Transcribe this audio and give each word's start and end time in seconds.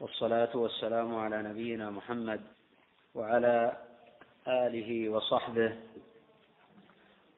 والصلاة 0.00 0.56
والسلام 0.56 1.14
على 1.14 1.42
نبينا 1.42 1.90
محمد 1.90 2.40
وعلى 3.14 3.76
آله 4.48 5.08
وصحبه. 5.08 5.76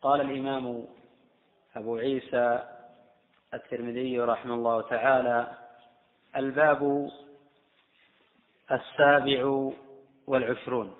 قال 0.02 0.20
الإمام 0.20 0.86
أبو 1.76 1.96
عيسى 1.96 2.68
الترمذي 3.54 4.20
رحمه 4.20 4.54
الله 4.54 4.82
تعالى 4.82 5.56
الباب 6.36 7.10
السابع 8.72 9.70
والعشرون. 10.26 10.94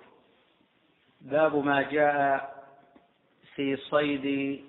باب 1.21 1.55
ما 1.55 1.81
جاء 1.81 2.53
في 3.55 3.75
صيد 3.75 4.59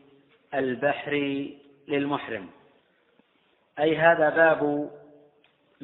البحر 0.54 1.12
للمحرم. 1.88 2.50
أي 3.78 3.96
هذا 3.96 4.30
باب 4.30 4.90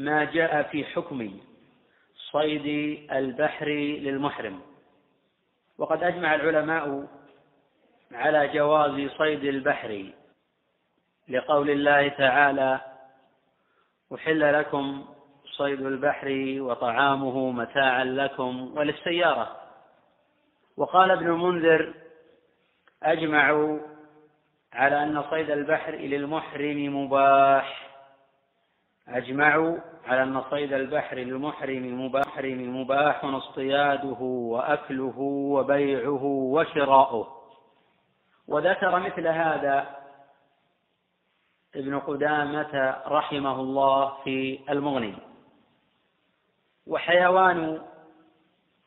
ما 0.01 0.25
جاء 0.25 0.63
في 0.63 0.85
حكم 0.85 1.41
صيد 2.33 2.67
البحر 3.13 3.69
للمحرم. 4.01 4.61
وقد 5.79 6.03
أجمع 6.03 6.35
العلماء 6.35 7.07
على 8.13 8.49
جواز 8.49 9.11
صيد 9.11 9.45
البحر. 9.45 10.05
لقول 11.29 11.71
الله 11.71 12.09
تعالى 12.09 12.81
أحل 14.15 14.61
لكم 14.61 15.05
صيد 15.45 15.81
البحر 15.81 16.57
وطعامه 16.61 17.51
متاعا 17.51 18.05
لكم 18.05 18.79
وللسيارة. 18.79 19.57
وقال 20.77 21.11
ابن 21.11 21.27
المنذر 21.27 21.95
أجمعوا 23.03 23.79
على 24.73 25.03
أن 25.03 25.23
صيد 25.31 25.51
البحر 25.51 25.95
للمحرم 25.95 27.05
مباح. 27.05 27.90
أجمعوا 29.11 29.79
على 30.07 30.23
أن 30.23 30.43
صيد 30.51 30.73
البحر 30.73 31.17
للمحرم 31.17 32.05
مباح 32.05 32.39
مباح 32.45 33.25
اصطياده 33.25 34.19
وأكله 34.21 35.19
وبيعه 35.19 36.25
وشراؤه. 36.25 37.37
وذكر 38.49 38.99
مثل 38.99 39.27
هذا 39.27 39.97
ابن 41.75 41.99
قدامة 41.99 43.03
رحمه 43.07 43.61
الله 43.61 44.23
في 44.25 44.61
المغني. 44.71 45.15
وحيوان 46.87 47.83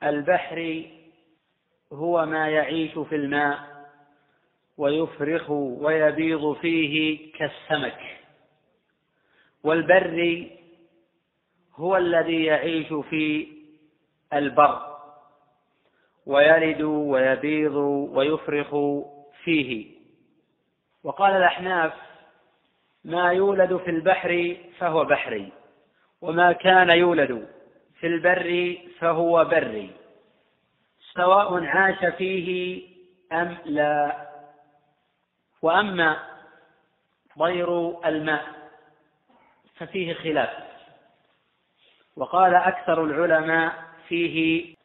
البحر 0.04 0.86
هو 1.94 2.26
ما 2.26 2.50
يعيش 2.50 3.00
في 3.00 3.16
الماء 3.16 3.60
ويفرخ 4.78 5.50
ويبيض 5.50 6.54
فيه 6.54 7.32
كالسمك. 7.34 8.23
والبر 9.64 10.48
هو 11.76 11.98
الذي 11.98 12.44
يعيش 12.44 12.88
في 12.94 13.48
البر 14.34 14.94
ويلد 16.26 16.82
ويبيض 16.82 17.76
ويفرخ 18.14 18.76
فيه. 19.44 19.94
وقال 21.04 21.32
الأحناف 21.32 21.94
ما 23.06 23.32
يولد 23.32 23.78
في 23.78 23.90
البحر 23.90 24.58
فهو 24.80 25.06
بحري 25.06 25.52
وما 26.22 26.52
كان 26.52 26.90
يولد 26.90 27.48
في 28.00 28.08
البر 28.08 28.78
فهو 29.00 29.46
بري. 29.46 29.90
سواء 31.14 31.66
عاش 31.66 32.06
فيه 32.16 32.82
أم 33.32 33.58
لا. 33.66 34.28
وأما 35.62 36.20
ضير 37.40 38.00
الماء 38.08 38.63
ففيه 39.76 40.14
خلاف. 40.14 40.50
وقال 42.16 42.56
أكثر 42.56 43.04
العلماء 43.04 43.84
فيه 44.08 44.76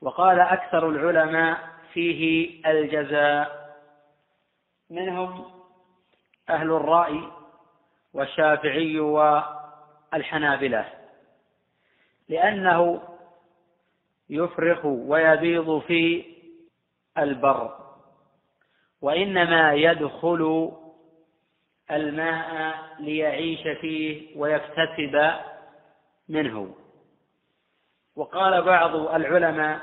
وقال 0.00 0.40
أكثر 0.40 0.88
العلماء 0.88 1.68
فيه 1.92 2.60
الجزاء. 2.66 3.62
منهم 4.90 5.50
أهل 6.50 6.70
الرأي 6.70 7.28
والشافعي 8.14 9.00
والحنابلة. 9.00 10.92
لأنه 12.28 13.02
يفرخ 14.30 14.84
ويبيض 14.84 15.78
في 15.78 16.24
البر 17.18 17.78
وإنما 19.00 19.74
يدخل 19.74 20.72
الماء 21.90 22.76
ليعيش 22.98 23.62
فيه 23.80 24.36
ويكتسب 24.36 25.32
منه. 26.28 26.74
وقال 28.16 28.62
بعض 28.62 28.94
العلماء 28.94 29.80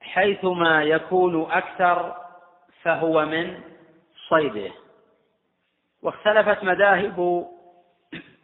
حيثما 0.00 0.82
يكون 0.82 1.52
أكثر 1.52 2.16
فهو 2.82 3.24
من 3.24 3.60
صيده. 4.28 4.72
واختلفت 6.02 6.64
مذاهب 6.64 7.48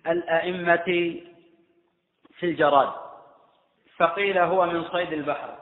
الأئمة 0.07 1.21
في 2.39 2.47
الجراد 2.47 2.93
فقيل 3.97 4.39
هو 4.39 4.67
من 4.67 4.85
صيد 4.85 5.13
البحر 5.13 5.59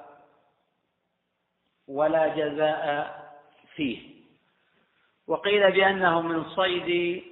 ولا 1.88 2.28
جزاء 2.28 3.22
فيه. 3.74 4.11
وقيل 5.27 5.72
بأنه 5.72 6.21
من 6.21 6.44
صيد 6.44 7.22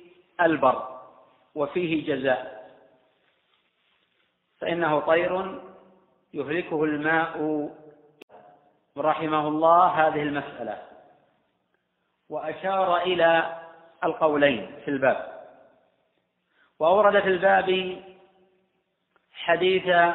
البر 0.40 1.00
وفيه 1.54 2.06
جزاء 2.06 2.60
فإنه 4.58 5.00
طير 5.00 5.60
يهلكه 6.34 6.84
الماء. 6.84 7.68
رحمه 8.98 9.48
الله 9.48 9.86
هذه 9.86 10.22
المسألة. 10.22 10.82
وأشار 12.28 12.96
إلى 12.96 13.60
القولين 14.04 14.80
في 14.84 14.88
الباب. 14.88 15.48
وأورد 16.78 17.20
في 17.22 17.28
الباب 17.28 18.02
حديث 19.32 20.14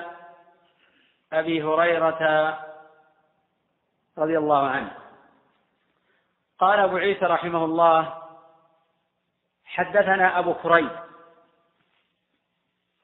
أبي 1.34 1.64
هريرة 1.64 2.22
رضي 4.18 4.38
الله 4.38 4.68
عنه. 4.68 5.05
قال 6.66 6.80
أبو 6.80 6.98
عيسى 6.98 7.26
رحمه 7.26 7.66
الله 7.66 8.24
حدثنا 9.66 10.40
أبو 10.40 10.54
كريب 10.54 10.90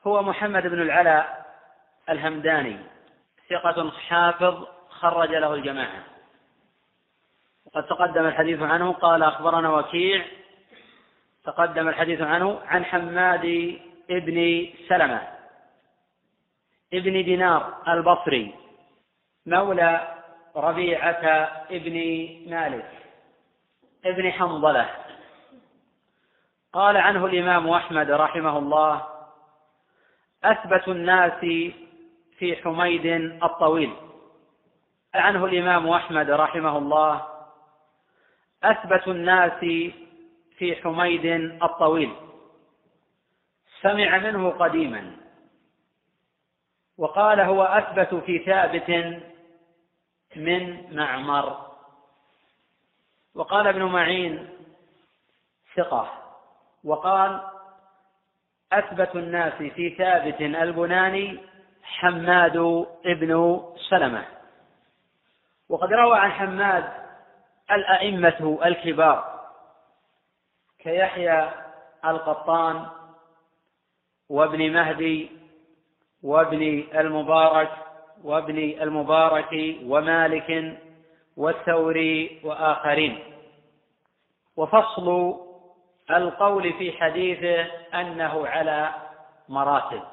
هو 0.08 0.24
محمد 0.24 0.68
بن 0.68 0.82
العلاء 0.82 1.46
الهمداني 2.10 2.78
ثقة 3.50 3.92
حافظ 3.92 4.68
خرج 4.90 5.30
له 5.30 5.54
الجماعة. 5.54 6.04
وقد 7.66 7.88
تقدم 7.88 8.26
الحديث 8.26 8.62
عنه 8.62 8.94
قال 8.94 9.24
أخبرنا 9.24 9.70
وكيع 9.70 10.26
تقدم 11.44 11.88
الحديث 11.88 12.22
عنه 12.22 12.60
عن 12.66 12.86
حماد 12.86 13.80
ابن 14.10 14.68
سلمة 14.90 15.28
ابن 16.94 17.14
دينار 17.24 17.74
البصري 17.88 18.56
مولى 19.46 20.18
ربيعة 20.56 21.26
ابن 21.72 21.96
مالك. 22.50 23.02
ابن 24.06 24.32
حنظلة. 24.32 24.90
قال 26.74 26.98
عنه 26.98 27.26
الإمام 27.26 27.70
أحمد 27.70 28.12
رحمه 28.12 28.58
الله 28.58 29.08
أثبت 30.44 30.88
الناس 30.88 31.40
في 32.38 32.56
حميد 32.64 33.06
الطويل. 33.44 33.94
عنه 35.14 35.46
الإمام 35.46 35.90
أحمد 35.90 36.30
رحمه 36.30 36.78
الله 36.78 37.28
أثبت 38.64 39.08
الناس 39.08 39.60
في 40.58 40.76
حميد 40.84 41.26
الطويل. 41.64 42.14
سمع 43.82 44.18
منه 44.18 44.50
قديما. 44.50 45.16
وقال 46.98 47.40
هو 47.40 47.64
أثبت 47.64 48.16
في 48.16 48.40
ثابت 48.40 48.90
من 50.36 50.96
معمر. 50.96 51.71
وقال 53.36 53.68
ابن 53.68 53.84
معين 53.84 54.50
ثقة 55.76 56.12
وقال 56.84 57.42
أثبت 58.74 59.16
الناس 59.16 59.54
في 59.54 59.90
ثابت 59.90 60.42
البناني 60.42 61.40
حماد 61.84 62.86
ابن 63.06 63.62
سلمة. 63.90 64.26
وقد 65.70 65.94
روى 65.94 66.18
عن 66.20 66.32
حماد 66.32 66.92
الأئمة 67.72 68.60
الكبار 68.66 69.42
كيحيى 70.80 71.50
القطان 72.06 72.86
وابن 74.30 74.74
مهدي 74.74 75.32
وابن 76.24 76.84
المبارك 76.96 77.72
وابن 78.24 78.58
المبارك 78.58 79.78
ومالك 79.84 80.78
والثوري 81.42 82.42
وآخرين. 82.44 83.20
وفصل 84.58 85.36
القول 86.12 86.74
في 86.74 86.92
حديثه 86.92 87.62
أنه 88.02 88.48
على 88.48 88.94
مراتب. 89.50 90.04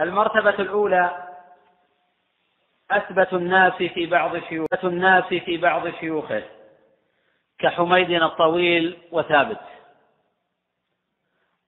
المرتبة 0.00 0.50
الأولى 0.50 1.28
أثبت 2.90 3.32
الناس 3.32 3.72
في 3.72 4.06
بعض 4.06 4.38
شيوخ 4.38 4.84
الناس 4.84 5.24
في 5.24 5.56
بعض 5.56 5.88
شيوخه 5.88 6.42
كحميد 7.58 8.10
الطويل 8.10 8.98
وثابت. 9.12 9.60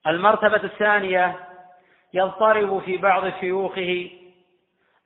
المرتبة 0.07 0.63
الثانية 0.63 1.35
يضطرب 2.13 2.81
في 2.85 2.97
بعض 2.97 3.39
شيوخه 3.39 4.09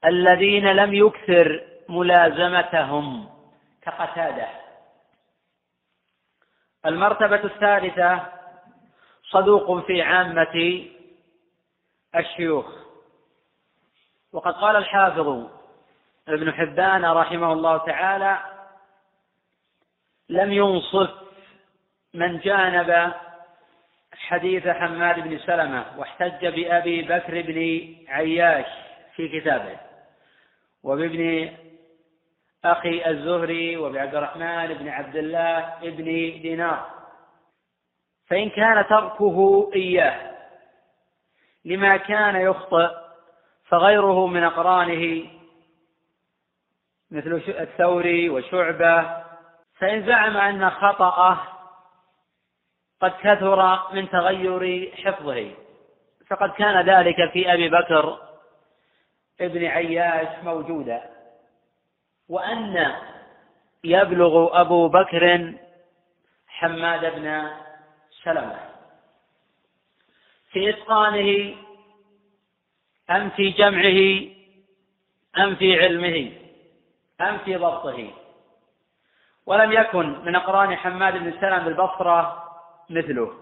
الذين 0.06 0.66
لم 0.66 0.94
يكثر 0.94 1.77
ملازمتهم 1.90 3.30
كقتادة. 3.82 4.48
المرتبة 6.86 7.44
الثالثة 7.44 8.26
صدوق 9.24 9.86
في 9.86 10.02
عامة 10.02 10.86
الشيوخ. 12.16 12.66
وقد 14.34 14.54
قال 14.54 14.76
الحافظ 14.76 15.48
ابن 16.28 16.54
حبان 16.54 17.06
رحمه 17.06 17.54
الله 17.54 17.78
تعالى 17.78 18.40
لم 20.30 20.52
ينصف 20.52 21.10
من 22.14 22.40
جانب 22.40 23.14
حديث 24.14 24.68
حماد 24.68 25.20
بن 25.20 25.40
سلمة 25.40 25.86
واحتج 25.98 26.48
بأبي 26.48 27.02
بكر 27.02 27.42
بن 27.42 27.88
عياش 28.08 28.66
في 29.16 29.40
كتابه 29.40 29.78
وبابن 30.84 31.54
أخي 32.66 33.10
الزهري 33.10 33.78
وبعبد 33.78 34.16
الرحمن 34.16 34.74
بن 34.74 34.90
عبد 34.90 35.16
الله 35.16 35.76
بن 35.82 36.06
دينار. 36.42 36.90
فإن 38.28 38.50
كان 38.50 38.88
تركه 38.88 39.70
إياه 39.76 40.38
لما 41.66 41.98
كان 41.98 42.36
يخطئ 42.36 42.90
فغيره 43.66 44.28
من 44.28 44.44
أقرانه 44.44 45.30
مثل 47.12 47.44
الثوري 47.48 48.30
وشعبة. 48.30 49.24
فإن 49.80 50.06
زعم 50.06 50.38
أن 50.38 50.70
خطأه 50.70 51.40
قد 53.02 53.12
كثر 53.12 53.94
من 53.94 54.10
تغير 54.10 54.92
حفظه. 54.96 55.52
فقد 56.28 56.50
كان 56.50 56.86
ذلك 56.86 57.32
في 57.32 57.54
أبي 57.54 57.70
بكر 57.70 58.20
ابن 59.42 59.66
عياش 59.66 60.44
موجودا. 60.44 61.17
وأن 62.30 62.94
يبلغ 63.84 64.62
أبو 64.62 64.88
بكر 64.88 65.54
حماد 66.48 67.16
بن 67.16 67.50
سلمة. 68.24 68.60
في 70.52 70.70
إتقانه 70.70 71.56
أم 73.10 73.30
في 73.30 73.50
جمعه 73.50 74.00
أم 75.44 75.56
في 75.56 75.80
علمه 75.80 76.32
أم 77.22 77.38
في 77.38 77.56
ضبطه. 77.56 78.10
ولم 79.46 79.72
يكن 79.72 80.26
من 80.26 80.36
أقران 80.36 80.76
حماد 80.76 81.14
بن 81.14 81.34
سلم 81.42 81.66
بالبصرة 81.66 82.44
مثله. 82.90 83.34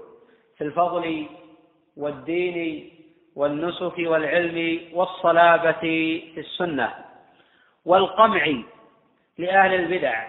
في 0.57 0.63
الفضل 0.63 1.27
والدين 1.97 2.91
والنسك 3.35 3.97
والعلم 3.97 4.79
والصلابة 4.93 5.71
في 5.71 6.39
السنة 6.39 6.93
والقمع 7.85 8.63
لأهل 9.37 9.73
البدع 9.73 10.27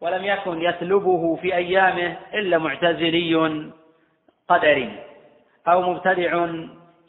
ولم 0.00 0.24
يكن 0.24 0.62
يسلبه 0.62 1.36
في 1.36 1.54
أيامه 1.54 2.16
إلا 2.34 2.58
معتزلي 2.58 3.70
قدري 4.48 5.02
أو 5.68 5.82
مبتدع 5.82 6.46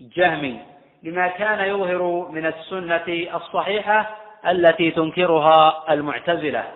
جهمي 0.01 0.59
لما 1.03 1.27
كان 1.27 1.59
يظهر 1.59 2.27
من 2.31 2.45
السنة 2.45 3.35
الصحيحة 3.35 4.18
التي 4.47 4.91
تنكرها 4.91 5.94
المعتزلة. 5.94 6.71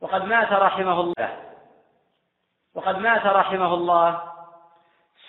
وقد 0.00 0.24
مات 0.24 0.52
رحمه 0.52 1.00
الله 1.00 1.36
وقد 2.74 2.98
مات 2.98 3.26
رحمه 3.26 3.74
الله 3.74 4.22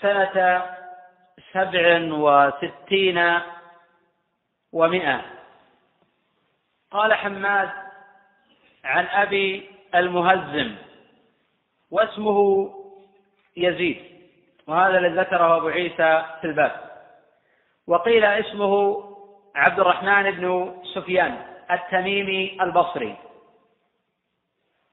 سنة 0.01 0.65
سبع 1.53 1.99
وستين 2.11 3.39
ومائة 4.73 5.21
قال 6.91 7.13
حماد 7.13 7.84
عن 8.85 9.05
أبي 9.05 9.69
المهزم 9.95 10.75
واسمه 11.91 12.69
يزيد 13.57 14.03
وهذا 14.67 14.97
الذي 14.97 15.15
ذكره 15.15 15.57
أبو 15.57 15.67
عيسى 15.67 16.25
في 16.41 16.47
الباب. 16.47 16.91
وقيل 17.87 18.25
اسمه 18.25 19.03
عبد 19.55 19.79
الرحمن 19.79 20.31
بن 20.31 20.75
سفيان 20.95 21.37
التميمي 21.71 22.57
البصري. 22.61 23.15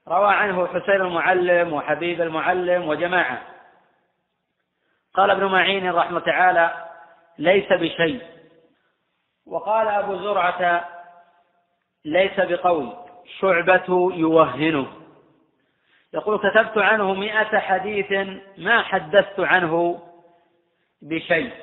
روى 0.07 0.33
عنه 0.33 0.67
حسين 0.67 1.01
المعلم 1.01 1.73
وحبيب 1.73 2.21
المعلم 2.21 2.87
وجماعة. 2.87 3.41
قال 5.13 5.29
ابن 5.31 5.45
معين 5.45 5.91
رحمه 5.91 6.19
تعالى 6.19 6.89
ليس 7.37 7.73
بشيء. 7.73 8.21
وقال 9.45 9.87
أبو 9.87 10.15
زرعة 10.15 10.89
ليس 12.05 12.39
بقوي. 12.39 13.02
شعبة 13.39 14.11
يوهنه. 14.13 14.87
يقول 16.13 16.37
كتبت 16.37 16.77
عنه 16.77 17.13
مئة 17.13 17.59
حديث 17.59 18.11
ما 18.57 18.81
حدثت 18.81 19.39
عنه 19.39 20.01
بشيء. 21.01 21.53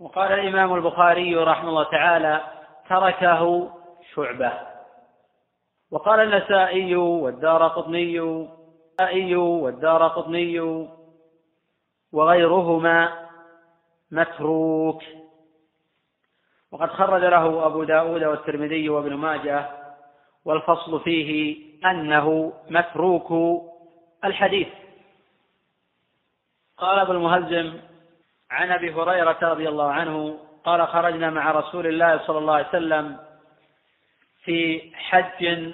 وقال 0.00 0.32
الإمام 0.32 0.74
البخاري 0.74 1.36
رحمه 1.36 1.68
الله 1.68 1.84
تعالى 1.90 2.40
تركه 2.88 3.72
شعبة. 4.14 4.52
وقال 5.90 6.20
النسائي 6.20 6.96
والدار 6.96 7.68
قطني 7.68 8.20
والدار 9.34 10.08
قطني 10.08 10.88
وغيرهما 12.12 13.28
متروك. 14.10 15.02
وقد 16.76 16.90
خرج 16.90 17.24
له 17.24 17.66
أبو 17.66 17.84
داود 17.84 18.24
والترمذي 18.24 18.88
وابن 18.88 19.14
ماجه 19.14 19.66
والفصل 20.44 21.00
فيه 21.00 21.56
أنه 21.84 22.52
متروك 22.70 23.32
الحديث. 24.24 24.68
قال 26.78 26.98
ابو 26.98 27.12
المهزم 27.12 27.80
عن 28.50 28.72
أبي 28.72 28.92
هريرة 28.94 29.38
رضي 29.42 29.68
الله 29.68 29.92
عنه 29.92 30.38
قال 30.64 30.88
خرجنا 30.88 31.30
مع 31.30 31.50
رسول 31.50 31.86
الله 31.86 32.26
صلى 32.26 32.38
الله 32.38 32.54
عليه 32.54 32.68
وسلم 32.68 33.16
في 34.44 34.90
حج 34.94 35.72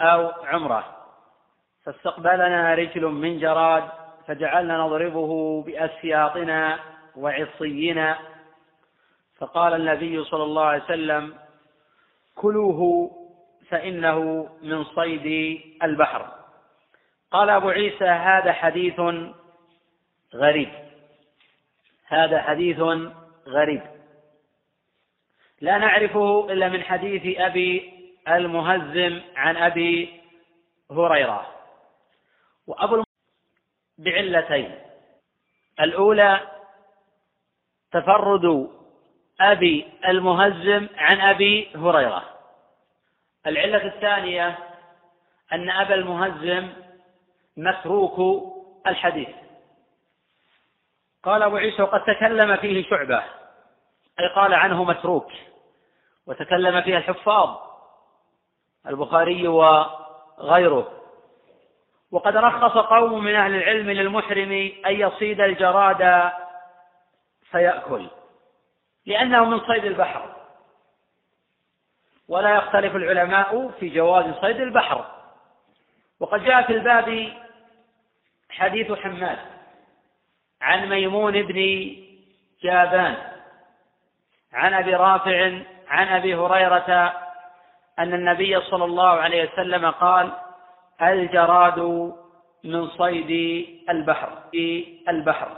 أو 0.00 0.32
عمرة 0.44 0.84
فاستقبلنا 1.84 2.74
رجل 2.74 3.04
من 3.06 3.38
جراد 3.38 3.84
فجعلنا 4.26 4.78
نضربه 4.78 5.62
بأسياطنا 5.62 6.78
وعصينا 7.16 8.31
فقال 9.42 9.74
النبي 9.74 10.24
صلى 10.24 10.42
الله 10.42 10.64
عليه 10.64 10.84
وسلم 10.84 11.38
كلوه 12.34 13.10
فإنه 13.68 14.48
من 14.62 14.84
صيد 14.84 15.60
البحر. 15.82 16.32
قال 17.30 17.50
أبو 17.50 17.68
عيسى 17.68 18.04
هذا 18.04 18.52
حديث 18.52 19.00
غريب. 20.34 20.68
هذا 22.06 22.42
حديث 22.42 22.78
غريب. 23.46 23.82
لا 25.60 25.78
نعرفه 25.78 26.52
إلا 26.52 26.68
من 26.68 26.82
حديث 26.82 27.38
أبي 27.38 27.92
المهزم 28.28 29.20
عن 29.36 29.56
أبي 29.56 30.20
هريرة. 30.90 31.46
وأبو 32.66 33.04
بعلتين. 33.98 34.78
الأولى 35.80 36.40
تفرد 37.92 38.81
أبي 39.42 39.88
المهزم 40.08 40.88
عن 40.96 41.20
أبي 41.20 41.70
هريرة. 41.76 42.22
العلة 43.46 43.86
الثانية 43.86 44.58
أن 45.52 45.70
أبا 45.70 45.94
المهزم 45.94 46.68
متروك 47.56 48.44
الحديث. 48.86 49.28
قال 51.22 51.42
أبو 51.42 51.56
عيسى 51.56 51.82
وقد 51.82 52.04
تكلم 52.04 52.56
فيه 52.56 52.90
شعبة. 52.90 53.22
أي 54.20 54.28
قال 54.36 54.54
عنه 54.54 54.84
متروك. 54.84 55.32
وتكلم 56.26 56.82
فيه 56.82 56.96
الحفاظ 56.96 57.56
البخاري 58.86 59.48
وغيره. 59.48 60.92
وقد 62.10 62.36
رخص 62.36 62.76
قوم 62.78 63.24
من 63.24 63.34
أهل 63.34 63.54
العلم 63.54 63.90
للمحرم 63.90 64.72
أن 64.86 64.92
يصيد 64.92 65.40
الجراد 65.40 66.32
فيأكل. 67.50 68.08
لأنه 69.06 69.44
من 69.44 69.60
صيد 69.60 69.84
البحر. 69.84 70.34
ولا 72.28 72.56
يختلف 72.56 72.96
العلماء 72.96 73.70
في 73.80 73.88
جواز 73.88 74.34
صيد 74.40 74.60
البحر. 74.60 75.06
وقد 76.20 76.44
جاء 76.44 76.62
في 76.62 76.72
الباب 76.72 77.32
حديث 78.50 78.92
حماد 78.92 79.38
عن 80.60 80.88
ميمون 80.88 81.42
بن 81.42 81.90
جابان 82.62 83.16
عن 84.52 84.74
أبي 84.74 84.94
رافع 84.94 85.58
عن 85.88 86.08
أبي 86.08 86.34
هريرة 86.34 87.12
أن 87.98 88.14
النبي 88.14 88.60
صلى 88.60 88.84
الله 88.84 89.08
عليه 89.08 89.52
وسلم 89.52 89.90
قال 89.90 90.32
الجراد 91.02 91.78
من 92.64 92.88
صيد 92.88 93.30
البحر 93.90 94.38
في 94.50 94.98
البحر. 95.08 95.48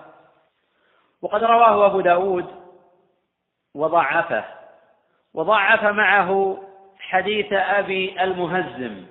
وقد 1.22 1.44
رواه 1.44 1.86
أبو 1.86 2.00
داود 2.00 2.63
وضعفه 3.74 4.44
وضعف 5.34 5.84
معه 5.84 6.62
حديث 7.00 7.52
أبي 7.52 8.22
المهزم. 8.22 9.06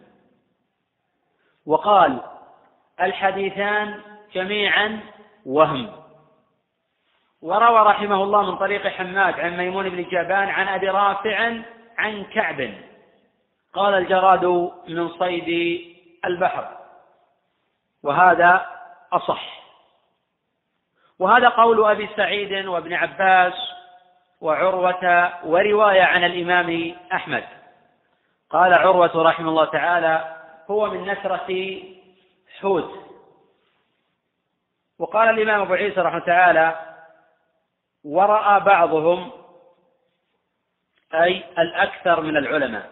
وقال 1.66 2.22
الحديثان 3.02 4.02
جميعا 4.34 5.00
وهم. 5.46 5.92
وروى 7.42 7.80
رحمه 7.80 8.24
الله 8.24 8.52
من 8.52 8.58
طريق 8.58 8.88
حماد 8.88 9.40
عن 9.40 9.58
ميمون 9.58 9.90
بن 9.90 10.10
جابان 10.10 10.50
عن 10.50 10.68
أبي 10.68 10.90
رافع 10.90 11.54
عن 11.98 12.24
كعب. 12.24 12.74
قال 13.74 13.94
الجراد 13.94 14.46
من 14.88 15.10
صيد 15.10 15.80
البحر. 16.26 16.78
وهذا 18.04 18.66
أصح. 19.14 19.64
وهذا 21.20 21.50
قول 21.50 21.86
أبي 21.86 22.10
سعيد 22.16 22.66
وابن 22.66 22.94
عباس 22.94 23.73
وعروة 24.44 25.34
ورواية 25.46 26.02
عن 26.02 26.24
الإمام 26.24 26.96
أحمد. 27.14 27.44
قال 28.50 28.74
عروة 28.74 29.24
رحمه 29.24 29.50
الله 29.50 29.66
تعالى 29.66 30.38
هو 30.72 30.90
من 30.90 31.12
نسرة 31.12 31.82
حوت. 32.60 33.04
وقال 35.00 35.30
الإمام 35.30 35.62
أبو 35.62 35.74
عيسى 35.74 36.02
رحمه 36.02 36.20
تعالى 36.20 36.96
ورأى 38.04 38.60
بعضهم 38.60 39.32
أي 41.14 41.44
الأكثر 41.58 42.22
من 42.22 42.38
العلماء 42.38 42.90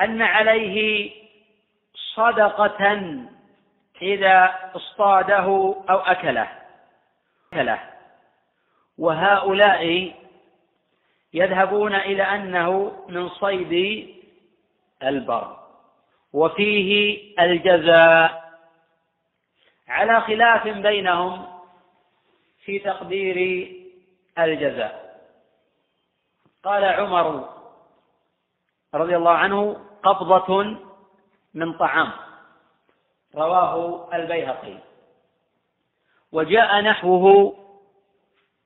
أن 0.00 0.22
عليه 0.22 1.10
صدقة 2.14 2.92
إذا 4.02 4.54
اصطاده 4.74 5.74
أو 5.90 5.98
أكله. 5.98 6.48
أكله. 7.52 7.80
وهؤلاء 8.98 10.12
يذهبون 11.34 11.94
إلى 11.94 12.22
أنه 12.22 12.92
من 13.08 13.28
صيد 13.28 14.06
البر 15.02 15.56
وفيه 16.32 17.22
الجزاء 17.40 18.42
على 19.88 20.20
خلاف 20.20 20.68
بينهم 20.68 21.46
في 22.64 22.78
تقدير 22.78 23.68
الجزاء. 24.38 25.20
قال 26.64 26.84
عمر 26.84 27.48
رضي 28.94 29.16
الله 29.16 29.30
عنه 29.30 29.86
قبضة 30.02 30.76
من 31.54 31.72
طعام 31.72 32.12
رواه 33.34 34.08
البيهقي. 34.14 34.78
وجاء 36.32 36.80
نحوه 36.80 37.56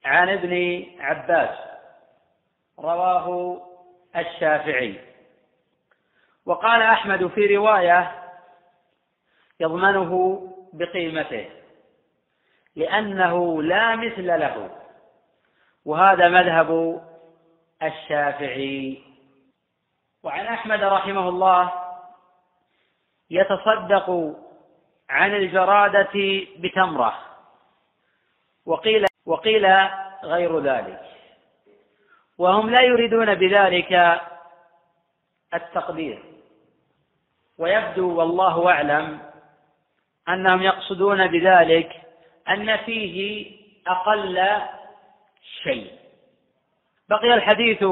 عن 0.05 0.29
ابن 0.29 0.85
عباس. 0.99 1.66
رواه 2.81 3.61
الشافعي. 4.17 5.01
وقال 6.47 6.83
أحمد 6.83 7.27
في 7.27 7.57
رواية 7.57 8.23
يضمنه 9.61 10.43
بقيمته 10.73 11.51
لأنه 12.77 13.63
لا 13.63 13.97
مثل 13.97 14.27
له 14.27 14.71
وهذا 15.85 16.29
مذهب 16.29 17.03
الشافعي. 17.83 19.03
وعن 20.23 20.47
أحمد 20.47 20.83
رحمه 20.83 21.29
الله 21.29 21.73
يتصدق 23.31 24.37
عن 25.11 25.35
الجرادة 25.35 26.45
بتمرة 26.59 27.19
وقيل 28.67 29.07
وقيل 29.27 29.67
غير 30.25 30.61
ذلك. 30.61 31.16
وهم 32.39 32.71
لا 32.71 32.83
يريدون 32.83 33.35
بذلك 33.35 34.21
التقدير. 35.55 36.23
ويبدو 37.59 38.19
والله 38.19 38.71
أعلم 38.71 39.19
أنهم 40.29 40.63
يقصدون 40.63 41.27
بذلك 41.27 42.03
أن 42.49 42.77
فيه 42.77 43.51
أقل 43.87 44.63
شيء. 45.63 45.93
بقي 47.09 47.35
الحديث 47.35 47.85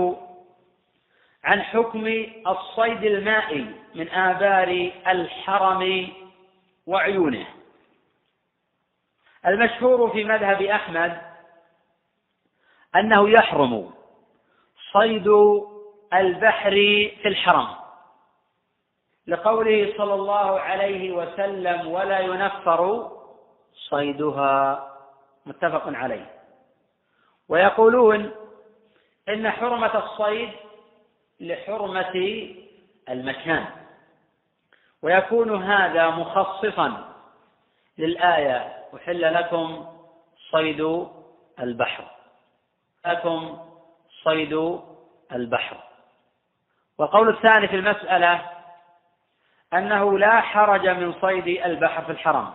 عن 1.45 1.63
حكم 1.63 2.07
الصيد 2.47 3.05
المائي 3.05 3.67
من 3.95 4.09
آبار 4.09 4.91
الحرم 5.07 6.13
وعيونه. 6.87 7.47
المشهور 9.47 10.11
في 10.11 10.25
مذهب 10.25 10.63
أحمد 10.63 11.23
أنه 12.97 13.31
يحرم 13.31 13.94
صيد 14.95 15.29
البحر 16.15 16.71
في 17.23 17.29
الحرم. 17.29 17.67
لقوله 19.27 19.95
صلى 19.99 20.15
الله 20.15 20.61
عليه 20.61 21.13
وسلم 21.13 21.89
ولا 21.89 22.19
ينفر 22.19 23.11
صيدها. 23.91 24.91
متفق 25.47 25.83
عليه. 25.87 26.31
ويقولون 27.49 28.31
إن 29.29 29.51
حرمة 29.51 29.99
الصيد 30.05 30.51
لحرمة 31.41 32.15
المكان. 33.09 33.67
ويكون 35.03 35.63
هذا 35.63 36.11
مخصصا 36.11 37.15
للآية 37.99 38.85
أحل 38.97 39.35
لكم 39.35 39.87
صيد 40.51 41.09
البحر 41.61 42.05
لكم 43.07 43.59
صيد 44.25 44.81
البحر. 45.33 45.77
والقول 46.99 47.29
الثاني 47.29 47.69
في 47.69 47.77
المسألة 47.77 48.51
أنه 49.73 50.19
لا 50.19 50.41
حرج 50.41 50.89
من 50.89 51.13
صيد 51.21 51.47
البحر 51.47 52.05
في 52.05 52.13
الحرم 52.13 52.55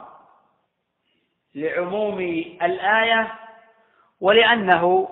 لعموم 1.55 2.19
الآية 2.61 3.31
ولأنه 4.21 5.09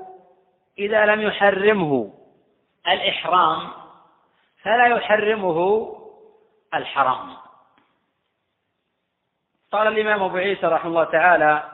إذا 0.79 1.05
لم 1.05 1.21
يحرمه 1.21 2.13
الإحرام 2.87 3.71
فلا 4.63 4.87
يحرمه 4.87 5.87
الحرام. 6.73 7.37
قال 9.71 9.87
الإمام 9.87 10.23
أبو 10.23 10.37
عيسى 10.37 10.67
رحمه 10.67 10.89
الله 10.89 11.03
تعالى 11.03 11.71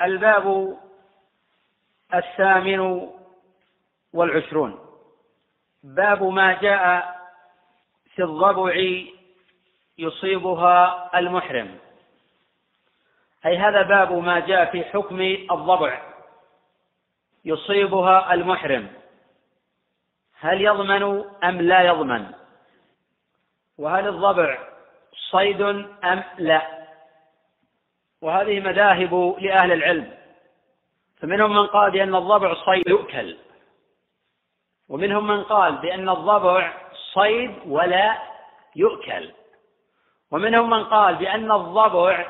الباب 0.00 0.76
الثامن 2.14 3.10
والعشرون. 4.12 4.78
باب 5.82 6.22
ما 6.22 6.60
جاء 6.60 7.18
في 8.14 8.22
الضبع 8.22 9.02
يصيبها 9.98 11.10
المحرم. 11.18 11.78
أي 13.46 13.58
هذا 13.58 13.82
باب 13.82 14.12
ما 14.12 14.40
جاء 14.40 14.70
في 14.70 14.84
حكم 14.84 15.20
الضبع 15.50 16.02
يصيبها 17.44 18.34
المحرم. 18.34 18.88
هل 20.40 20.60
يضمن 20.60 21.24
أم 21.44 21.60
لا 21.60 21.82
يضمن؟ 21.82 22.26
وهل 23.78 24.08
الضبع 24.08 24.58
صيد 25.30 25.60
أم 26.04 26.24
لا؟ 26.38 26.86
وهذه 28.22 28.60
مذاهب 28.60 29.36
لأهل 29.40 29.72
العلم. 29.72 30.18
فمنهم 31.16 31.50
من 31.50 31.66
قال 31.66 31.90
بأن 31.90 32.14
الضبع 32.14 32.54
صيد 32.54 32.88
يؤكل. 32.88 33.36
ومنهم 34.88 35.26
من 35.26 35.44
قال 35.44 35.76
بأن 35.76 36.08
الضبع 36.08 36.72
صيد 37.14 37.54
ولا 37.66 38.18
يؤكل. 38.76 39.30
ومنهم 40.30 40.70
من 40.70 40.84
قال 40.84 41.14
بأن 41.14 41.52
الضبع 41.52 42.26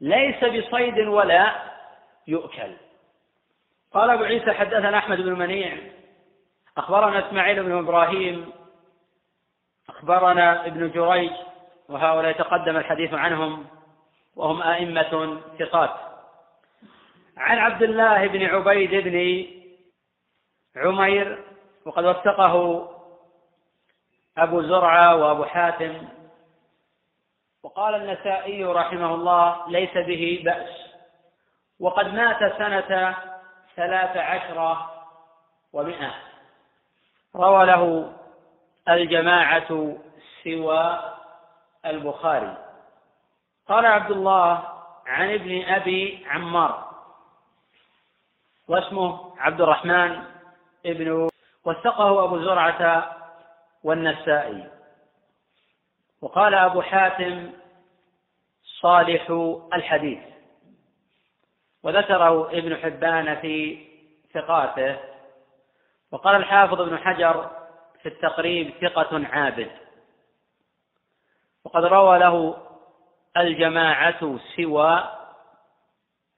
ليس 0.00 0.44
بصيد 0.44 0.98
ولا 0.98 1.54
يؤكل. 2.26 2.72
قال 3.94 4.10
أبو 4.10 4.24
عيسى 4.24 4.52
حدثنا 4.52 4.98
أحمد 4.98 5.20
بن 5.20 5.32
منيع. 5.38 5.76
أخبرنا 6.78 7.28
إسماعيل 7.28 7.62
بن 7.62 7.78
إبراهيم. 7.78 8.52
أخبرنا 9.88 10.66
ابن 10.66 10.90
جريج. 10.90 11.32
وهؤلاء 11.88 12.32
تقدم 12.32 12.76
الحديث 12.76 13.14
عنهم. 13.14 13.66
وهم 14.36 14.62
أئمة 14.62 15.40
ثقات. 15.58 15.90
عن 17.36 17.58
عبد 17.58 17.82
الله 17.82 18.26
بن 18.26 18.44
عبيد 18.44 18.90
بن 18.94 19.46
عمير 20.76 21.51
وقد 21.86 22.04
وثقه 22.04 22.88
أبو 24.38 24.62
زرعة 24.62 25.16
وأبو 25.16 25.44
حاتم. 25.44 26.08
وقال 27.62 27.94
النسائي 27.94 28.64
رحمه 28.64 29.14
الله 29.14 29.70
ليس 29.70 29.94
به 29.94 30.42
بأس. 30.44 30.70
وقد 31.80 32.14
مات 32.14 32.58
سنة 32.58 33.16
ثلاث 33.76 34.16
عشر 34.16 34.76
ومئة. 35.72 36.14
روى 37.36 37.66
له 37.66 38.12
الجماعة 38.88 39.96
سوى 40.44 41.00
البخاري. 41.86 42.56
قال 43.68 43.86
عبد 43.86 44.10
الله 44.10 44.62
عن 45.06 45.34
ابن 45.34 45.64
أبي 45.64 46.26
عمار 46.30 46.92
واسمه 48.68 49.34
عبد 49.38 49.60
الرحمن 49.60 50.24
ابن 50.86 51.31
وثقه 51.64 52.24
أبو 52.24 52.38
زرعة 52.38 53.16
والنسائي. 53.84 54.70
وقال 56.20 56.54
أبو 56.54 56.82
حاتم 56.82 57.52
صالح 58.80 59.30
الحديث. 59.74 60.22
وذكره 61.82 62.50
ابن 62.50 62.76
حبان 62.76 63.36
في 63.40 63.86
ثقاته. 64.34 64.98
وقال 66.12 66.36
الحافظ 66.36 66.80
ابن 66.80 66.98
حجر 66.98 67.50
في 68.02 68.08
التقريب 68.08 68.74
ثقة 68.80 69.26
عابد. 69.26 69.70
وقد 71.64 71.84
روى 71.84 72.18
له 72.18 72.56
الجماعة 73.36 74.38
سوى 74.56 75.10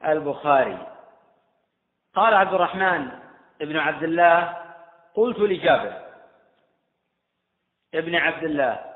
البخاري. 0.04 0.87
قال 2.14 2.35
عبد 2.35 2.54
الرحمن 2.54 3.09
بن 3.61 3.76
عبد 3.76 4.02
الله 4.02 4.63
قلت 5.14 5.38
لجابر 5.38 6.04
ابن 7.94 8.14
عبد 8.14 8.44
الله 8.44 8.94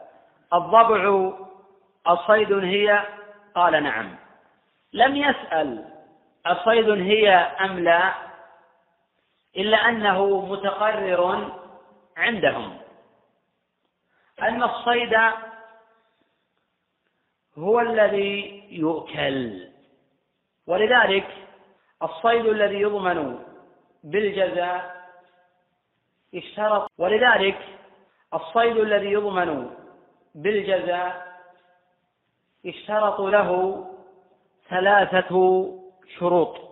الضبع 0.53 1.33
الصيد 2.09 2.53
هي؟ 2.53 3.07
قال 3.55 3.83
نعم. 3.83 4.17
لم 4.93 5.17
يسأل 5.17 5.85
الصيد 6.47 6.91
هي 6.91 7.31
أم 7.35 7.79
لا 7.79 8.15
إلا 9.57 9.89
أنه 9.89 10.47
متقرر 10.47 11.53
عندهم. 12.17 12.79
أن 14.43 14.63
الصيد 14.63 15.17
هو 17.59 17.81
الذي 17.81 18.65
يؤكل. 18.71 19.69
ولذلك 20.67 21.27
الصيد 22.03 22.47
الذي 22.47 22.81
يضمن 22.81 23.39
بالجزاء 24.05 24.98
اشترط. 26.35 26.91
ولذلك 26.99 27.59
الصيد 28.35 28.77
الذي 28.77 29.13
يضمن 29.13 29.71
بالجزاء 30.35 31.39
اشترط 32.67 33.21
له 33.21 33.85
ثلاثة 34.69 35.31
شروط. 36.19 36.69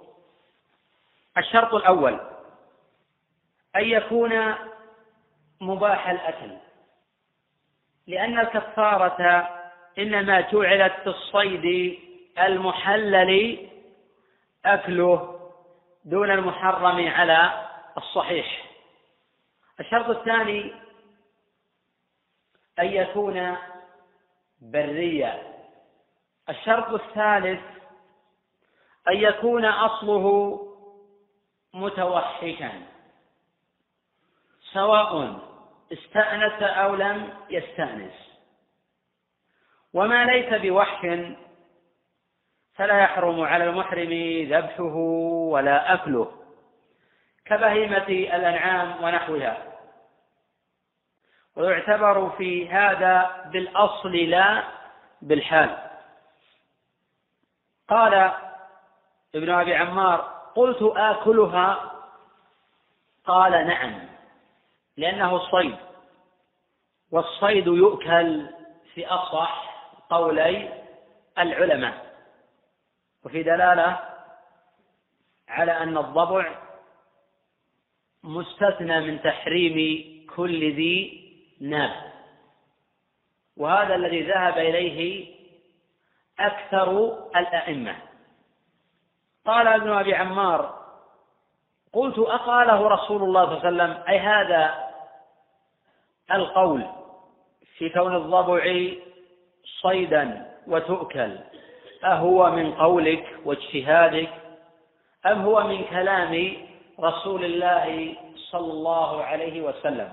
الشرط 1.38 1.74
الأول 1.74 2.20
أن 3.76 3.84
يكون 3.84 4.54
مباح 5.60 6.08
الأكل 6.08 6.50
لأن 8.06 8.38
الكفارة 8.38 9.48
إنما 9.98 10.40
جعلت 10.40 10.92
في 10.92 11.06
الصيد 11.06 11.98
المحلل 12.38 13.58
أكله 14.64 15.40
دون 16.04 16.30
المحرم 16.30 17.08
على 17.08 17.68
الصحيح. 17.96 18.66
الشرط 19.80 20.08
الثاني 20.08 20.72
أن 22.78 22.86
يكون 22.86 23.56
بريا. 24.60 25.56
الشرط 26.48 26.88
الثالث 26.88 27.60
أن 29.08 29.16
يكون 29.16 29.64
أصله 29.64 30.58
متوحشا 31.74 32.72
سواء 34.72 35.40
استأنس 35.92 36.62
أو 36.62 36.94
لم 36.94 37.34
يستأنس. 37.50 38.12
وما 39.94 40.24
ليس 40.24 40.60
بوحش 40.62 41.06
فلا 42.74 43.00
يحرم 43.00 43.40
على 43.40 43.64
المحرم 43.64 44.12
ذبحه 44.50 44.94
ولا 45.50 45.94
أكله. 45.94 46.45
كبهيمة 47.46 48.08
الأنعام 48.08 49.04
ونحوها. 49.04 49.56
ويعتبر 51.56 52.30
في 52.30 52.68
هذا 52.68 53.44
بالأصل 53.52 54.12
لا 54.12 54.64
بالحال. 55.22 55.78
قال 57.88 58.32
ابن 59.34 59.50
أبي 59.50 59.74
عمار 59.74 60.20
قلت 60.54 60.82
آكلها؟ 60.82 61.92
قال 63.24 63.66
نعم 63.66 64.08
لأنه 64.96 65.36
الصيد. 65.36 65.76
والصيد 67.10 67.66
يؤكل 67.66 68.46
في 68.94 69.06
أصح 69.06 69.74
قولي 70.10 70.82
العلماء. 71.38 72.06
وفي 73.24 73.42
دلالة 73.42 73.98
على 75.48 75.72
أن 75.72 75.98
الضبع 75.98 76.65
مستثنى 78.26 79.00
من 79.00 79.22
تحريم 79.22 79.76
كل 80.36 80.72
ذي 80.72 81.22
ناب. 81.60 82.12
وهذا 83.56 83.94
الذي 83.94 84.22
ذهب 84.22 84.58
إليه 84.58 85.26
أكثر 86.40 87.18
الأئمة. 87.36 87.96
قال 89.46 89.68
ابن 89.68 89.90
أبي 89.90 90.14
عمار 90.14 90.86
قلت 91.92 92.18
أقاله 92.18 92.88
رسول 92.88 93.22
الله 93.22 93.46
صلى 93.46 93.68
الله 93.68 93.82
عليه 93.82 93.94
وسلم 93.94 94.04
أي 94.08 94.18
هذا 94.18 94.74
القول 96.32 96.86
في 97.78 97.88
كون 97.88 98.16
الضبع 98.16 98.90
صيدا 99.82 100.52
وتؤكل 100.66 101.38
أهو 102.04 102.50
من 102.50 102.74
قولك 102.74 103.36
واجتهادك 103.44 104.30
أم 105.26 105.42
هو 105.42 105.62
من 105.62 105.84
كلام 105.84 106.65
رسول 107.00 107.44
الله 107.44 108.16
صلى 108.36 108.72
الله 108.72 109.22
عليه 109.24 109.60
وسلم. 109.60 110.12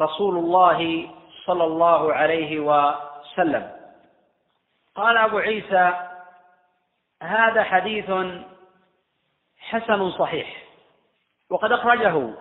رسول 0.00 0.38
الله 0.38 1.10
صلى 1.44 1.64
الله 1.64 2.12
عليه 2.14 2.60
وسلم. 2.60 3.72
قال 4.94 5.16
أبو 5.16 5.38
عيسى 5.38 6.10
هذا 7.22 7.62
حديث 7.62 8.10
حسن 9.58 10.10
صحيح. 10.10 10.64
وقد 11.50 11.72
أخرجه 11.72 12.34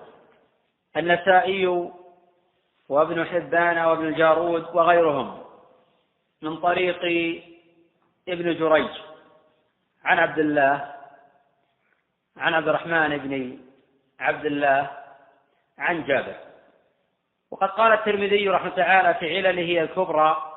النسائي 0.98 1.92
وابن 2.90 3.26
حبان 3.26 3.78
وابن 3.78 4.06
الجارود 4.08 4.76
وغيرهم 4.76 5.44
من 6.42 6.58
طريق 6.58 7.02
ابن 8.28 8.56
جريج. 8.56 8.92
عن 10.04 10.20
عبد 10.20 10.40
الله 10.40 10.97
عن 12.38 12.54
عبد 12.54 12.68
الرحمن 12.68 13.18
بن 13.18 13.60
عبد 14.20 14.46
الله 14.46 14.92
عن 15.78 16.04
جابر. 16.04 16.36
وقد 17.52 17.70
قال 17.70 17.94
الترمذي 17.94 18.50
رحمه 18.50 18.70
تعالى 18.70 19.14
في 19.14 19.38
علله 19.38 19.84
الكبرى 19.84 20.54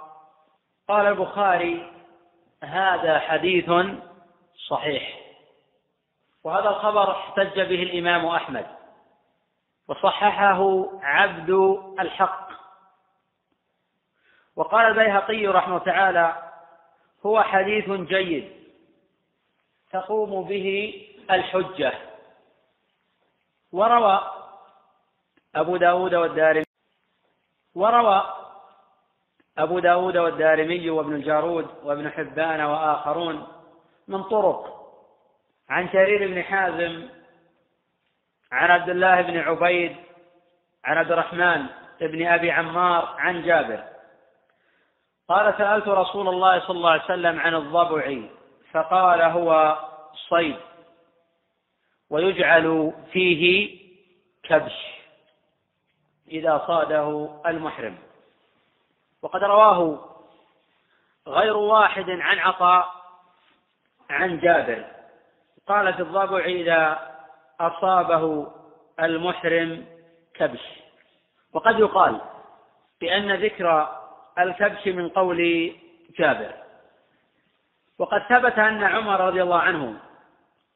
قال 0.88 1.06
البخاري 1.06 1.92
هذا 2.62 3.18
حديث 3.18 3.70
صحيح. 4.68 5.20
وهذا 6.44 6.68
الخبر 6.68 7.10
احتج 7.10 7.60
به 7.60 7.82
الإمام 7.82 8.26
أحمد. 8.26 8.66
وصححه 9.88 10.90
عبد 11.02 11.50
الحق. 12.00 12.50
وقال 14.56 14.86
البيهقي 14.86 15.46
رحمه 15.46 15.78
تعالى 15.78 16.50
هو 17.26 17.42
حديث 17.42 17.90
جيد 17.90 18.52
تقوم 19.92 20.48
به 20.48 20.94
الحجة. 21.34 21.92
وروى 23.72 24.20
أبو 25.54 25.76
داود 25.76 26.14
والدارمي 26.14 26.64
وروى 27.74 28.34
أبو 29.58 29.78
داود 29.78 30.16
والدارمي 30.16 30.90
وابن 30.90 31.14
الجارود 31.14 31.68
وابن 31.84 32.10
حبان 32.10 32.60
وآخرون 32.60 33.46
من 34.08 34.22
طرق. 34.22 34.80
عن 35.68 35.88
شرير 35.88 36.28
بن 36.28 36.42
حازم 36.42 37.08
عن 38.52 38.70
عبد 38.70 38.88
الله 38.88 39.20
بن 39.20 39.38
عبيد 39.38 39.96
عن 40.84 40.98
عبد 40.98 41.12
الرحمن 41.12 41.66
بن 42.00 42.26
أبي 42.26 42.50
عمار 42.50 43.14
عن 43.18 43.42
جابر. 43.42 43.84
قال 45.28 45.54
سألت 45.58 45.88
رسول 45.88 46.28
الله 46.28 46.60
صلى 46.60 46.76
الله 46.76 46.90
عليه 46.90 47.04
وسلم 47.04 47.40
عن 47.40 47.54
الضبع 47.54 48.18
فقال 48.72 49.20
هو 49.20 49.78
صيد. 50.28 50.56
ويجعل 52.10 52.92
فيه 53.12 53.78
كبش 54.42 55.00
إذا 56.28 56.64
صاده 56.66 57.30
المحرم. 57.46 57.98
وقد 59.22 59.44
رواه 59.44 60.08
غير 61.28 61.56
واحد 61.56 62.10
عن 62.10 62.38
عطاء 62.38 62.88
عن 64.10 64.40
جابر. 64.40 64.84
قال 65.66 65.94
في 65.94 66.02
الضبع 66.02 66.38
إذا 66.38 67.10
أصابه 67.60 68.52
المحرم 69.00 69.86
كبش. 70.34 70.80
وقد 71.52 71.78
يقال 71.78 72.20
بأن 73.00 73.32
ذكر 73.32 73.96
الكبش 74.38 74.86
من 74.86 75.08
قول 75.08 75.72
جابر. 76.18 76.52
وقد 77.98 78.22
ثبت 78.28 78.58
أن 78.58 78.84
عمر 78.84 79.20
رضي 79.20 79.42
الله 79.42 79.58
عنه 79.58 80.09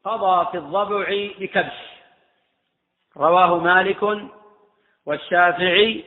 قضى 0.05 0.51
في 0.51 0.57
الضبع 0.57 1.05
بكبش. 1.39 1.95
رواه 3.17 3.57
مالك 3.57 4.29
والشافعي 5.05 6.05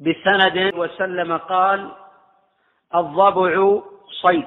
بسند 0.00 0.74
وسلم 0.74 1.36
قال 1.36 1.92
الضبع 2.94 3.80
صيد 4.22 4.46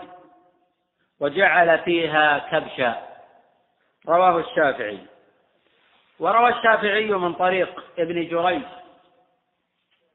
وجعل 1.19 1.79
فيها 1.79 2.39
كبشا. 2.39 3.07
رواه 4.07 4.39
الشافعي. 4.39 4.99
وروى 6.19 6.49
الشافعي 6.49 7.11
من 7.11 7.33
طريق 7.33 7.83
ابن 7.99 8.27
جريج 8.27 8.63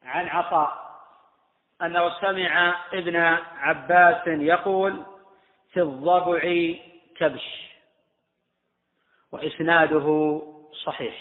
عن 0.05 0.29
عطاء 0.29 0.85
أنه 1.83 2.21
سمع 2.21 2.75
ابن 2.93 3.17
عباس 3.57 4.27
يقول 4.27 5.03
في 5.73 5.81
الضبع 5.81 6.75
كبش. 7.17 7.64
وإسناده 9.35 10.41
صحيح. 10.85 11.15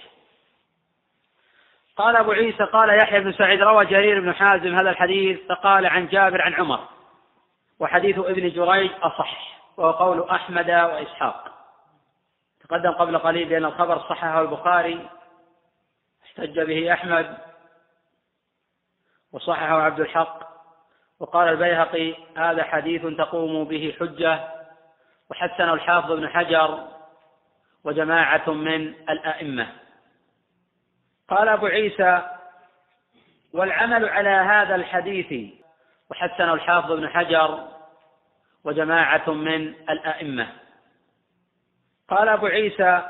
قال 1.97 2.15
أبو 2.15 2.31
عيسى 2.31 2.63
قال 2.63 2.89
يحيى 2.89 3.19
بن 3.19 3.33
سعيد 3.33 3.61
روى 3.61 3.85
جرير 3.85 4.19
بن 4.19 4.33
حازم 4.33 4.75
هذا 4.75 4.89
الحديث 4.89 5.39
فقال 5.49 5.85
عن 5.85 6.07
جابر 6.07 6.41
عن 6.41 6.53
عمر 6.53 6.79
وحديث 7.79 8.19
ابن 8.19 8.49
جريج 8.49 8.91
أصح 9.01 9.59
وهو 9.77 9.91
قول 9.91 10.29
أحمد 10.29 10.69
وإسحاق. 10.69 11.51
تقدم 12.61 12.91
قبل 12.91 13.17
قليل 13.17 13.49
بأن 13.49 13.65
الخبر 13.65 13.99
صححه 13.99 14.41
البخاري 14.41 15.09
احتج 16.25 16.59
به 16.59 16.93
أحمد 16.93 17.37
وصححه 19.31 19.81
عبد 19.81 19.99
الحق. 19.99 20.39
وقال 21.19 21.47
البيهقي 21.47 22.15
هذا 22.37 22.63
حديث 22.63 23.05
تقوم 23.05 23.63
به 23.63 23.95
حجة 23.99 24.47
وحسنه 25.31 25.73
الحافظ 25.73 26.11
ابن 26.11 26.29
حجر 26.29 26.92
وجماعة 27.83 28.49
من 28.49 28.93
الأئمة. 29.09 29.67
قال 31.29 31.49
أبو 31.49 31.65
عيسى 31.65 32.21
والعمل 33.53 34.09
على 34.09 34.29
هذا 34.29 34.75
الحديث 34.75 35.53
وحسنه 36.11 36.53
الحافظ 36.53 36.91
ابن 36.91 37.09
حجر 37.09 37.67
وجماعة 38.63 39.29
من 39.29 39.73
الأئمة. 39.89 40.47
قال 42.09 42.29
أبو 42.29 42.45
عيسى 42.45 43.09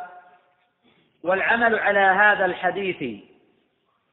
والعمل 1.23 1.79
على 1.79 1.99
هذا 1.99 2.45
الحديث 2.45 3.23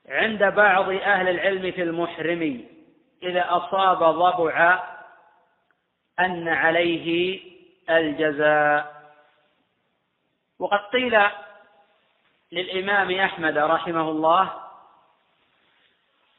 عند 0.09 0.45
بعض 0.45 0.89
أهل 0.91 1.29
العلم 1.29 1.73
في 1.73 1.83
المحرم 1.83 2.65
إذا 3.23 3.47
أصاب 3.49 3.99
ضبع 3.99 4.83
أن 6.21 6.49
عليه 6.49 7.41
الجزاء. 7.91 9.00
وقد 10.61 10.79
قيل 10.79 11.21
للإمام 12.53 13.11
أحمد 13.11 13.59
رحمه 13.59 14.11
الله 14.11 14.61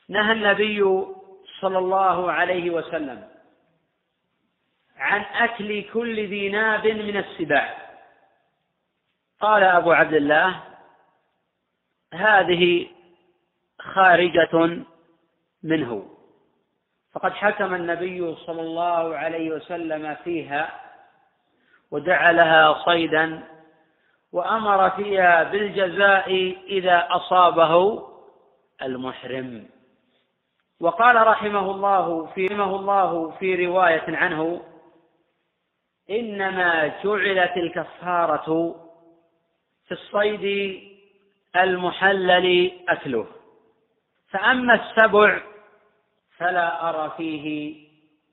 نهى 0.10 0.32
النبي 0.32 1.06
صلى 1.62 1.78
الله 1.78 2.32
عليه 2.32 2.70
وسلم 2.70 3.28
عن 4.98 5.22
أكل 5.22 5.84
كل 5.94 6.28
ذي 6.28 6.50
ناب 6.50 6.88
من 6.88 7.18
السباع. 7.18 7.78
قال 9.40 9.64
أبو 9.64 9.92
عبد 9.92 10.14
الله 10.14 10.64
هذه 12.14 12.88
خارجة 13.80 14.84
منه. 15.64 16.18
فقد 17.14 17.34
حكم 17.34 17.76
النبي 17.76 18.36
صلى 18.36 18.62
الله 18.62 19.18
عليه 19.18 19.52
وسلم 19.52 20.16
فيها 20.24 20.82
وجعلها 21.92 22.86
صيدا 22.86 23.44
وأمر 24.32 24.90
فيها 24.90 25.44
بالجزاء 25.44 26.56
إذا 26.68 27.08
أصابه 27.12 28.04
المحرم. 28.82 29.70
وقال 30.80 31.28
رحمه 31.28 31.72
الله 31.72 32.26
في 32.26 32.48
رحمه 32.48 32.76
الله 32.76 33.32
في 33.32 33.66
رواية 33.66 34.04
عنه 34.08 34.62
إنما 36.10 36.88
جعلت 37.04 37.58
الكفارة 37.58 38.76
في 39.88 39.92
الصيد 39.92 40.78
المحلل 41.56 42.72
أكله. 42.90 43.28
فأما 44.30 44.74
السبع 44.74 45.42
فلا 46.38 46.90
أرى 46.90 47.14
فيه 47.18 47.76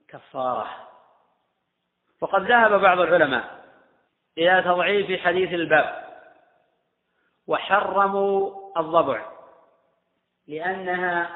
كفارة. 0.08 0.66
وقد 2.20 2.42
ذهب 2.42 2.80
بعض 2.80 3.00
العلماء 3.00 3.57
إلى 4.38 4.62
تضعيف 4.62 5.20
حديث 5.20 5.52
الباب. 5.52 6.08
وحرموا 7.46 8.50
الضبع 8.78 9.26
لأنها 10.48 11.30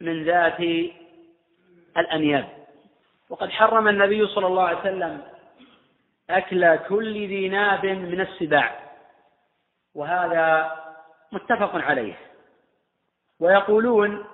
من 0.00 0.24
ذات 0.24 0.60
الأنياب. 1.96 2.48
وقد 3.30 3.50
حرم 3.50 3.88
النبي 3.88 4.26
صلى 4.26 4.46
الله 4.46 4.62
عليه 4.62 4.80
وسلم 4.80 5.22
أكل 6.30 6.76
كل 6.76 7.14
ذي 7.14 7.48
ناب 7.48 7.86
من 7.86 8.20
السباع 8.20 8.80
وهذا 9.94 10.72
متفق 11.32 11.76
عليه. 11.76 12.14
ويقولون 13.40 14.24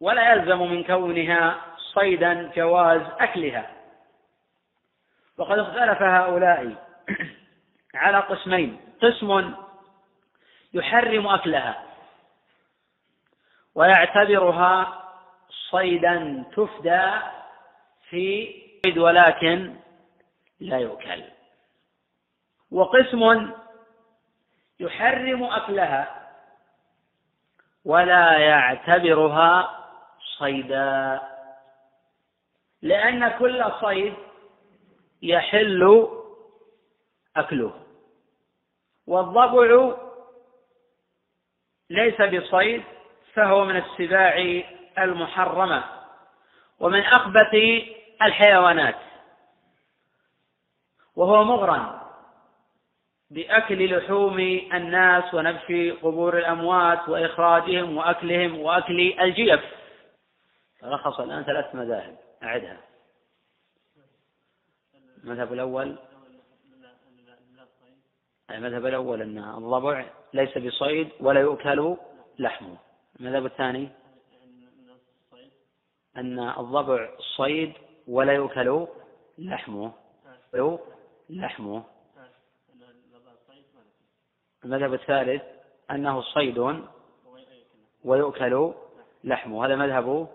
ولا 0.00 0.32
يلزم 0.32 0.58
من 0.58 0.84
كونها 0.84 1.60
صيدا 1.76 2.52
جواز 2.56 3.00
أكلها. 3.20 3.70
وقد 5.38 5.58
اختلف 5.58 6.02
هؤلاء 6.02 6.74
على 7.94 8.18
قسمين. 8.18 8.80
قسم 9.02 9.54
يحرم 10.74 11.26
أكلها 11.26 11.82
ويعتبرها 13.74 15.02
صيدا 15.70 16.44
تفدى 16.56 17.10
في 18.08 18.54
صيد 18.84 18.98
ولكن 18.98 19.74
لا 20.60 20.78
يؤكل. 20.78 21.22
وقسم 22.70 23.50
يحرم 24.80 25.44
أكلها 25.44 26.24
ولا 27.84 28.38
يعتبرها 28.38 29.80
صيدا 30.38 31.20
لأن 32.82 33.28
كل 33.28 33.64
صيد 33.80 34.14
يحل 35.22 36.08
أكله. 37.36 37.72
والضبع 39.06 39.96
ليس 41.90 42.22
بصيد 42.22 42.82
فهو 43.32 43.64
من 43.64 43.76
السباع 43.76 44.62
المحرمة 44.98 45.84
ومن 46.80 47.00
أخبث 47.00 47.54
الحيوانات. 48.22 48.96
وهو 51.16 51.44
مغرم 51.44 52.00
بأكل 53.30 53.96
لحوم 53.96 54.38
الناس 54.74 55.34
ونبش 55.34 55.96
قبور 56.02 56.38
الأموات 56.38 57.08
وإخراجهم 57.08 57.96
وأكلهم 57.96 58.58
وأكل 58.58 59.20
الجيف. 59.20 59.60
تلخص 60.80 61.20
الآن 61.20 61.42
ثلاث 61.42 61.74
مذاهب 61.74 62.16
أعدها. 62.42 62.80
المذهب 65.24 65.52
الأول 65.52 65.96
المذهب 68.50 68.86
الأول 68.86 69.22
أن 69.22 69.38
الضبع 69.38 70.04
ليس 70.32 70.58
بصيد 70.58 71.08
ولا 71.20 71.40
يؤكل 71.40 71.96
لحمه. 72.38 72.76
المذهب 73.20 73.46
الثاني 73.46 73.88
أن 76.16 76.38
الضبع 76.38 77.08
صيد 77.36 77.72
ولا 78.08 78.32
يؤكل 78.32 78.86
لحمه. 79.38 79.92
لحمه. 81.30 81.84
المذهب 84.64 84.94
الثالث 84.94 85.42
أنه 85.90 86.20
صيد 86.22 86.82
ويؤكل 88.04 88.74
لحمه. 89.24 89.66
هذا 89.66 89.76
مذهب 89.76 90.28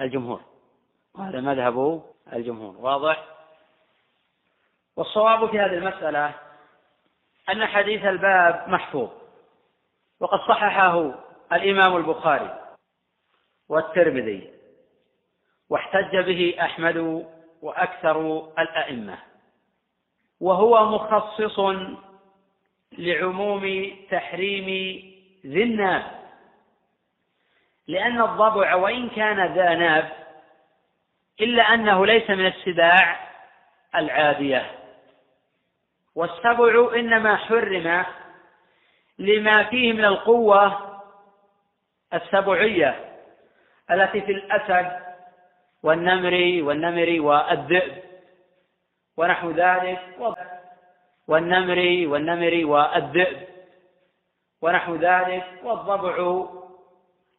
الجمهور. 0.00 0.40
وهذا 1.14 1.40
مذهب 1.40 2.02
الجمهور. 2.32 2.76
واضح؟ 2.76 3.28
والصواب 4.96 5.50
في 5.50 5.58
هذه 5.58 5.74
المسألة 5.74 6.47
أن 7.52 7.66
حديث 7.66 8.04
الباب 8.04 8.68
محفوظ. 8.68 9.10
وقد 10.20 10.38
صححه 10.38 11.14
الإمام 11.52 11.96
البخاري 11.96 12.70
والترمذي 13.68 14.50
واحتج 15.70 16.16
به 16.16 16.56
أحمد 16.60 17.26
وأكثر 17.62 18.48
الأئمة. 18.58 19.18
وهو 20.40 20.84
مخصص 20.84 21.60
لعموم 22.98 23.96
تحريم 24.10 24.66
ذي 25.46 25.62
الناب. 25.62 26.18
لأن 27.86 28.20
الضبع 28.20 28.74
وإن 28.74 29.08
كان 29.08 29.54
ذا 29.54 29.74
ناب 29.74 30.12
إلا 31.40 31.62
أنه 31.62 32.06
ليس 32.06 32.30
من 32.30 32.46
السباع 32.46 33.28
العادية. 33.94 34.77
والسبع 36.18 36.94
إنما 36.94 37.36
حرم 37.36 38.04
لما 39.18 39.64
فيه 39.64 39.92
من 39.92 40.04
القوة 40.04 40.78
السبعية 42.14 43.18
التي 43.90 44.20
في 44.20 44.32
الأسد 44.32 45.00
والنمر 45.82 46.62
والنمر 46.62 47.20
والذئب 47.20 48.02
ونحو 49.16 49.50
ذلك 49.50 50.00
والنمر 51.28 52.06
والنمر 52.06 52.66
والذئب 52.66 53.48
ونحو 54.62 54.94
ذلك 54.94 55.46
والضبع 55.62 56.44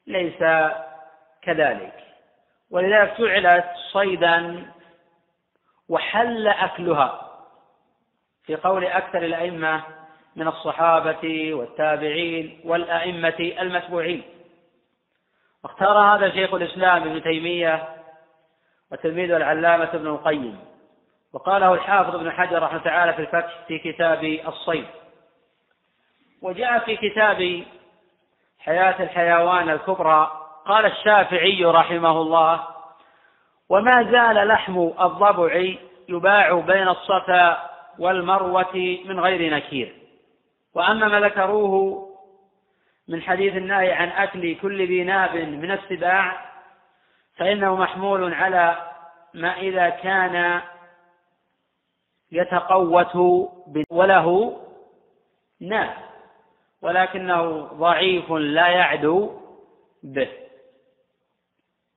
ليس 0.07 0.39
كذلك. 1.41 1.93
ولذلك 2.71 3.21
جعلت 3.21 3.65
صيدا 3.91 4.65
وحل 5.89 6.47
أكلها. 6.47 7.28
في 8.45 8.56
قول 8.56 8.86
أكثر 8.86 9.17
الأئمة 9.17 9.84
من 10.36 10.47
الصحابة 10.47 11.54
والتابعين 11.54 12.62
والأئمة 12.65 13.54
المتبوعين. 13.60 14.23
واختار 15.63 15.97
هذا 15.97 16.32
شيخ 16.32 16.54
الإسلام 16.54 17.02
ابن 17.04 17.23
تيمية 17.23 17.89
وتلميذه 18.91 19.38
العلامة 19.38 19.89
ابن 19.93 20.08
القيم 20.08 20.60
وقاله 21.34 21.73
الحافظ 21.73 22.15
ابن 22.15 22.32
حجر 22.32 22.63
رحمه 22.63 22.80
تعالى 22.80 23.13
في 23.13 23.21
الفتح 23.21 23.60
في 23.67 23.80
كتاب 23.80 24.23
الصيد. 24.47 24.86
وجاء 26.41 26.80
في 26.80 26.95
كتاب 26.97 27.63
حياة 28.60 29.04
الحيوان 29.04 29.69
الكبرى 29.69 30.32
قال 30.65 30.86
الشافعي 30.86 31.65
رحمه 31.65 32.21
الله 32.21 32.63
وما 33.69 34.04
زال 34.04 34.47
لحم 34.47 34.80
الضبع 35.02 35.73
يباع 36.10 36.54
بين 36.54 36.88
الصفا 36.88 37.69
والمروة 37.99 38.99
من 39.05 39.19
غير 39.19 39.53
نكير. 39.55 39.95
وأما 40.73 41.07
ما 41.07 41.19
ذكروه 41.19 42.05
من 43.07 43.21
حديث 43.21 43.55
النهي 43.55 43.91
عن 43.91 44.09
أكل 44.09 44.55
كل 44.55 44.88
ذي 44.88 45.03
ناب 45.03 45.35
من 45.35 45.71
السباع 45.71 46.49
فإنه 47.35 47.75
محمول 47.75 48.33
على 48.33 48.91
ما 49.33 49.57
إذا 49.57 49.89
كان 49.89 50.62
يتقوت 52.31 53.15
وله 53.89 54.59
ناب 55.59 55.93
ولكنه 56.81 57.62
ضعيف 57.62 58.31
لا 58.31 58.67
يعدو 58.67 59.39
به. 60.03 60.29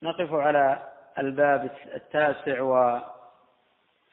نقف 0.03 0.33
على 0.33 0.89
الباب 1.19 1.71
التاسع 1.95 2.61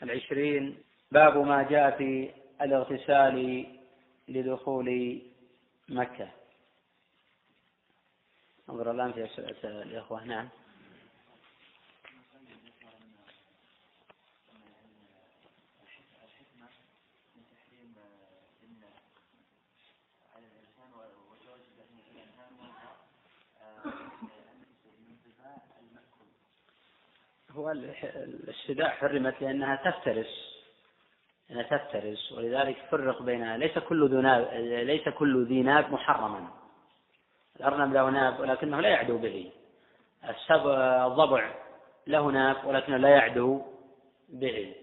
والعشرين. 0.02 0.89
باب 1.12 1.38
ما 1.38 1.64
جاء 1.64 1.98
في 1.98 2.32
الاغتسال 2.62 3.66
لدخول 4.28 5.22
مكة. 5.90 6.30
انظر 8.70 8.92
الآن 8.92 9.14
في 9.14 9.26
أسئلة 9.26 9.82
الإخوة. 9.82 10.24
نعم. 10.24 10.50
هو 27.52 27.72
السباع 27.72 28.90
حرمت 28.90 29.42
لأنها 29.42 29.76
تفترس. 29.76 30.49
تفترس 31.50 32.32
ولذلك 32.32 32.78
فرق 32.92 33.22
بينها 33.22 33.58
ليس 33.58 33.80
كل 33.80 34.10
ذو 34.10 34.22
ناب 34.22 34.48
ليس 34.64 35.10
كل 35.10 35.46
ذي 35.46 35.62
ناب 35.62 35.92
محرما. 35.92 36.48
الأرنب 37.60 37.94
له 37.94 38.10
ناب 38.10 38.40
ولكنه 38.40 38.82
لا 38.82 38.90
يعدو 38.90 39.18
به. 39.18 39.52
الضبع 41.06 41.50
له 42.08 42.32
ناب 42.32 42.56
ولكنه 42.66 42.98
لا 42.98 43.10
يعدو 43.10 43.62
به. 44.30 44.74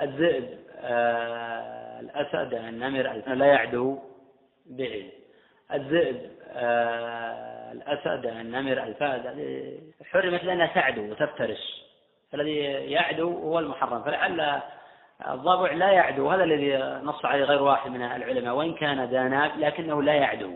الذئب 0.00 0.58
آه 0.78 2.00
الأسد 2.00 2.54
النمر 2.54 3.22
لا 3.34 3.46
يعدو 3.46 3.98
به. 4.66 5.10
الذئب 5.72 6.30
آه 6.48 7.72
الأسد 7.72 8.26
النمر 8.26 8.82
الفهد 8.82 9.24
حرمت 10.10 10.44
لأنها 10.44 10.66
تعدو 10.66 11.10
وتفترس. 11.10 11.84
الذي 12.34 12.56
يعدو 12.90 13.38
هو 13.38 13.58
المحرم. 13.58 14.02
فلعل 14.02 14.60
الضبع 15.30 15.72
لا 15.72 15.90
يعدو 15.90 16.30
هذا 16.30 16.44
الذي 16.44 16.76
نص 17.04 17.24
عليه 17.24 17.44
غير 17.44 17.62
واحد 17.62 17.90
من 17.90 18.02
العلماء 18.02 18.54
وإن 18.54 18.74
كان 18.74 19.10
داناب 19.10 19.58
لكنه 19.58 20.02
لا 20.02 20.14
يعدو. 20.14 20.52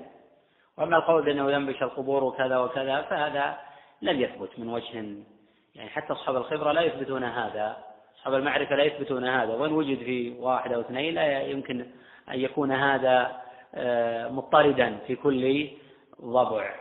وأما 0.79 0.97
القول 0.97 1.25
بأنه 1.25 1.53
ينبش 1.53 1.83
القبور 1.83 2.25
وكذا 2.25 2.59
وكذا 2.59 3.03
فهذا 3.03 3.59
لم 4.03 4.21
يثبت 4.21 4.59
من 4.59 4.69
وجه 4.69 4.95
يعني 5.75 5.91
حتى 5.91 6.13
أصحاب 6.13 6.37
الخبرة 6.37 6.73
لا 6.73 6.81
يثبتون 6.81 7.25
هذا 7.25 7.77
أصحاب 8.19 8.35
المعرفة 8.35 8.77
لا 8.77 8.85
يثبتون 8.85 9.25
هذا 9.25 9.55
وإن 9.55 9.73
وجد 9.73 9.99
في 9.99 10.35
واحد 10.39 10.73
أو 10.73 10.81
اثنين 10.81 11.15
لا 11.15 11.43
يمكن 11.43 11.87
أن 12.31 12.41
يكون 12.41 12.73
هذا 12.73 13.37
آه، 13.75 14.29
مضطردا 14.29 14.99
في 15.07 15.17
كل 15.17 15.69
ضبع. 16.25 16.75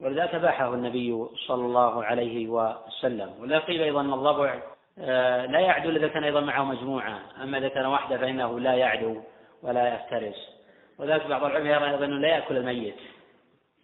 ولذلك 0.00 0.36
باحه 0.36 0.74
النبي 0.74 1.26
صلى 1.46 1.66
الله 1.66 2.04
عليه 2.04 2.48
وسلم. 2.48 3.34
ولا 3.40 3.58
قيل 3.58 3.82
أيضا 3.82 4.00
الضبع 4.00 4.62
لا 4.96 5.60
يعدو 5.60 5.90
إذا 5.90 6.08
كان 6.08 6.24
أيضا 6.24 6.40
معه 6.40 6.64
مجموعة. 6.64 7.18
أما 7.42 7.58
إذا 7.58 7.68
كان 7.68 7.86
وحده 7.86 8.18
فإنه 8.18 8.60
لا 8.60 8.74
يعدو 8.74 9.20
ولا 9.62 9.94
يفترس. 9.94 10.62
وذلك 10.98 11.26
بعض 11.26 11.44
العلماء 11.44 11.72
يرى 11.72 11.90
أيضا 11.90 12.04
أنه 12.04 12.18
لا 12.18 12.28
يأكل 12.28 12.56
الميت. 12.56 12.96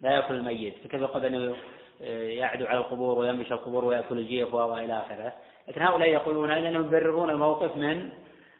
لا 0.01 0.11
يأكل 0.11 0.35
الميت. 0.35 0.73
فكيف 0.83 1.01
يقول 1.01 1.25
أنه 1.25 1.55
آه، 2.03 2.23
يعدو 2.23 2.65
على 2.65 2.77
القبور 2.77 3.19
ويمشي 3.19 3.53
القبور 3.53 3.85
ويأكل 3.85 4.17
الجيف 4.17 4.53
وإلى 4.53 4.97
آخره. 4.97 5.33
لكن 5.67 5.81
هؤلاء 5.81 6.09
يقولون 6.09 6.51
أنهم 6.51 6.85
يبررون 6.85 7.29
الموقف 7.29 7.77
من 7.77 8.09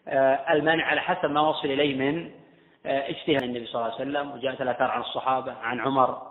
آه، 0.08 0.54
المنع 0.54 0.86
على 0.86 1.02
حسب 1.02 1.32
ما 1.32 1.42
وصل 1.42 1.68
إليه 1.68 1.96
من 1.96 2.32
اجتهاد 2.86 3.44
النبي 3.44 3.66
صلى 3.66 3.82
الله 3.82 3.94
عليه 3.94 3.96
وسلم. 3.96 4.32
وجاءت 4.32 4.62
الآثار 4.62 4.92
عن 4.92 5.02
الصحابة 5.02 5.54
عن 5.54 5.80
عمر 5.80 6.22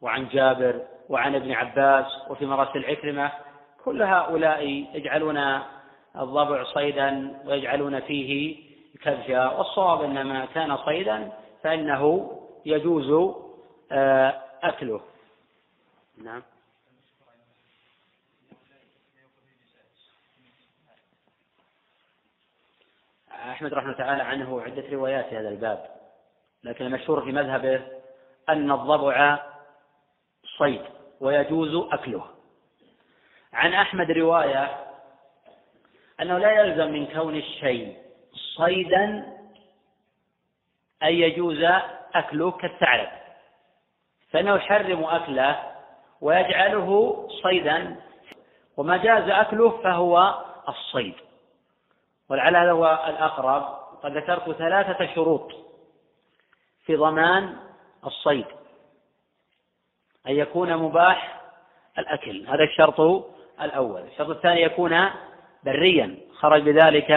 وعن 0.00 0.28
جابر 0.28 0.82
وعن 1.08 1.34
ابن 1.34 1.52
عباس 1.52 2.06
وفي 2.30 2.46
مراسل 2.46 2.84
عكرمة. 2.84 3.32
كل 3.84 4.02
هؤلاء 4.02 4.86
يجعلون 4.94 5.38
الضبع 6.16 6.64
صيدا 6.64 7.40
ويجعلون 7.46 8.00
فيه 8.00 8.56
كبشا 9.02 9.48
والصواب 9.50 10.02
إن 10.02 10.22
ما 10.22 10.44
كان 10.44 10.76
صيدا 10.76 11.32
فإنه 11.62 12.32
يجوز 12.66 13.36
آه، 13.92 14.42
أكله. 14.62 15.00
نعم. 16.24 16.42
أحمد 23.32 23.74
رحمه 23.74 23.92
تعالى 23.92 24.22
عنه 24.22 24.60
عدة 24.62 24.84
روايات 24.92 25.26
في 25.28 25.36
هذا 25.36 25.48
الباب 25.48 25.90
لكن 26.64 26.86
المشهور 26.86 27.24
في 27.24 27.32
مذهبه 27.32 27.82
أن 28.48 28.70
الضبع 28.72 29.38
صيد 30.58 30.82
ويجوز 31.20 31.88
أكله. 31.92 32.31
عن 33.52 33.74
أحمد 33.74 34.10
رواية 34.10 34.86
أنه 36.20 36.38
لا 36.38 36.50
يلزم 36.50 36.92
من 36.92 37.06
كون 37.06 37.36
الشيء 37.36 37.96
صيدا 38.56 39.32
أن 41.02 41.12
يجوز 41.14 41.58
أكله 42.14 42.50
كالثعلب. 42.50 43.08
فإنه 44.30 44.54
يحرم 44.54 45.04
أكله 45.04 45.72
ويجعله 46.20 47.28
صيدا 47.42 47.96
وما 48.76 48.96
جاز 48.96 49.28
أكله 49.28 49.70
فهو 49.82 50.44
الصيد. 50.68 51.14
ولعل 52.28 52.56
هذا 52.56 52.72
هو 52.72 53.04
الأقرب 53.08 53.62
قد 54.02 54.16
ذكرت 54.16 54.50
ثلاثة 54.50 55.14
شروط 55.14 55.52
في 56.84 56.96
ضمان 56.96 57.56
الصيد. 58.06 58.46
أن 60.26 60.32
يكون 60.32 60.76
مباح 60.76 61.40
الأكل. 61.98 62.46
هذا 62.46 62.64
الشرط 62.64 63.00
الأول. 63.60 64.00
الشرط 64.00 64.28
الثاني 64.28 64.62
يكون 64.62 65.10
بريا. 65.64 66.16
خرج 66.34 66.62
بذلك 66.62 67.10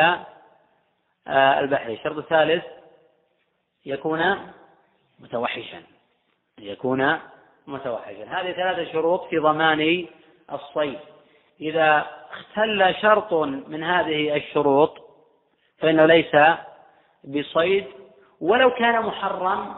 آه، 1.28 1.60
البحر 1.60 1.90
الشرط 1.90 2.18
الثالث 2.18 2.64
يكون 3.86 4.52
متوحشا. 5.20 5.84
يكون 6.60 7.20
متوحشا. 7.68 8.24
هذه 8.24 8.52
ثلاثة 8.52 8.92
شروط 8.92 9.28
في 9.30 9.38
ضمان 9.38 10.08
الصيد. 10.52 11.00
إذا 11.62 12.06
اختل 12.32 12.96
شرط 13.02 13.34
من 13.68 13.84
هذه 13.84 14.36
الشروط 14.36 14.98
فإنه 15.78 16.06
ليس 16.06 16.36
بصيد 17.24 17.86
ولو 18.42 18.72
كان 18.72 19.02
محرم 19.02 19.76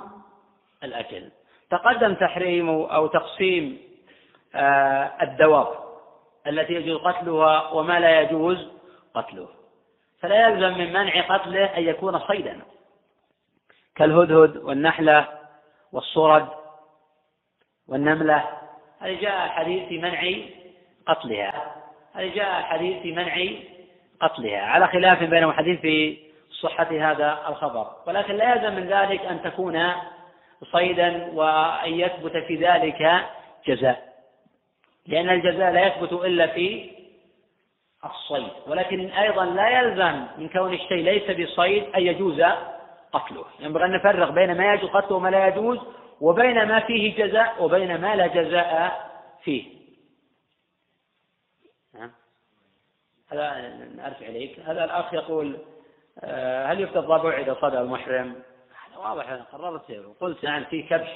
الأكل. 0.84 1.30
تقدم 1.70 2.14
تحريم 2.14 2.70
أو 2.70 3.08
تقسيم 3.08 3.88
آه، 4.56 5.12
الدواب 5.22 5.87
التي 6.48 6.74
يجوز 6.74 6.98
قتلها 7.02 7.70
وما 7.70 8.00
لا 8.00 8.22
يجوز 8.22 8.68
قتله. 9.14 9.48
فلا 10.20 10.48
يلزم 10.48 10.78
من 10.78 10.94
منع 10.94 11.22
قتله 11.22 11.66
أن 11.66 11.84
يكون 11.84 12.20
صيدا. 12.20 12.62
كالهدهد 13.96 14.58
والنحلة 14.58 15.28
والصرد 15.92 16.48
والنملة. 17.88 18.44
هذه 19.00 19.22
جاء 19.22 19.46
الحديث 19.46 19.88
في 19.88 19.98
منع 19.98 20.22
قتلها. 21.08 21.76
هذه 22.14 22.36
جاء 22.36 22.60
الحديث 22.60 23.02
في 23.02 23.12
منع 23.12 23.36
قتلها. 24.22 24.62
على 24.62 24.88
خلاف 24.88 25.24
بين 25.24 25.44
الحديث 25.44 25.80
في 25.80 26.18
صحة 26.62 27.12
هذا 27.12 27.40
الخبر. 27.48 27.88
ولكن 28.08 28.36
لا 28.36 28.56
يلزم 28.56 28.76
من 28.76 28.88
ذلك 28.88 29.26
أن 29.26 29.42
تكون 29.42 29.92
صيدا 30.72 31.32
وأن 31.34 31.94
يثبت 31.94 32.38
في 32.38 32.56
ذلك 32.56 33.26
جزاء. 33.68 34.07
لأن 35.08 35.30
الجزاء 35.30 35.72
لا 35.72 35.88
يثبت 35.88 36.14
إلا 36.14 36.48
في 36.48 36.92
الصيد. 38.06 38.52
ولكن 38.68 39.10
أيضا 39.10 39.46
لا 39.46 39.70
يلزم 39.70 40.26
من 40.38 40.50
كون 40.50 40.74
الشيء 40.74 41.04
ليس 41.04 41.24
بصيد 41.24 41.84
أن 41.96 42.02
يجوز 42.02 42.42
قتله. 43.14 43.46
ينبغي 43.60 43.86
أن 43.86 43.92
نفرق 43.92 44.30
بين 44.30 44.58
ما 44.58 44.74
يجوز 44.74 44.90
قتله 44.90 45.16
وما 45.16 45.30
لا 45.30 45.48
يجوز 45.48 45.80
وبين 46.22 46.68
ما 46.68 46.80
فيه 46.80 47.26
جزاء 47.26 47.64
وبين 47.64 48.02
ما 48.02 48.16
لا 48.16 48.28
جزاء 48.28 49.10
فيه. 49.44 49.78
نعم. 51.94 52.12
هذا 53.32 53.52
أرجع 54.06 54.28
إليك. 54.28 54.60
هذا 54.60 54.84
الأخ 54.84 55.14
يقول 55.14 55.58
آه، 56.24 56.66
هل 56.66 56.82
يفتى 56.82 57.00
الضبع 57.00 57.38
إذا 57.38 57.58
صدى 57.62 57.80
المحرم؟ 57.80 58.36
واضح 58.98 59.32
قررت 59.32 59.92
وقلت 59.92 60.44
نعم 60.44 60.64
في 60.64 60.84
كبش. 60.84 61.10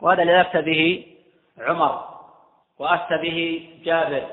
وهذا 0.00 0.22
اللي 0.22 0.40
أفتى 0.40 0.62
به 0.62 1.06
عمر. 1.58 2.11
وأفتى 2.78 3.16
به 3.16 3.68
جابر 3.84 4.26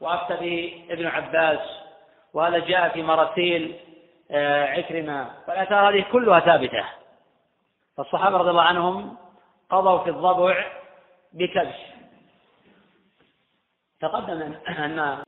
وأفتى 0.00 0.36
به 0.36 0.84
ابن 0.90 1.06
عباس 1.06 1.60
وهذا 2.34 2.58
جاء 2.58 2.88
في 2.88 3.02
مراسيل 3.02 3.76
آه، 4.30 4.66
عكرمة. 4.66 5.30
فالآثار 5.46 5.88
هذه 5.88 6.04
كلها 6.12 6.40
ثابتة. 6.40 6.84
فالصحابة 7.96 8.36
رضي 8.36 8.50
الله 8.50 8.62
عنهم 8.62 9.16
قضوا 9.70 10.04
في 10.04 10.10
الضبع 10.10 10.66
بكبش. 11.32 11.76
تقدم 14.00 14.54
أن 14.68 15.22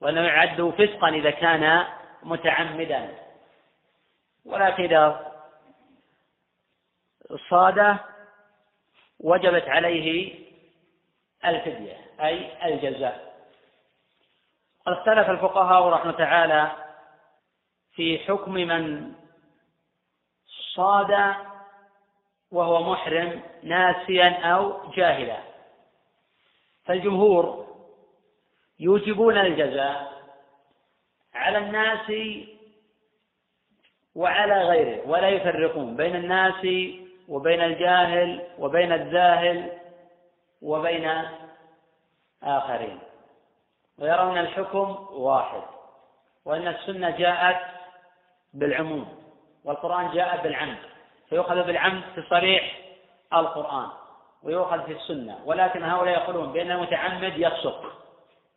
وأنه 0.00 0.20
يعد 0.20 0.74
فسقا 0.78 1.08
إذا 1.08 1.30
كان 1.30 1.84
متعمدا. 2.22 3.14
ولكن 4.44 4.84
إذا 4.84 5.32
صاد 7.50 7.96
وجبت 9.20 9.68
عليه 9.68 10.34
الفدية 11.46 11.96
أي 12.20 12.68
الجزاء. 12.74 13.34
اختلف 14.86 15.30
الفقهاء 15.30 15.88
رحمه 15.88 16.12
تعالى 16.12 16.72
في 17.94 18.18
حكم 18.18 18.52
من 18.52 19.12
صاد 20.74 21.34
وهو 22.50 22.92
محرم 22.92 23.42
ناسيا 23.62 24.40
أو 24.54 24.90
جاهلا. 24.96 25.38
فالجمهور 26.84 27.66
يوجبون 28.80 29.38
الجزاء 29.38 30.22
على 31.34 31.58
الناس 31.58 32.12
وعلى 34.14 34.62
غيره 34.62 35.08
ولا 35.08 35.28
يفرقون 35.28 35.96
بين 35.96 36.16
الناس 36.16 36.66
وبين 37.28 37.60
الجاهل 37.60 38.46
وبين 38.58 38.92
الذاهل 38.92 39.78
وبين 40.64 41.28
آخرين. 42.42 42.98
ويرون 43.98 44.38
الحكم 44.38 45.06
واحد 45.10 45.62
وأن 46.44 46.68
السنة 46.68 47.10
جاءت 47.10 47.60
بالعموم 48.54 49.22
والقرآن 49.64 50.10
جاء 50.10 50.42
بالعمد. 50.42 50.78
فيؤخذ 51.28 51.62
بالعمد 51.62 52.02
في 52.14 52.22
صريح 52.30 52.78
القرآن 53.32 53.88
ويؤخذ 54.42 54.86
في 54.86 54.92
السنة. 54.92 55.38
ولكن 55.44 55.82
هؤلاء 55.82 56.14
يقولون 56.14 56.52
بأن 56.52 56.70
المتعمد 56.70 57.38
يفسق 57.38 57.92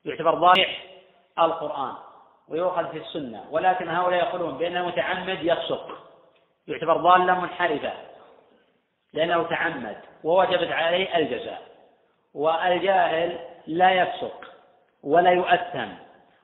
يعتبر 0.05 0.35
ضارح 0.35 0.83
القرآن 1.39 1.93
ويؤخذ 2.47 2.91
في 2.91 2.97
السنة. 2.97 3.45
ولكن 3.51 3.89
هؤلاء 3.89 4.19
يقولون 4.19 4.57
بأن 4.57 4.77
المتعمد 4.77 5.43
يفسق 5.43 5.97
يعتبر 6.67 6.97
ضالا 6.97 7.33
منحرفا 7.33 7.93
لأنه 9.13 9.43
تعمد 9.43 9.97
ووجبت 10.23 10.71
عليه 10.71 11.17
الجزاء. 11.17 11.76
والجاهل 12.33 13.39
لا 13.67 13.91
يفسق 13.91 14.45
ولا 15.03 15.31
يؤثم 15.31 15.89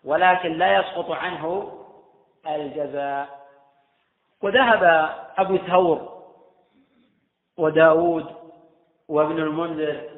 ولكن 0.04 0.52
لا 0.52 0.80
يسقط 0.80 1.12
عنه 1.12 1.72
الجزاء. 2.48 3.44
وذهب 4.42 4.84
أبو 5.38 5.58
ثور 5.58 6.24
وداود 7.58 8.26
وابن 9.08 9.40
المنذر 9.40 10.10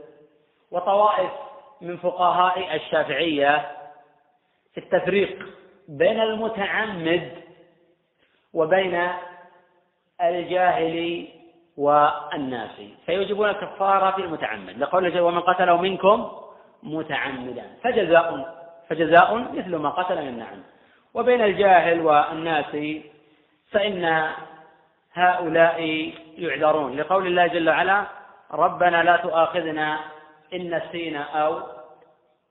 وطوائف 0.71 1.32
من 1.82 1.97
فقهاء 1.97 2.75
الشافعية 2.75 3.71
في 4.73 4.80
التفريق 4.80 5.45
بين 5.88 6.21
المتعمد 6.21 7.32
وبين 8.54 9.10
الجاهل 10.21 11.28
والناسي 11.78 12.96
فيوجبون 13.06 13.50
الكفارة 13.50 14.12
في 14.12 14.22
المتعمد. 14.22 14.78
لقوله 14.78 15.22
ومن 15.22 15.40
قتله 15.40 15.78
منكم 15.82 16.32
متعمدا. 16.84 17.78
فجزاء 17.84 18.56
فجزاء 18.90 19.38
مثل 19.38 19.76
ما 19.76 19.90
قتل 19.90 20.22
من 20.22 20.28
النعم 20.28 20.64
وبين 21.14 21.42
الجاهل 21.42 22.02
والناسي 22.02 23.12
فإن 23.72 24.30
هؤلاء 25.14 25.82
يعذرون. 26.38 26.98
لقول 26.98 27.28
الله 27.28 27.48
جل 27.48 27.70
وعلا 27.70 28.06
ربنا 28.52 29.04
لا 29.04 29.18
تؤاخذنا 29.18 30.00
إن 30.54 30.76
نسينا 30.76 31.24
أو 31.24 31.60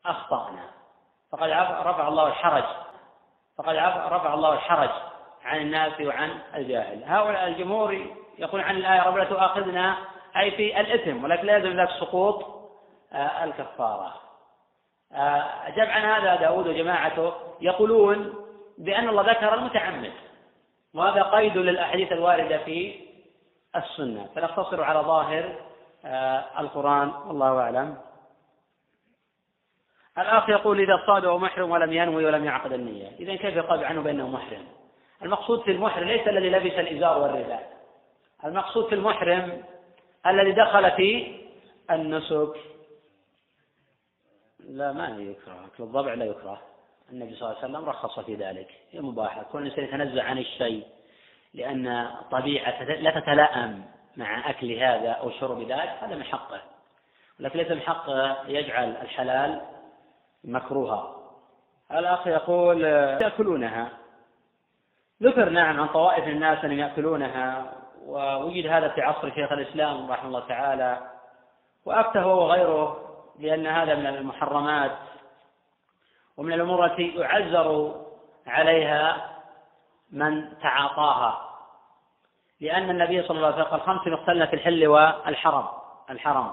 أخطأنا. 0.07 0.65
فقد 1.33 1.51
رفع 1.87 2.09
الله 2.09 2.27
الحرج. 2.27 2.65
فقد 3.59 3.75
رفع 4.13 4.35
الله 4.35 4.53
الحرج 4.53 4.91
عن 5.45 5.61
الناس 5.61 6.01
وعن 6.01 6.31
الجاهل. 6.55 7.05
هؤلاء 7.05 7.49
الجمهور 7.49 8.07
يقول 8.39 8.61
عن 8.61 8.77
الآية 8.77 9.03
رب 9.03 9.17
لا 9.17 9.25
تؤاخذنا 9.25 9.97
أي 10.37 10.51
في 10.51 10.81
الإثم 10.81 11.25
ولكن 11.25 11.47
لا 11.47 11.57
يلزم 11.57 11.81
ذلك 11.81 11.91
سقوط 11.91 12.55
آه، 13.13 13.45
الكفارة. 13.45 14.15
آه، 15.13 15.45
أجاب 15.67 15.89
عن 15.89 16.03
هذا 16.03 16.37
داود 16.37 16.67
وجماعته 16.67 17.33
يقولون 17.61 18.35
بأن 18.79 19.09
الله 19.09 19.31
ذكر 19.31 19.55
المتعمد 19.55 20.13
وهذا 20.95 21.23
قيد 21.23 21.57
للأحاديث 21.57 22.13
الواردة 22.13 22.59
في 22.59 23.01
السنة. 23.77 24.29
فنقتصر 24.35 24.83
على 24.83 24.99
ظاهر 24.99 25.55
آه، 26.05 26.45
القرآن 26.59 27.09
والله 27.27 27.61
أعلم. 27.61 27.97
الأخ 30.19 30.49
يقول 30.49 30.81
إذا 30.81 31.03
صاد 31.07 31.27
محرم 31.27 31.71
ولم 31.71 31.93
ينوي 31.93 32.25
ولم 32.25 32.45
يعقد 32.45 32.73
النية. 32.73 33.09
إذا 33.21 33.37
كيف 33.37 33.57
يقال 33.57 33.85
عنه 33.85 34.03
بأنه 34.03 34.29
محرم؟ 34.29 34.67
المقصود 35.23 35.63
في 35.63 35.71
المحرم 35.71 36.09
ليس 36.09 36.29
الذي 36.29 36.51
لبس 36.51 36.79
الإزار 36.79 37.19
والرداء. 37.19 37.74
المقصود 38.45 38.89
في 38.89 38.95
المحرم 38.95 39.63
الذي 40.27 40.53
دخل 40.53 40.91
في 40.91 41.41
النسك. 41.91 42.53
لا 44.61 44.93
ما 44.93 45.09
يكره. 45.09 45.67
أكل 45.67 45.83
الضبع 45.83 46.15
لا 46.15 46.25
يكره. 46.25 46.63
النبي 47.13 47.35
صلى 47.35 47.49
الله 47.49 47.59
عليه 47.63 47.69
وسلم 47.69 47.89
رخص 47.89 48.21
في 48.21 48.35
ذلك. 48.35 48.69
هي 48.91 49.01
مباحة. 49.01 49.43
كل 49.53 49.67
إنسان 49.67 49.85
يتنزع 49.85 50.23
عن 50.25 50.39
الشيء 50.39 50.87
لأن 51.55 52.11
طبيعة 52.31 52.83
لا 52.83 53.21
تتلائم 53.21 53.85
مع 54.17 54.51
أكل 54.51 54.73
هذا 54.73 55.11
أو 55.11 55.31
شرب 55.31 55.61
ذلك 55.61 55.91
هذا 56.01 56.15
من 56.15 56.25
حقه. 56.25 56.61
ولكن 57.41 57.59
ليس 57.59 57.71
من 57.71 57.81
حقه 57.81 58.49
يجعل 58.49 58.97
الحلال 58.97 59.61
مكروها. 60.45 61.17
الأخ 61.93 62.27
يقول 62.27 62.85
يأكلونها. 63.23 63.89
ذكر 65.23 65.49
نعم 65.49 65.81
عن 65.81 65.89
طوائف 65.89 66.29
الناس 66.29 66.65
أنهم 66.65 66.79
يأكلونها. 66.79 67.73
ووجد 68.07 68.67
هذا 68.67 68.89
في 68.89 69.03
عصر 69.03 69.35
شيخ 69.35 69.53
الإسلام 69.53 70.13
رحمه 70.13 70.29
الله 70.29 70.41
تعالى 70.49 70.99
وأفتى 71.87 72.19
هو 72.19 72.45
وغيره 72.45 73.01
بأن 73.39 73.67
هذا 73.67 73.95
من 73.95 74.07
المحرمات 74.07 74.97
ومن 76.37 76.53
الأمور 76.53 76.85
التي 76.85 77.09
يعزر 77.09 77.95
عليها 78.47 79.31
من 80.13 80.59
تعاطاها. 80.59 81.51
لأن 82.61 82.91
النبي 82.91 83.23
صلى 83.23 83.37
الله 83.37 83.47
عليه 83.47 83.57
وسلم 83.57 83.71
قال 83.71 83.81
خمس 83.81 84.07
يقتلن 84.07 84.47
في 84.47 84.57
الحل 84.57 84.87
والحرم 84.87 85.67
الحرم. 86.11 86.53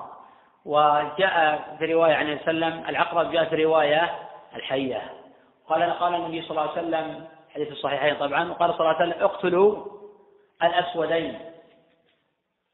وجاء 0.66 1.76
في 1.80 1.94
رواية 1.94 2.16
عن 2.16 2.28
النبي 2.28 2.42
عليه 2.48 2.58
وسلم 2.58 2.90
العقرب 2.90 3.32
جاء 3.32 3.46
في 3.46 3.66
رواية 3.66 4.20
الحية. 4.56 5.14
قال 5.70 5.84
قال 5.84 6.16
النبي 6.16 6.42
صلى 6.42 6.52
الله 6.52 6.62
عليه 6.62 6.72
وسلم 6.72 7.28
حديث 7.54 7.72
الصحيحين 7.72 8.16
طبعا 8.16 8.52
وقال 8.52 8.74
صلى 8.74 8.80
الله 8.80 8.96
عليه 8.96 9.10
وسلم 9.10 9.24
اقتلوا 9.24 9.86
الأسودين. 10.64 11.40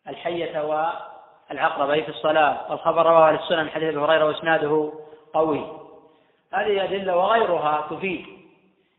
الحية 0.08 0.60
والعقرب 0.62 2.04
في 2.04 2.10
الصلاة. 2.10 2.72
والخبر 2.72 3.06
رواه 3.06 3.32
السنن 3.32 3.70
حديث 3.70 3.90
أبي 3.90 4.00
هريرة 4.00 4.26
وإسناده 4.26 4.94
قوي. 5.34 5.80
هذه 6.54 6.84
أدلة 6.84 7.18
وغيرها 7.18 7.88
تفيد 7.90 8.26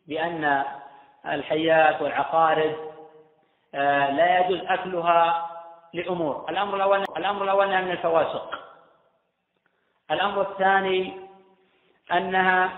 بأن 0.09 0.65
الحيات 1.27 2.03
والعقارب 2.03 2.77
آه، 3.75 4.11
لا 4.11 4.41
يجوز 4.41 4.61
أكلها 4.67 5.51
لأمور. 5.95 6.47
الأمر 6.49 6.77
الأول 6.77 7.05
الأمر 7.17 7.45
الأول 7.45 7.67
أنها 7.67 7.81
من 7.81 7.91
الفواسق. 7.91 8.59
الأمر 10.11 10.41
الثاني 10.41 11.29
أنها 12.13 12.71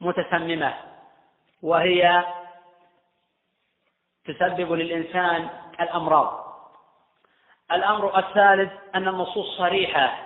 متسممة 0.00 0.74
وهي 1.62 2.24
تسبب 4.24 4.72
للإنسان 4.72 5.48
الأمراض. 5.80 6.50
الأمر 7.72 8.18
الثالث 8.18 8.72
أن 8.94 9.08
النصوص 9.08 9.58
صريحة 9.58 10.18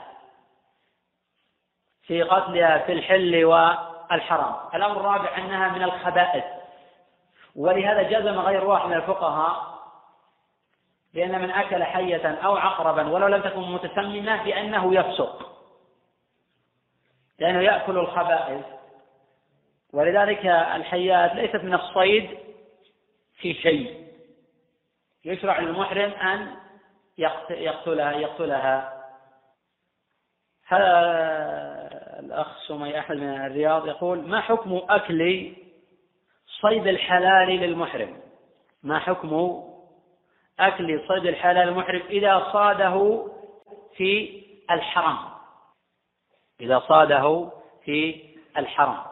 في 2.03 2.23
قتلها 2.23 2.79
في 2.79 2.93
الحل 2.93 3.45
والحرام. 3.45 4.55
الأمر 4.75 5.01
الرابع 5.01 5.39
أنها 5.39 5.69
من 5.69 5.83
الخبائث. 5.83 6.45
ولهذا 7.57 8.03
جزم 8.03 8.41
غير 8.41 8.65
واحد 8.65 8.87
من 8.87 8.97
الفقهاء 8.97 9.75
بأن 11.15 11.43
من 11.43 11.51
أكل 11.51 11.85
حية 11.85 12.27
أو 12.27 12.57
عقربا 12.57 13.09
ولو 13.09 13.27
لم 13.27 13.43
تكن 13.43 13.61
متسممة 13.61 14.43
بأنه 14.43 14.95
يفسق. 14.95 15.51
لأنه 17.39 17.61
يأكل 17.61 17.99
الخبائث. 17.99 18.65
ولذلك 19.93 20.47
الحيات 20.47 21.35
ليست 21.35 21.65
من 21.65 21.75
الصيد 21.75 22.39
في 23.37 23.55
شيء. 23.55 24.05
يشرع 25.25 25.61
للمحرم 25.61 26.11
أن 26.11 26.57
يقتلها 27.51 28.13
يقتلها. 28.13 29.05
هذا 30.67 30.91
الأخ 32.21 32.67
سمي 32.67 32.99
أحمد 32.99 33.17
من 33.17 33.47
الرياض 33.47 33.87
يقول 33.87 34.29
ما 34.29 34.41
حكم 34.41 34.81
أكل 34.89 35.53
صيد 36.47 36.87
الحلال 36.87 37.49
للمحرم؟ 37.49 38.21
ما 38.83 38.99
حكم 38.99 39.63
أكل 40.61 41.05
صيد 41.09 41.27
الحلال 41.27 41.69
للمحرم 41.69 42.03
إذا 42.11 42.51
صاده 42.53 43.27
في 43.97 44.43
الحرم؟ 44.71 45.19
إذا 46.61 46.79
صاده 46.89 47.51
في 47.85 48.25
الحرم. 48.57 49.03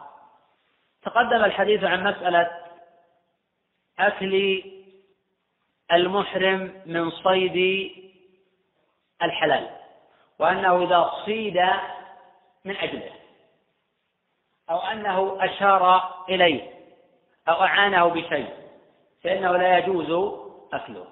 تقدم 1.03 1.45
الحديث 1.45 1.83
عن 1.83 2.03
مسألة 2.03 2.62
أكل 3.99 4.63
المحرم 5.91 6.81
من 6.85 7.11
صيد 7.11 7.91
الحلال 9.23 9.69
وأنه 10.39 10.83
إذا 10.83 11.11
صيد 11.25 11.61
من 12.65 12.77
أجله 12.77 13.11
أو 14.69 14.79
أنه 14.79 15.37
أشار 15.39 16.13
إليه 16.29 16.73
أو 17.49 17.53
أعانه 17.63 18.07
بشيء 18.07 18.53
فإنه 19.23 19.57
لا 19.57 19.77
يجوز 19.77 20.35
أكله. 20.73 21.07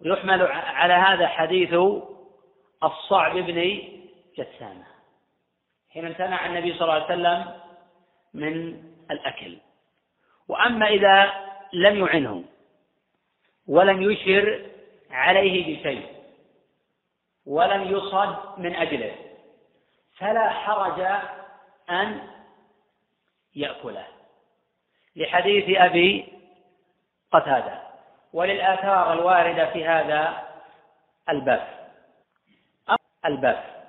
ويحمل 0.00 0.42
على 0.52 0.94
هذا 0.94 1.28
حديث 1.28 1.74
الصعب 2.84 3.36
بن 3.36 3.82
جسامة 4.36 4.84
حين 5.90 6.06
امتنع 6.06 6.46
النبي 6.46 6.74
صلى 6.74 6.82
الله 6.82 6.92
عليه 6.92 7.04
وسلم 7.04 7.60
من 8.34 8.84
الأكل. 9.10 9.58
وأما 10.52 10.86
إذا 10.88 11.32
لم 11.72 12.06
يعنه 12.06 12.44
ولم 13.68 14.02
يشر 14.02 14.70
عليه 15.10 15.80
بشيء 15.80 16.06
ولم 17.46 17.82
يصد 17.82 18.58
من 18.58 18.74
أجله 18.74 19.14
فلا 20.16 20.50
حرج 20.50 21.00
أن 21.90 22.28
يأكله. 23.54 24.06
لحديث 25.16 25.78
أبي 25.78 26.32
قتادة 27.32 27.82
وللآثار 28.32 29.12
الواردة 29.12 29.72
في 29.72 29.86
هذا 29.86 30.48
الباب. 31.28 31.68
الباب. 33.24 33.86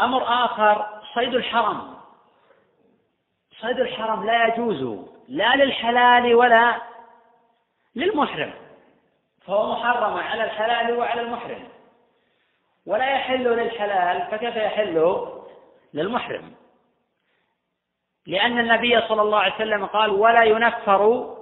أمر 0.00 0.22
آخر 0.44 1.02
صيد 1.14 1.34
الحرم. 1.34 1.96
صيد 3.60 3.80
الحرم 3.80 4.26
لا 4.26 4.46
يجوز. 4.46 5.15
لا 5.28 5.56
للحلال 5.56 6.34
ولا 6.34 6.82
للمحرم. 7.94 8.54
فهو 9.46 9.72
محرم 9.72 10.16
على 10.16 10.44
الحلال 10.44 10.98
وعلى 10.98 11.20
المحرم. 11.20 11.68
ولا 12.86 13.10
يحل 13.10 13.44
للحلال 13.44 14.30
فكيف 14.30 14.56
يحل 14.56 15.26
للمحرم؟ 15.94 16.54
لأن 18.26 18.58
النبي 18.58 19.00
صلى 19.00 19.22
الله 19.22 19.38
عليه 19.38 19.54
وسلم 19.54 19.86
قال 19.86 20.10
ولا 20.10 20.42
ينفر 20.42 21.34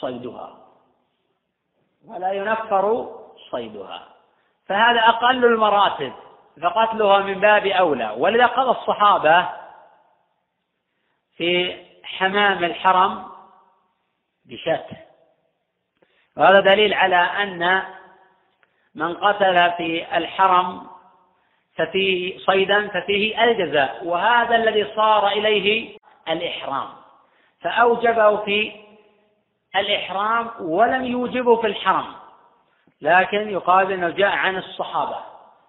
صيدها. 0.00 0.58
ولا 2.06 2.32
ينفر 2.32 3.14
صيدها. 3.50 4.08
فهذا 4.66 5.00
أقل 5.00 5.44
المراتب 5.44 6.12
فقتلها 6.62 7.18
من 7.18 7.40
باب 7.40 7.66
أولى. 7.66 8.14
ولذا 8.18 8.46
قضى 8.46 8.70
الصحابة 8.70 9.48
في 11.36 11.85
حمام 12.06 12.64
الحرم 12.64 13.24
بشاة 14.44 14.86
وهذا 16.36 16.60
دليل 16.60 16.94
على 16.94 17.16
أن 17.16 17.82
من 18.94 19.14
قتل 19.14 19.72
في 19.76 20.16
الحرم 20.16 20.86
ففيه 21.76 22.38
صيدا 22.38 22.88
ففيه 22.88 23.44
الجزاء 23.44 24.04
وهذا 24.04 24.56
الذي 24.56 24.86
صار 24.96 25.28
إليه 25.28 25.98
الإحرام. 26.28 26.88
فأوجبه 27.60 28.36
في 28.36 28.72
الإحرام 29.76 30.50
ولم 30.60 31.04
يوجبه 31.04 31.60
في 31.60 31.66
الحرم. 31.66 32.06
لكن 33.00 33.50
يقال 33.50 33.92
أنه 33.92 34.08
جاء 34.08 34.36
عن 34.36 34.56
الصحابة. 34.56 35.18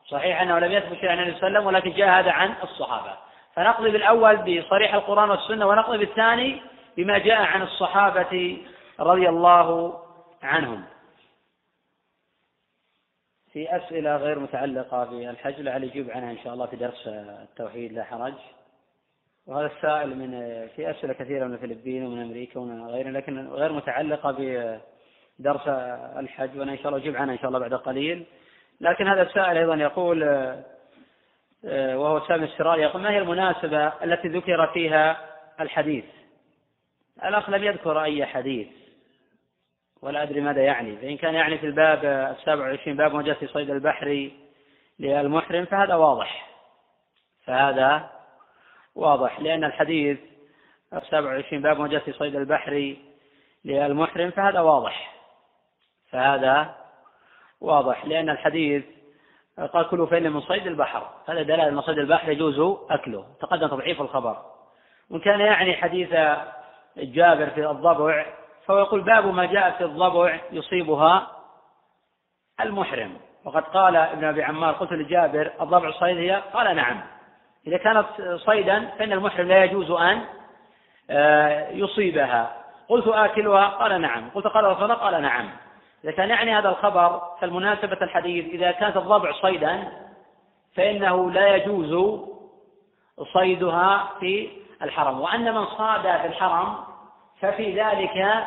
صحيح 0.09 0.41
أنه 0.41 0.59
لم 0.59 0.71
يثبت 0.71 1.05
عن 1.05 1.19
النبي 1.19 1.39
صلى 1.39 1.47
الله 1.47 1.59
عليه 1.59 1.59
وسلم 1.59 1.65
ولكن 1.65 1.91
جاء 1.91 2.09
هذا 2.19 2.31
عن 2.31 2.53
الصحابة. 2.63 3.17
فنقضي 3.57 3.91
بالأول 3.91 4.37
بصريح 4.37 4.93
القرآن 4.93 5.29
والسنة 5.29 5.67
ونقضي 5.67 5.97
بالثاني 5.97 6.61
بما 6.97 7.17
جاء 7.17 7.41
عن 7.41 7.61
الصحابة 7.61 8.57
رضي 8.99 9.29
الله 9.29 9.99
عنهم. 10.43 10.83
في 13.51 13.75
أسئلة 13.75 14.15
غير 14.15 14.39
متعلقة 14.39 15.03
بالحج 15.03 15.61
لعل 15.61 15.83
يجيب 15.83 16.11
عنها 16.11 16.31
إن 16.31 16.37
شاء 16.37 16.53
الله 16.53 16.65
في 16.65 16.75
درس 16.75 17.07
التوحيد 17.07 17.93
لا 17.93 18.03
حرج. 18.03 18.33
وهذا 19.47 19.71
السائل 19.75 20.17
من 20.17 20.31
في 20.75 20.91
أسئلة 20.91 21.13
كثيرة 21.13 21.45
من 21.45 21.53
الفلبين 21.53 22.05
ومن 22.05 22.21
أمريكا 22.21 22.59
ومن 22.59 22.85
غيرها 22.87 23.11
لكن 23.11 23.47
غير 23.47 23.71
متعلقة 23.73 24.31
بدرس 25.39 25.67
الحج 26.17 26.59
وأنا 26.59 26.71
إن 26.71 26.77
شاء 26.77 26.87
الله 26.87 26.97
أجيب 26.97 27.15
عنها 27.15 27.33
إن 27.33 27.39
شاء 27.39 27.47
الله 27.47 27.59
بعد 27.59 27.73
قليل. 27.73 28.25
لكن 28.81 29.07
هذا 29.07 29.21
السائل 29.21 29.57
أيضا 29.57 29.75
يقول 29.75 30.23
وهو 31.63 32.27
سامي 32.27 32.45
السرار 32.45 32.79
يقول 32.79 33.01
ما 33.01 33.09
هي 33.09 33.17
المناسبة 33.17 33.87
التي 33.87 34.27
ذكر 34.27 34.67
فيها 34.67 35.17
الحديث؟ 35.59 36.05
الأخ 37.25 37.49
لم 37.49 37.63
يذكر 37.63 38.03
أي 38.03 38.25
حديث 38.25 38.67
ولا 40.01 40.23
أدري 40.23 40.41
ماذا 40.41 40.61
يعني. 40.61 40.97
فإن 40.97 41.17
كان 41.17 41.33
يعني 41.33 41.57
في 41.57 41.65
الباب 41.65 42.05
السابع 42.05 42.63
والعشرين 42.63 42.97
باب 42.97 43.15
ما 43.15 43.33
في 43.33 43.47
صيد 43.47 43.69
البحر 43.69 44.31
للمحرم 44.99 45.65
فهذا 45.65 45.95
واضح. 45.95 46.49
فهذا 47.45 48.09
واضح 48.95 49.39
لأن 49.39 49.63
الحديث 49.63 50.17
السابع 50.93 51.29
والعشرين 51.29 51.61
باب 51.61 51.79
ما 51.79 51.99
في 51.99 52.13
صيد 52.13 52.35
البحر 52.35 52.95
للمحرم 53.65 54.31
فهذا 54.31 54.59
واضح. 54.59 55.13
فهذا 56.11 56.75
واضح 57.61 58.05
لأن 58.05 58.29
الحديث 58.29 58.83
قال 59.59 59.87
كلوا 59.89 60.05
فإن 60.05 60.31
من 60.31 60.41
صيد 60.41 60.67
البحر. 60.67 61.09
هذا 61.29 61.41
دلالة 61.41 61.67
أن 61.67 61.81
صيد 61.81 61.97
البحر 61.97 62.31
يجوز 62.31 62.77
أكله. 62.89 63.25
تقدم 63.41 63.67
تضعيف 63.67 64.01
الخبر. 64.01 64.37
وإن 65.09 65.19
كان 65.19 65.39
يعني 65.39 65.75
حديث 65.75 66.09
جابر 66.97 67.49
في 67.49 67.69
الضبع 67.69 68.25
فهو 68.65 68.79
يقول 68.79 69.01
باب 69.01 69.33
ما 69.33 69.45
جاء 69.45 69.71
في 69.71 69.83
الضبع 69.83 70.39
يصيبها 70.51 71.27
المحرم. 72.61 73.17
وقد 73.45 73.63
قال 73.63 73.95
ابن 73.95 74.23
أبي 74.23 74.43
عمار 74.43 74.73
قلت 74.73 74.91
لجابر 74.91 75.51
الضبع 75.61 75.91
صيد 75.91 76.17
هي؟ 76.17 76.41
قال 76.53 76.75
نعم. 76.75 77.01
إذا 77.67 77.77
كانت 77.77 78.05
صيدا 78.35 78.89
فإن 78.99 79.11
المحرم 79.13 79.47
لا 79.47 79.63
يجوز 79.63 79.91
أن 79.91 80.21
آه، 81.09 81.69
يصيبها. 81.69 82.57
قلت 82.89 83.07
آكلها؟ 83.07 83.67
قال 83.67 84.01
نعم. 84.01 84.29
قلت 84.29 84.47
قال 84.47 84.63
رسول 84.63 84.93
قال 84.93 85.21
نعم. 85.21 85.49
إذا 86.03 86.11
كان 86.11 86.29
يعني 86.29 86.55
هذا 86.55 86.69
الخبر 86.69 87.21
فالمناسبة 87.41 87.97
الحديث 88.01 88.45
إذا 88.45 88.71
كانت 88.71 88.97
الضبع 88.97 89.31
صيدا 89.31 89.91
فإنه 90.75 91.31
لا 91.31 91.55
يجوز 91.55 92.19
صيدها 93.33 94.09
في 94.19 94.49
الحرم 94.81 95.21
وأن 95.21 95.53
من 95.53 95.65
صاد 95.65 96.01
في 96.01 96.27
الحرم 96.27 96.75
ففي 97.41 97.81
ذلك 97.81 98.45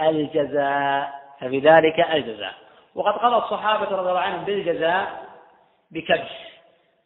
الجزاء 0.00 1.12
ففي 1.40 1.58
ذلك 1.58 2.00
الجزاء. 2.00 2.54
وقد 2.94 3.12
قضى 3.12 3.36
الصحابة 3.36 3.96
رضي 3.96 4.10
الله 4.10 4.20
عنهم 4.20 4.44
بالجزاء 4.44 5.26
بكبش 5.90 6.30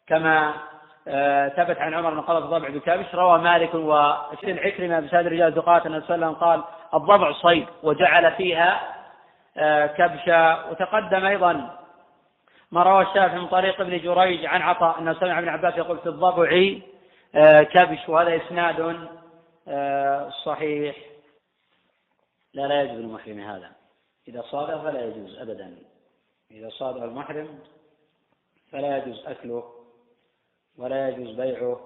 كما 0.07 0.55
آه، 1.09 1.49
ثبت 1.49 1.79
عن 1.79 1.95
عمر 1.95 2.11
بن 2.11 2.21
قضى 2.21 2.39
الضبع 2.39 2.69
بكبش. 2.69 3.15
روى 3.15 3.39
مالك 3.39 3.75
وابن 3.75 4.59
عكرمة 4.59 5.01
بسند 5.01 5.27
رجال 5.27 5.55
ثقات 5.55 5.87
أن 5.87 5.97
وسلم 5.97 6.33
قال 6.33 6.63
الضبع 6.95 7.33
صيد 7.33 7.67
وجعل 7.83 8.33
فيها 8.33 9.00
آه، 9.57 9.87
كبشا 9.87 10.71
وتقدم 10.71 11.25
أيضا 11.25 11.79
ما 12.73 12.83
روى 12.83 13.03
الشافعي 13.03 13.39
من 13.39 13.49
طريق 13.49 13.81
ابن 13.81 13.99
جريج 13.99 14.47
عن 14.47 14.63
عطاء 14.63 14.99
أنه 14.99 15.21
سمع 15.21 15.39
ابن 15.39 15.49
عباس 15.49 15.75
يقول 15.77 15.99
في 15.99 16.09
الضبع 16.09 16.81
آه، 17.35 17.63
كبش 17.63 18.09
وهذا 18.09 18.37
إسناد 18.37 19.09
صحيح. 20.45 20.97
لا 22.55 22.67
لا 22.67 22.83
يجوز 22.83 22.99
للمحرم 22.99 23.41
هذا. 23.41 23.73
إذا 24.29 24.43
صاده 24.43 24.83
فلا 24.83 25.05
يجوز 25.05 25.39
أبدا. 25.39 25.77
إذا 26.51 26.71
صاده 26.71 27.05
المحرم 27.05 27.59
فلا 28.73 28.97
يجوز 28.97 29.27
أكله 29.27 29.73
ولا 30.79 31.09
يجوز 31.09 31.37
بيعه 31.37 31.81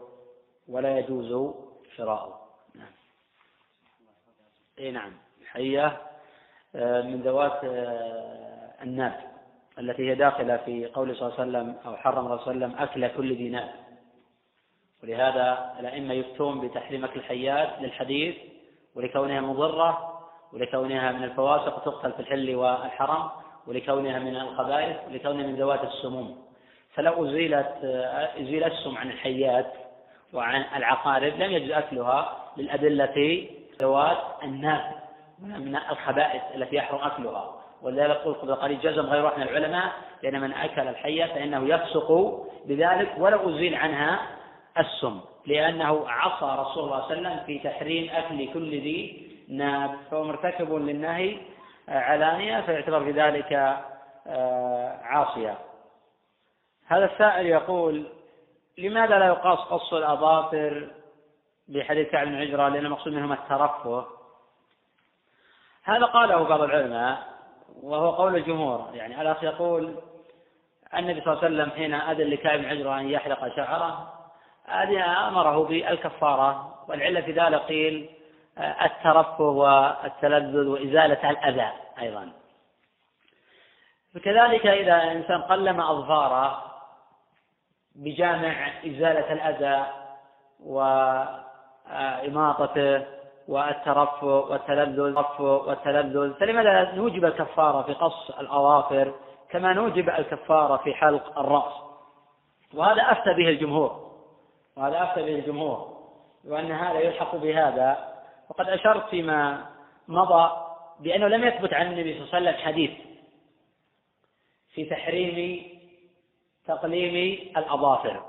ولا 0.69 0.99
يجوز 0.99 1.55
شراؤه. 1.97 2.49
نعم. 2.75 2.93
اي 4.79 4.91
نعم. 4.91 5.12
حية. 5.47 5.87
آه، 5.87 6.14
من 6.75 7.22
ذوات 7.25 7.64
آه، 7.64 8.83
الناب 8.83 9.20
التي 9.79 10.11
هي 10.11 10.14
داخلة 10.14 10.57
في 10.57 10.87
قول 10.87 11.16
صلى 11.16 11.29
الله 11.29 11.41
عليه 11.41 11.51
وسلم 11.51 11.77
أو 11.87 11.97
حرم 11.97 12.14
صلى 12.14 12.25
الله 12.25 12.66
عليه 12.66 12.75
وسلم 12.75 12.75
أكل 12.79 13.16
كل 13.16 13.35
ذي 13.35 13.49
ناب 13.49 13.70
ولهذا 15.03 15.75
الأئمة 15.81 16.14
يفتون 16.14 16.61
بتحريم 16.68 17.05
أكل 17.05 17.20
الحيات 17.20 17.68
للحديث 17.81 18.37
ولكونها 18.95 19.41
مضرة 19.41 20.20
ولكونها 20.53 21.12
من 21.12 21.25
الفواسق 21.25 21.85
تقتل 21.85 22.12
في 22.12 22.20
الحل 22.20 22.55
والحرم 22.55 23.31
ولكونها 23.66 24.18
من 24.18 24.37
الخبائث 24.37 24.97
ولكونها 25.09 25.47
من 25.47 25.57
ذوات 25.57 25.85
السموم. 25.85 26.45
فلو 26.95 27.29
أزيلت 27.29 27.75
أزيل 28.37 28.64
السم 28.64 28.97
عن 28.97 29.11
الحيات 29.11 29.72
وعن 30.33 30.64
العقارب 30.77 31.35
لم 31.35 31.53
يجوز 31.53 31.70
أكلها 31.70 32.37
للأدلة 32.57 33.49
ذوات 33.83 34.18
النافع 34.43 35.04
من 35.39 35.76
الخبائث 35.76 36.43
التي 36.55 36.76
يحرم 36.76 36.99
أكلها. 36.99 37.55
ولذلك 37.82 38.11
يقول 38.11 38.35
قبل 38.35 38.55
قليل 38.55 38.80
جزم 38.80 39.07
غير 39.07 39.24
واحد 39.24 39.37
من 39.39 39.43
العلماء 39.43 39.93
لأن 40.22 40.41
من 40.41 40.53
أكل 40.53 40.89
الحية 40.89 41.24
فإنه 41.24 41.68
يفسق 41.68 42.41
بذلك 42.64 43.14
ولو 43.18 43.51
أزيل 43.51 43.74
عنها 43.74 44.20
السم 44.78 45.20
لأنه 45.47 46.09
عصى 46.09 46.61
رسول 46.61 46.85
الله 46.85 47.01
صلى 47.09 47.18
الله 47.18 47.28
عليه 47.28 47.39
وسلم 47.39 47.47
في 47.47 47.59
تحريم 47.59 48.11
أكل 48.11 48.53
كل 48.53 48.70
ذي 48.70 49.30
ناب. 49.49 49.95
فهو 50.11 50.24
مرتكب 50.24 50.74
للنهي 50.74 51.39
علانية 51.89 52.61
فيعتبر 52.61 52.99
بذلك 52.99 53.53
آه، 54.26 54.99
عاصيا 55.03 55.57
هذا 56.87 57.05
السائل 57.05 57.47
يقول 57.47 58.07
لماذا 58.78 59.18
لا 59.18 59.26
يقاس 59.26 59.59
قص 59.59 59.93
الأظافر 59.93 60.91
بحديث 61.68 62.09
كعب 62.09 62.26
بن 62.26 62.35
لأن 62.35 62.87
المقصود 62.87 63.12
منهما 63.12 63.35
الترفه. 63.35 64.07
هذا 65.85 66.05
قاله 66.05 66.43
بعض 66.43 66.61
العلماء 66.61 67.18
وهو 67.82 68.11
قول 68.11 68.37
الجمهور. 68.37 68.91
يعني 68.95 69.20
الأخ 69.20 69.45
يقول 69.45 69.97
النبي 70.97 71.20
صلى 71.20 71.32
الله 71.32 71.45
عليه 71.45 71.55
وسلم 71.55 71.70
حين 71.70 71.95
أذن 71.95 72.30
لكعب 72.30 72.59
بن 72.59 72.64
عجرة 72.64 73.01
أن 73.01 73.09
يحلق 73.09 73.57
شعره 73.57 74.12
أمره 75.28 75.64
بالكفارة. 75.64 76.74
والعلة 76.89 77.20
في 77.20 77.32
ذلك 77.32 77.61
قيل 77.61 78.11
الترفه 78.59 79.45
والتلذذ 79.45 80.66
وإزالة 80.66 81.30
الأذى 81.30 81.72
أيضا. 81.99 82.32
وكذلك 84.16 84.66
إذا 84.66 85.03
الإنسان 85.03 85.43
قلم 85.43 85.80
أظفاره 85.80 86.62
بجامع 87.95 88.68
إزالة 88.87 89.32
الأذى 89.32 89.87
وإماطته 91.91 93.07
والترفه 93.49 94.26
والتلذذ 94.26 95.18
والتلذذ. 95.40 96.34
فلماذا 96.34 96.95
نوجب 96.95 97.24
الكفارة 97.24 97.82
في 97.82 97.92
قص 97.92 98.30
الأظافر 98.30 99.14
كما 99.51 99.72
نوجب 99.72 100.09
الكفارة 100.09 100.76
في 100.76 100.95
حلق 100.95 101.38
الرأس؟ 101.38 101.72
وهذا 102.74 103.03
أفتى 103.03 103.34
به 103.34 103.49
الجمهور. 103.49 104.11
وهذا 104.76 105.03
أفتى 105.03 105.22
به 105.22 105.34
الجمهور. 105.34 105.95
وأن 106.45 106.72
هذا 106.72 106.99
يلحق 106.99 107.36
بهذا. 107.36 108.14
وقد 108.51 108.68
أشرت 108.68 109.09
فيما 109.09 109.66
مضى 110.09 110.51
بأنه 111.01 111.28
لم 111.28 111.45
يثبت 111.45 111.74
عن 111.74 111.86
النبي 111.86 112.14
صلى 112.14 112.22
الله 112.22 112.34
عليه 112.34 112.51
وسلم 112.51 112.66
حديث 112.66 112.90
في 114.74 114.84
تحريم 114.84 115.68
تقليم 116.66 117.38
الأظافر. 117.57 118.22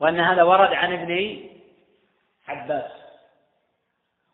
وأن 0.00 0.20
هذا 0.20 0.42
ورد 0.42 0.72
عن 0.72 0.92
ابن 0.92 1.40
عباس. 2.48 2.97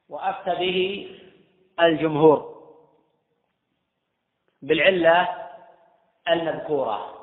وأفتى 0.09 0.55
به 0.55 1.09
الجمهور 1.80 2.55
بالعلة 4.62 5.28
المذكورة. 6.28 7.14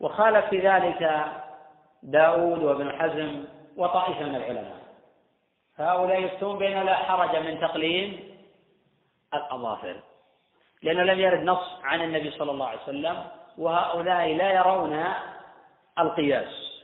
وخالف 0.00 0.46
في 0.46 0.58
ذلك 0.58 1.32
داود 2.02 2.62
وابن 2.62 2.92
حزم 2.92 3.44
وطائفة 3.76 4.24
من 4.24 4.36
العلماء. 4.36 4.80
فهؤلاء 5.76 6.20
يفتون 6.20 6.58
بأنه 6.58 6.82
لا 6.82 6.94
حرج 6.94 7.36
من 7.36 7.60
تقليم 7.60 8.34
الأظافر 9.34 10.00
لأنه 10.82 11.02
لم 11.02 11.20
يرد 11.20 11.42
نص 11.42 11.80
عن 11.82 12.02
النبي 12.02 12.30
صلى 12.30 12.50
الله 12.50 12.66
عليه 12.66 12.82
وسلم 12.82 13.24
وهؤلاء 13.58 14.34
لا 14.34 14.52
يرون 14.52 15.04
القياس. 15.98 16.82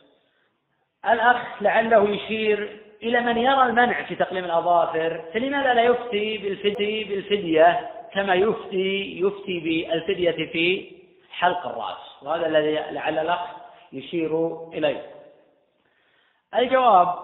الأخ 1.04 1.62
لعله 1.62 2.08
يشير 2.10 2.85
إلى 3.02 3.20
من 3.20 3.38
يرى 3.38 3.62
المنع 3.62 4.02
في 4.02 4.14
تقليم 4.14 4.44
الأظافر 4.44 5.24
فلماذا 5.34 5.74
لا 5.74 5.82
يفتي 5.82 6.38
بالفدية, 6.38 7.08
بالفدية؟ 7.08 7.90
كما 8.14 8.34
يفتي 8.34 9.20
يفتي 9.20 9.60
بالفدية 9.60 10.46
في 10.52 10.92
حلق 11.30 11.66
الرأس 11.66 12.22
وهذا 12.22 12.46
الذي 12.46 12.74
لعل 12.74 13.18
الأخ 13.18 13.40
يشير 13.92 14.62
إليه. 14.72 15.06
الجواب 16.54 17.14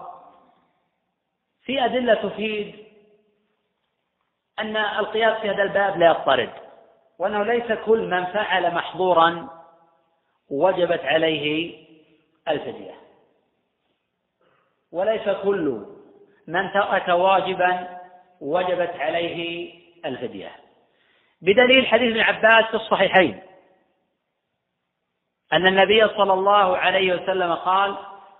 في 1.63 1.85
أدلة 1.85 2.13
تفيد 2.13 2.75
أن 4.59 4.77
القياس 4.77 5.41
في 5.41 5.49
هذا 5.49 5.63
الباب 5.63 5.97
لا 5.99 6.05
يضطرد 6.05 6.49
وأنه 7.19 7.43
ليس 7.43 7.71
كل 7.85 8.09
من 8.09 8.25
فعل 8.25 8.73
محظورا 8.73 9.49
وجبت 10.49 11.01
عليه 11.05 11.75
الفدية. 12.47 13.02
وليس 14.93 15.29
كل 15.29 15.85
من 16.47 16.71
ترك 16.73 17.07
واجبا 17.07 17.99
وجبت 18.41 18.95
عليه 18.95 19.73
الفدية 20.05 20.51
بدليل 21.41 21.87
حديث 21.87 22.11
ابن 22.11 22.19
عباس 22.19 22.65
في 22.65 22.73
الصحيحين. 22.73 23.41
أن 25.53 25.67
النبي 25.67 26.07
صلى 26.07 26.33
الله 26.33 26.77
عليه 26.77 27.13
وسلم 27.13 27.53
قال 27.53 27.97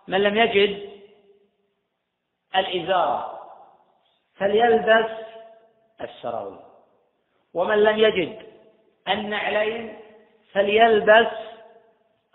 من 0.08 0.24
لم 0.24 0.38
يجد 0.38 0.89
الإزار 2.56 3.39
فليلبس 4.36 5.12
السراويل. 6.01 6.60
ومن 7.54 7.84
لم 7.84 7.97
يجد 7.97 8.39
النعلين 9.08 9.99
فليلبس 10.51 11.34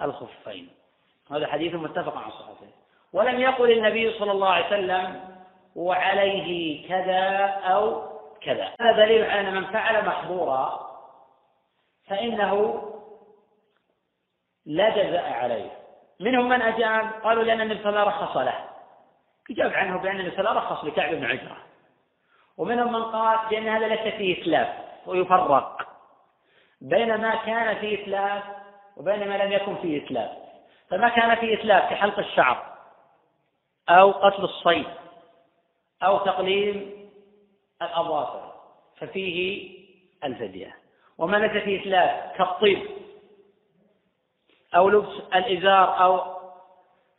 الخفين. 0.02 0.68
هذا 1.30 1.46
حديث 1.46 1.74
متفق 1.74 2.16
عن 2.16 2.30
صحته 2.30 2.77
ولم 3.12 3.40
يقل 3.40 3.70
النبي 3.70 4.18
صلى 4.18 4.32
الله 4.32 4.48
عليه 4.48 4.66
وسلم 4.66 5.20
وعليه 5.76 6.88
كذا 6.88 7.46
أو 7.46 8.02
كذا. 8.40 8.74
هذا 8.80 8.92
دليل 8.92 9.24
على 9.24 9.40
أن 9.40 9.54
من 9.54 9.64
فعل 9.64 10.06
محظورا 10.06 10.88
فإنه 12.06 12.84
لا 14.66 14.90
جزاء 14.90 15.32
عليه. 15.32 15.70
منهم 16.20 16.48
من 16.48 16.62
أجاب 16.62 17.10
قالوا 17.24 17.42
لأن 17.42 17.60
النبي 17.60 17.82
صلى 17.82 17.88
الله 17.88 18.00
عليه 18.00 18.10
وسلم 18.10 18.24
رخص 18.24 18.36
له. 18.36 18.64
يجاب 19.50 19.72
عنه 19.72 19.98
بأن 19.98 20.20
النبي 20.20 20.30
صلى 20.30 20.38
الله 20.38 20.50
عليه 20.50 20.60
وسلم 20.60 20.72
رخص 20.72 20.84
لكعب 20.84 21.14
بن 21.14 21.24
عجرة. 21.24 21.56
ومنهم 22.56 22.92
من 22.92 23.02
قال 23.02 23.38
بأن 23.50 23.68
هذا 23.68 23.88
ليس 23.88 24.14
فيه 24.14 24.42
إتلاف 24.42 24.68
ويفرق 25.06 25.88
بين 26.80 27.16
ما 27.16 27.34
كان 27.34 27.76
فيه 27.76 28.02
إتلاف 28.02 28.42
وبين 28.96 29.28
ما 29.28 29.34
لم 29.34 29.52
يكن 29.52 29.76
فيه 29.76 30.04
إتلاف. 30.04 30.30
فما 30.90 31.08
كان 31.08 31.34
فيه 31.34 31.54
إتلاف 31.54 31.90
كحلق 31.90 32.18
الشعر. 32.18 32.67
أو 33.88 34.10
قتل 34.10 34.44
الصيد 34.44 34.86
أو 36.02 36.18
تقليم 36.18 37.08
الأظافر 37.82 38.52
ففيه 38.96 39.68
الفدية. 40.24 40.76
وما 41.18 41.36
ليس 41.36 41.62
فيه 41.64 41.80
إتلاف 41.80 42.36
كالطيب 42.36 42.86
أو 44.76 44.88
لبس 44.88 45.22
الإزار 45.34 46.04
أو 46.04 46.38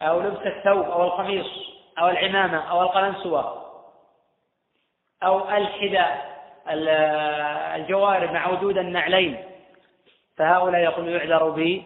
أو 0.01 0.19
لبس 0.19 0.41
الثوب 0.45 0.85
أو 0.85 1.03
القميص 1.03 1.47
أو 1.99 2.09
العمامة 2.09 2.57
أو 2.57 2.81
القلنسوة 2.81 3.65
أو 5.23 5.49
الحذاء 5.49 6.29
الجوارب 7.75 8.31
مع 8.31 8.49
وجود 8.49 8.77
النعلين 8.77 9.43
فهؤلاء 10.37 10.81
يقولون 10.81 11.09
يعذر 11.09 11.49
ب 11.49 11.83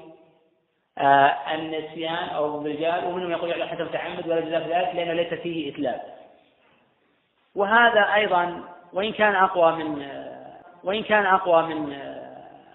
النسيان 1.53 2.29
أو 2.29 2.59
بالجهل 2.59 3.05
ومنهم 3.05 3.31
يقول 3.31 3.49
يعذر 3.49 3.67
حتى 3.67 3.83
متعمد 3.83 4.27
ولا 4.27 4.39
جزاء 4.39 4.61
ذلك 4.61 4.95
لأنه 4.95 5.13
ليس 5.13 5.33
فيه 5.33 5.73
إتلاف. 5.73 6.01
وهذا 7.55 8.13
أيضا 8.13 8.63
وإن 8.93 9.13
كان 9.13 9.35
أقوى 9.35 9.83
من 9.83 10.05
وإن 10.83 11.03
كان 11.03 11.25
أقوى 11.25 11.63
من 11.63 11.93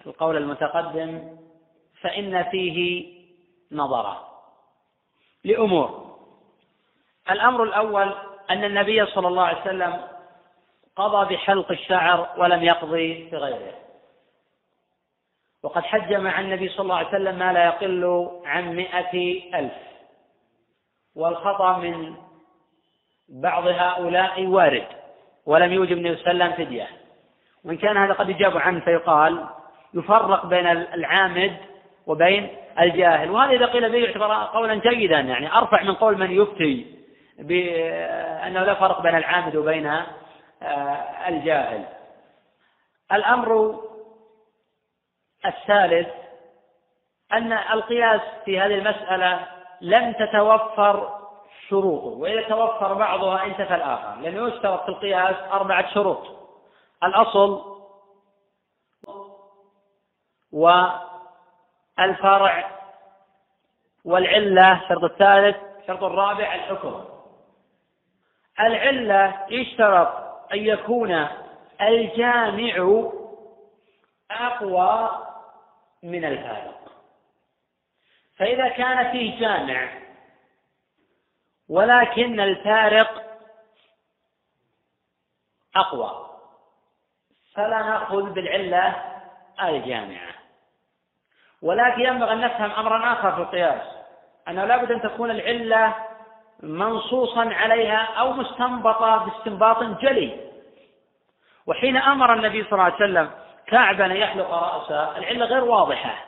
القول 0.05 0.37
المتقدم 0.37 1.37
فإن 2.01 2.43
فيه 2.43 3.07
نظرة 3.71 4.27
لأمور. 5.43 6.15
الأمر 7.31 7.63
الأول 7.63 8.13
أن 8.49 8.63
النبي 8.63 9.05
صلى 9.05 9.27
الله 9.27 9.43
عليه 9.43 9.61
وسلم 9.61 10.01
قضى 10.95 11.35
بحلق 11.35 11.71
الشعر 11.71 12.29
ولم 12.37 12.63
يقضي 12.63 13.29
بغيره. 13.29 13.88
وقد 15.63 15.83
حج 15.83 16.13
مع 16.13 16.39
النبي 16.39 16.69
صلى 16.69 16.83
الله 16.83 16.95
عليه 16.95 17.07
وسلم 17.07 17.39
ما 17.39 17.53
لا 17.53 17.65
يقل 17.65 18.29
عن 18.45 18.75
مائة 18.75 19.43
ألف. 19.59 19.73
والخطأ 21.15 21.77
من 21.77 22.15
بعض 23.29 23.67
هؤلاء 23.67 24.45
وارد 24.45 24.87
ولم 25.45 25.73
يوجب 25.73 25.97
النبي 25.97 26.15
صلى 26.15 26.31
الله 26.31 26.45
عليه 26.45 26.53
وسلم 26.53 26.65
فدية. 26.65 26.87
وإن 27.65 27.77
كان 27.77 27.97
هذا 27.97 28.13
قد 28.13 28.29
يجاب 28.29 28.57
عنه 28.57 28.79
فيقال 28.79 29.45
يفرق 29.93 30.45
بين 30.45 30.67
العامد 30.67 31.57
وبين 32.07 32.47
الجاهل. 32.79 33.31
وهذا 33.31 33.51
إذا 33.51 33.65
قيل 33.65 33.91
به 33.91 33.97
يعتبر 33.97 34.33
قولا 34.33 34.75
جيدا 34.75 35.19
يعني 35.19 35.57
أرفع 35.57 35.83
من 35.83 35.93
قول 35.93 36.17
من 36.17 36.31
يفتي 36.31 36.99
بأنه 37.39 38.63
لا 38.63 38.73
فرق 38.73 39.01
بين 39.01 39.15
العامد 39.15 39.55
وبين 39.55 39.85
آه، 40.61 41.27
الجاهل. 41.27 41.85
الأمر 43.13 43.79
الثالث 45.45 46.07
أن 47.33 47.53
القياس 47.53 48.21
في 48.45 48.59
هذه 48.59 48.73
المسألة 48.73 49.47
لم 49.81 50.13
تتوفر 50.13 51.19
شروطه 51.69 52.07
وإذا 52.07 52.41
توفر 52.41 52.93
بعضها 52.93 53.45
انتفى 53.45 53.75
الآخر 53.75 54.21
لأنه 54.21 54.47
يشترط 54.47 54.83
في 54.83 54.89
القياس 54.89 55.35
أربعة 55.51 55.93
شروط. 55.93 56.27
الأصل 57.03 57.79
والفرع 60.51 62.69
والعلة 64.05 64.83
الشرط 64.83 65.03
الثالث 65.03 65.57
الشرط 65.81 66.03
الرابع 66.03 66.55
الحكم. 66.55 67.05
العلة 68.59 69.45
يشترط 69.49 70.07
أن 70.53 70.57
يكون 70.57 71.27
الجامع 71.81 73.03
أقوى 74.31 75.28
من 76.03 76.25
الفارق. 76.25 76.79
فإذا 78.37 78.67
كان 78.69 79.11
فيه 79.11 79.39
جامع 79.39 79.89
ولكن 81.69 82.39
الفارق 82.39 83.39
أقوى. 85.75 86.29
فلا 87.53 87.79
نأخذ 87.79 88.29
بالعلة 88.29 88.95
الجامعة 89.61 90.33
ولكن 91.61 92.01
ينبغي 92.01 92.33
أن 92.33 92.41
نفهم 92.41 92.71
أمرا 92.71 93.13
آخر 93.13 93.35
في 93.35 93.41
القياس. 93.41 93.81
أنه 94.47 94.65
لابد 94.65 94.91
أن 94.91 95.01
تكون 95.01 95.31
العلة 95.31 95.95
منصوصا 96.59 97.53
عليها 97.53 97.97
أو 98.19 98.33
مستنبطة 98.33 99.17
باستنباط 99.17 99.83
جلي. 99.83 100.49
وحين 101.67 101.97
أمر 101.97 102.33
النبي 102.33 102.63
صلى 102.63 102.71
الله 102.71 102.83
عليه 102.83 102.95
وسلم 102.95 103.31
كعبا 103.69 104.05
يحلق 104.05 104.51
رأسه. 104.51 105.17
العلة 105.17 105.45
غير 105.45 105.63
واضحة. 105.63 106.25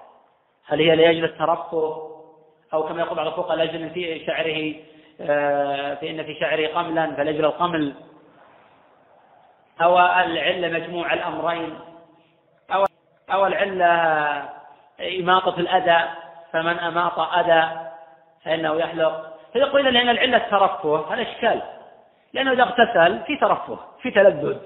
هل 0.68 0.80
هي 0.80 0.96
لأجل 0.96 1.24
الترفه؟ 1.24 2.12
أو 2.74 2.84
كما 2.84 3.02
يقول 3.02 3.18
بعض 3.18 3.28
الفقهاء 3.28 3.58
لأجل 3.58 3.90
في 3.90 4.26
شعره 4.26 4.76
آه، 5.22 5.94
فإن 5.94 6.24
في 6.24 6.36
شعره 6.40 6.68
قملا 6.68 7.16
فلأجل 7.16 7.46
القمل 7.46 7.94
أو 9.82 10.00
العلة 10.00 10.80
مجموع 10.80 11.14
الأمرين. 11.14 11.80
أو 12.74 12.86
أو 13.32 13.48
العلة 13.48 13.86
إماطة 15.20 15.60
الأذى. 15.60 16.10
فمن 16.52 16.80
أماط 16.80 17.20
أذى 17.20 17.90
فإنه 18.46 18.76
يحلق. 18.76 19.38
فيقول 19.54 19.94
لأن 19.94 20.10
العلة 20.10 20.38
الترفه 20.38 21.14
هذا 21.14 21.22
إشكال. 21.22 21.62
لأنه 22.34 22.52
إذا 22.52 22.64
اغتسل 22.64 23.24
في 23.24 23.38
ترفه 23.38 23.80
في 24.02 24.12
تلذذ. 24.12 24.58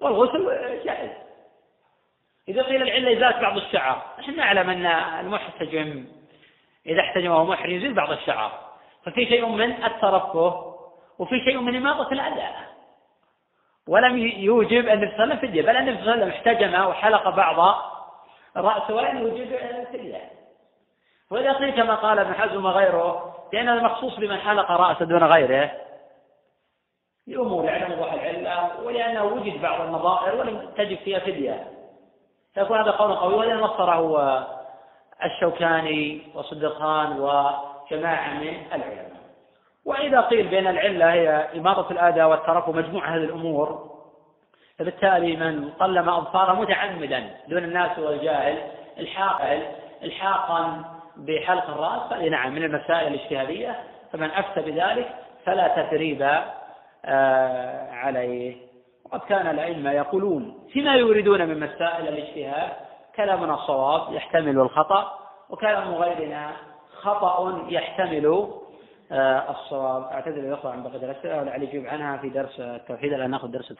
والغسل 0.00 0.46
جائز. 0.84 1.27
إذا 2.48 2.62
قيل 2.62 2.82
العلة 2.82 3.12
إزالة 3.12 3.40
بعض 3.40 3.56
الشعر. 3.56 4.02
نحن 4.18 4.36
نعلم 4.36 4.70
أن 4.70 4.86
المحتجم 5.26 6.06
إذا 6.86 7.00
احتجم 7.00 7.30
وهو 7.30 7.44
محرم 7.44 7.70
يزيل 7.70 7.94
بعض 7.94 8.10
الشعر. 8.10 8.68
ففي 9.04 9.26
شيء 9.26 9.46
من 9.46 9.84
الترفه 9.84 10.74
وفي 11.18 11.40
شيء 11.44 11.60
من 11.60 11.76
إماطة 11.76 12.12
الأذى 12.12 12.48
ولم 13.88 14.18
يوجب 14.18 14.88
النبي 14.88 15.06
صلى 15.06 15.24
الله 15.24 15.24
عليه 15.24 15.24
وسلم 15.24 15.36
فدية 15.36 15.62
بل 15.62 15.76
النبي 15.76 15.96
صلى 15.96 16.02
الله 16.02 16.12
عليه 16.12 16.22
وسلم 16.22 16.34
احتجم 16.34 16.88
وحلق 16.88 17.28
بعض 17.28 17.78
رأسه 18.56 18.94
ولم 18.94 19.18
يوجب 19.18 19.56
فدية 19.92 20.30
وإذا 21.30 21.52
قيل 21.52 21.70
كما 21.70 21.94
قال 21.94 22.18
ابن 22.18 22.34
حزم 22.34 22.64
وغيره 22.64 23.34
لأن 23.52 23.68
هذا 23.68 23.82
مخصوص 23.82 24.16
بمن 24.16 24.38
حلق 24.38 24.70
رأسه 24.70 25.04
دون 25.04 25.24
غيره 25.24 25.72
لأمور 27.26 27.64
لعدم 27.64 27.92
وضوح 27.92 28.12
العلة 28.12 28.80
ولأنه 28.82 29.24
وجد 29.24 29.62
بعض 29.62 29.80
النظائر 29.80 30.34
ولم 30.34 30.70
تجب 30.76 30.96
فيها 30.96 31.18
فدية. 31.18 31.77
فيكون 32.58 32.78
هذا 32.78 32.90
قول 32.90 33.14
قوي 33.14 33.34
وإذا 33.34 33.54
نصره 33.54 34.46
الشوكاني 35.24 36.22
وصدقان 36.34 37.20
وجماعة 37.20 38.34
من 38.34 38.54
العلماء. 38.74 39.18
وإذا 39.84 40.20
قيل 40.20 40.48
بأن 40.48 40.66
العلة 40.66 41.12
هي 41.12 41.48
إماطة 41.56 41.92
الأذى 41.92 42.24
والترف 42.24 42.68
ومجموع 42.68 43.08
هذه 43.08 43.24
الأمور 43.24 43.90
فبالتالي 44.78 45.36
من 45.36 45.70
قلم 45.70 46.08
أظفاره 46.08 46.52
متعمدا 46.52 47.30
دون 47.48 47.64
الناس 47.64 47.98
والجاهل 47.98 48.58
الحاقا 48.98 49.62
الحاقا 50.02 50.84
بحلق 51.16 51.70
الرأس 51.70 52.10
فهذه 52.10 52.28
نعم 52.28 52.54
من 52.54 52.62
المسائل 52.62 53.14
الاجتهادية 53.14 53.80
فمن 54.12 54.30
أفتى 54.30 54.60
بذلك 54.60 55.08
فلا 55.44 55.68
تثريب 55.68 56.22
آه، 57.04 57.90
عليه. 57.92 58.67
وقد 59.12 59.20
كان 59.20 59.46
الأئمة 59.46 59.92
يقولون 59.92 60.68
فيما 60.72 60.96
يريدون 60.96 61.48
من 61.48 61.60
مسائل 61.60 62.08
الاجتهاد؟ 62.08 62.88
كلامنا 63.16 63.54
الصواب 63.54 64.14
يحتمل 64.14 64.60
الخطأ 64.60 65.28
وكلام 65.50 65.94
غيرنا 65.94 66.56
خطأ 66.92 67.66
يحتمل 67.68 68.48
آه، 69.12 69.50
الصواب. 69.50 70.02
أعتذر 70.02 70.40
الأخوة 70.40 70.72
عن 70.72 70.82
بقية 70.82 70.96
الأسئلة 70.96 71.40
ولعلي 71.40 71.64
يجيب 71.64 71.86
عنها 71.86 72.16
في 72.16 72.28
درس 72.28 72.60
التوحيد. 72.60 73.12
الآن 73.12 73.30
نأخذ 73.30 73.48
درس 73.48 73.74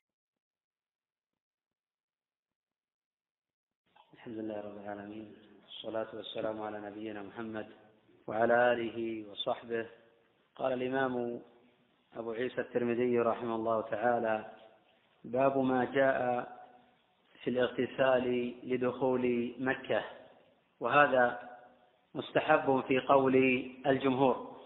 الحمد 4.15 4.39
لله 4.39 4.61
رب 4.61 4.77
العالمين 4.85 5.35
والصلاة 5.65 6.07
والسلام 6.17 6.63
على 6.63 6.81
نبينا 6.81 7.23
محمد 7.23 7.67
وعلى 8.27 8.73
آله 8.73 9.25
وصحبه. 9.31 9.87
قال 10.57 10.73
الإمام 10.73 11.41
أبو 12.17 12.33
عيسى 12.33 12.61
الترمذي 12.61 13.19
رحمه 13.19 13.55
الله 13.55 13.81
تعالى 13.81 14.58
باب 15.25 15.59
ما 15.59 15.85
جاء 15.85 16.49
في 17.43 17.51
الاغتسال 17.51 18.55
لدخول 18.63 19.55
مكة 19.59 20.05
وهذا 20.81 21.49
مستحب 22.15 22.85
في 22.89 23.01
قول 23.01 23.37
الجمهور. 23.87 24.59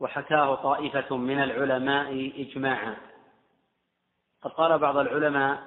وحكاه 0.00 0.54
طائفة 0.54 1.16
من 1.16 1.42
العلماء 1.42 2.32
إجماعا. 2.36 2.96
قد 4.42 4.50
قال 4.50 4.78
بعض 4.78 4.96
العلماء 4.96 5.62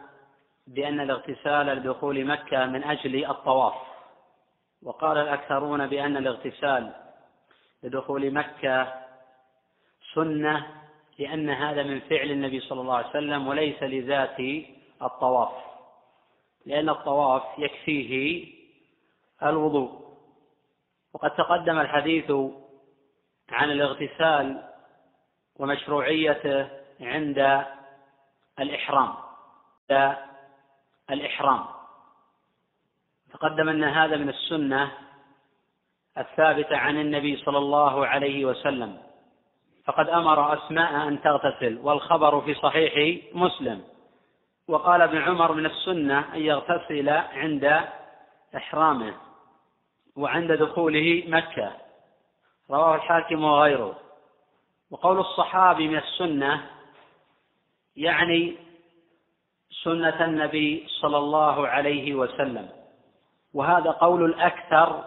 بأن 0.68 0.99
الاغتسال 0.99 1.66
لدخول 1.66 2.26
مكة 2.26 2.66
من 2.66 2.84
أجل 2.84 3.26
الطواف 3.26 3.74
وقال 4.84 5.18
الأكثرون 5.18 5.88
بأن 5.88 6.18
الاغتسال 6.18 6.93
لدخول 7.84 8.34
مكة 8.34 8.93
سنة 10.14 10.84
لأن 11.20 11.49
هذا 11.49 11.84
من 11.84 11.99
فعل 11.99 12.32
النبي 12.32 12.59
صلى 12.59 12.82
الله 12.82 12.95
عليه 12.95 13.09
وسلم 13.09 13.47
وليس 13.47 13.84
لذات 13.84 14.39
الطواف 15.01 15.51
لأن 16.66 16.89
الطواف 16.89 17.43
يكفيه 17.57 18.45
الوضوء. 19.43 20.05
وقد 21.13 21.36
تقدم 21.36 21.80
الحديث 21.80 22.32
عن 23.51 23.72
الاغتسال 23.72 24.63
ومشروعيته 25.55 26.68
عند 27.01 27.66
الإحرام 28.59 29.13
الإحرام. 31.09 31.66
تقدم 33.34 33.70
أن 33.70 33.84
هذا 33.84 34.18
من 34.18 34.30
السنة 34.30 34.91
الثابتة 36.18 36.78
عن 36.78 36.99
النبي 36.99 37.38
صلى 37.38 37.57
الله 37.57 38.07
عليه 38.07 38.45
وسلم. 38.45 39.05
فقد 39.86 40.09
أمر 40.09 40.53
أسماء 40.53 41.07
أن 41.07 41.21
تغتسل 41.21 41.79
والخبر 41.83 42.41
في 42.41 42.53
صحيح 42.53 43.21
مسلم. 43.33 43.83
وقال 44.67 45.01
ابن 45.01 45.17
عمر 45.17 45.51
من 45.51 45.65
السنة 45.65 46.33
أن 46.33 46.41
يغتسل 46.41 47.09
عند 47.09 47.81
إحرامه 48.55 49.13
وعند 50.15 50.51
دخوله 50.51 51.23
مكة. 51.27 51.71
رواه 52.71 52.95
الحاكم 52.95 53.43
وغيره. 53.43 53.95
وقول 54.91 55.19
الصحابي 55.19 55.88
من 55.88 55.97
السنة 55.97 56.69
يعني 57.95 58.57
سنة 59.83 60.25
النبي 60.25 60.88
صلى 61.01 61.17
الله 61.17 61.67
عليه 61.67 62.15
وسلم. 62.15 62.69
وهذا 63.53 63.91
قول 63.91 64.25
الأكثر 64.25 65.05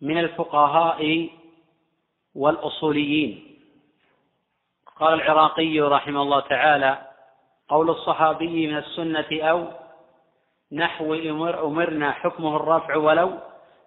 من 0.00 0.18
الفقهاء 0.18 1.30
والأصوليين. 2.34 3.45
قال 5.00 5.14
العراقي 5.14 5.80
رحمه 5.80 6.22
الله 6.22 6.40
تعالى 6.40 6.98
قول 7.68 7.90
الصحابي 7.90 8.66
من 8.66 8.76
السنة 8.76 9.42
أو 9.42 9.68
نحو 10.72 11.14
أمرنا 11.64 12.12
حكمه 12.12 12.56
الرفع 12.56 12.96
ولو 12.96 13.38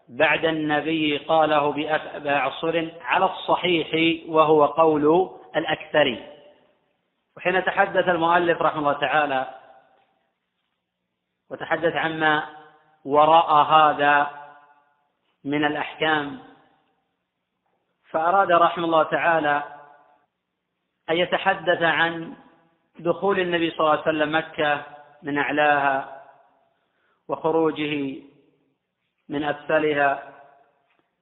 بعد 0.10 0.46
النبي 0.46 1.18
قاله 1.18 1.72
بأعصر 2.20 2.88
على 3.02 3.26
الصحيح 3.26 4.22
وهو 4.30 4.66
قول 4.66 5.30
الأكثر 5.56 6.26
وحين 7.38 7.66
تحدث 7.66 8.08
المؤلف 8.08 8.62
رحمه 8.62 8.80
الله 8.80 8.94
تعالى 8.94 9.48
وتحدث 11.50 11.96
عما 11.96 12.44
وراء 13.06 13.54
هذا 13.54 14.28
من 15.44 15.66
الأحكام 15.66 16.40
فأراد 18.12 18.52
رحمه 18.52 18.86
الله 18.86 19.04
تعالى 19.04 19.79
أن 21.10 21.18
يتحدث 21.18 21.82
عن 21.82 22.34
دخول 23.00 23.40
النبي 23.40 23.72
صلى 23.72 23.80
الله 23.80 23.92
عليه 23.92 24.02
وسلم 24.02 24.36
مكة 24.36 24.84
من 25.24 25.38
أعلاها 25.38 26.22
وخروجه 27.28 28.16
من 29.30 29.44
أسفلها 29.44 30.24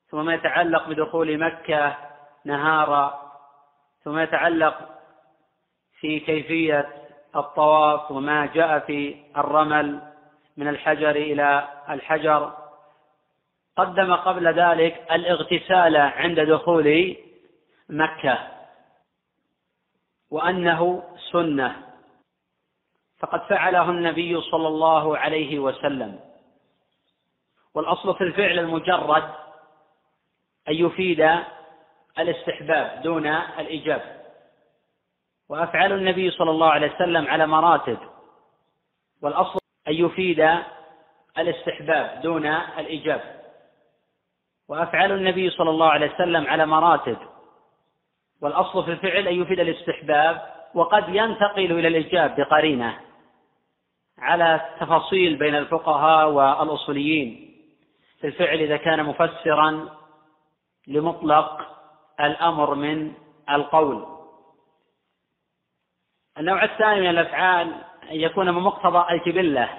ثم 0.09 0.25
ما 0.25 0.33
يتعلق 0.33 0.87
بدخول 0.87 1.37
مكة 1.37 1.95
نهارا 2.45 3.31
ثم 4.03 4.19
يتعلق 4.19 4.89
في 5.99 6.19
كيفية 6.19 6.89
الطواف 7.35 8.11
وما 8.11 8.45
جاء 8.45 8.79
في 8.79 9.15
الرمل 9.37 10.01
من 10.57 10.67
الحجر 10.67 11.09
إلى 11.09 11.67
الحجر. 11.89 12.53
قدم 13.77 14.13
قبل 14.15 14.47
ذلك 14.47 15.05
الاغتسال 15.11 15.97
عند 15.97 16.39
دخول 16.39 17.15
مكة. 17.89 18.56
وأنه 20.31 21.03
سنة. 21.31 21.83
فقد 23.19 23.41
فعله 23.41 23.89
النبي 23.89 24.41
صلى 24.41 24.67
الله 24.67 25.17
عليه 25.17 25.59
وسلم. 25.59 26.19
والأصل 27.73 28.15
في 28.15 28.23
الفعل 28.23 28.59
المجرد 28.59 29.23
أن 30.69 30.73
يفيد 30.73 31.29
الاستحباب 32.19 33.01
دون 33.01 33.27
الإجابة 33.27 34.17
وأفعال 35.49 35.91
النبي 35.91 36.31
صلى 36.31 36.51
الله 36.51 36.69
عليه 36.69 36.95
وسلم 36.95 37.27
على 37.27 37.47
مراتب. 37.47 37.97
والأصل 39.21 39.59
أن 39.87 39.93
يفيد 39.93 40.49
الاستحباب 41.37 42.21
دون 42.21 42.45
الإجابة 42.45 43.37
وأفعال 44.69 45.11
النبي 45.11 45.49
صلى 45.49 45.69
الله 45.69 45.89
عليه 45.89 46.13
وسلم 46.13 46.47
على 46.47 46.65
مراتب. 46.65 47.17
والأصل 48.41 48.85
في 48.85 48.91
الفعل 48.91 49.27
أن 49.27 49.41
يفيد 49.41 49.59
الاستحباب 49.59 50.41
وقد 50.73 51.03
ينتقل 51.09 51.71
إلى 51.71 51.87
الإيجاب 51.87 52.35
بقرينة 52.35 52.99
على 54.19 54.61
تفاصيل 54.79 55.35
بين 55.35 55.55
الفقهاء 55.55 56.29
والأصوليين. 56.29 57.43
في 58.19 58.27
الفعل 58.27 58.57
إذا 58.59 58.77
كان 58.77 59.03
مفسرا 59.03 59.89
لمطلق 60.87 61.61
الأمر 62.19 62.75
من 62.75 63.13
القول. 63.49 64.05
النوع 66.37 66.63
الثاني 66.63 67.01
من 67.01 67.09
الأفعال 67.09 67.73
أن 68.11 68.15
يكون 68.15 68.49
من 68.49 68.61
مقتضى 68.61 69.05
الجبلة 69.11 69.69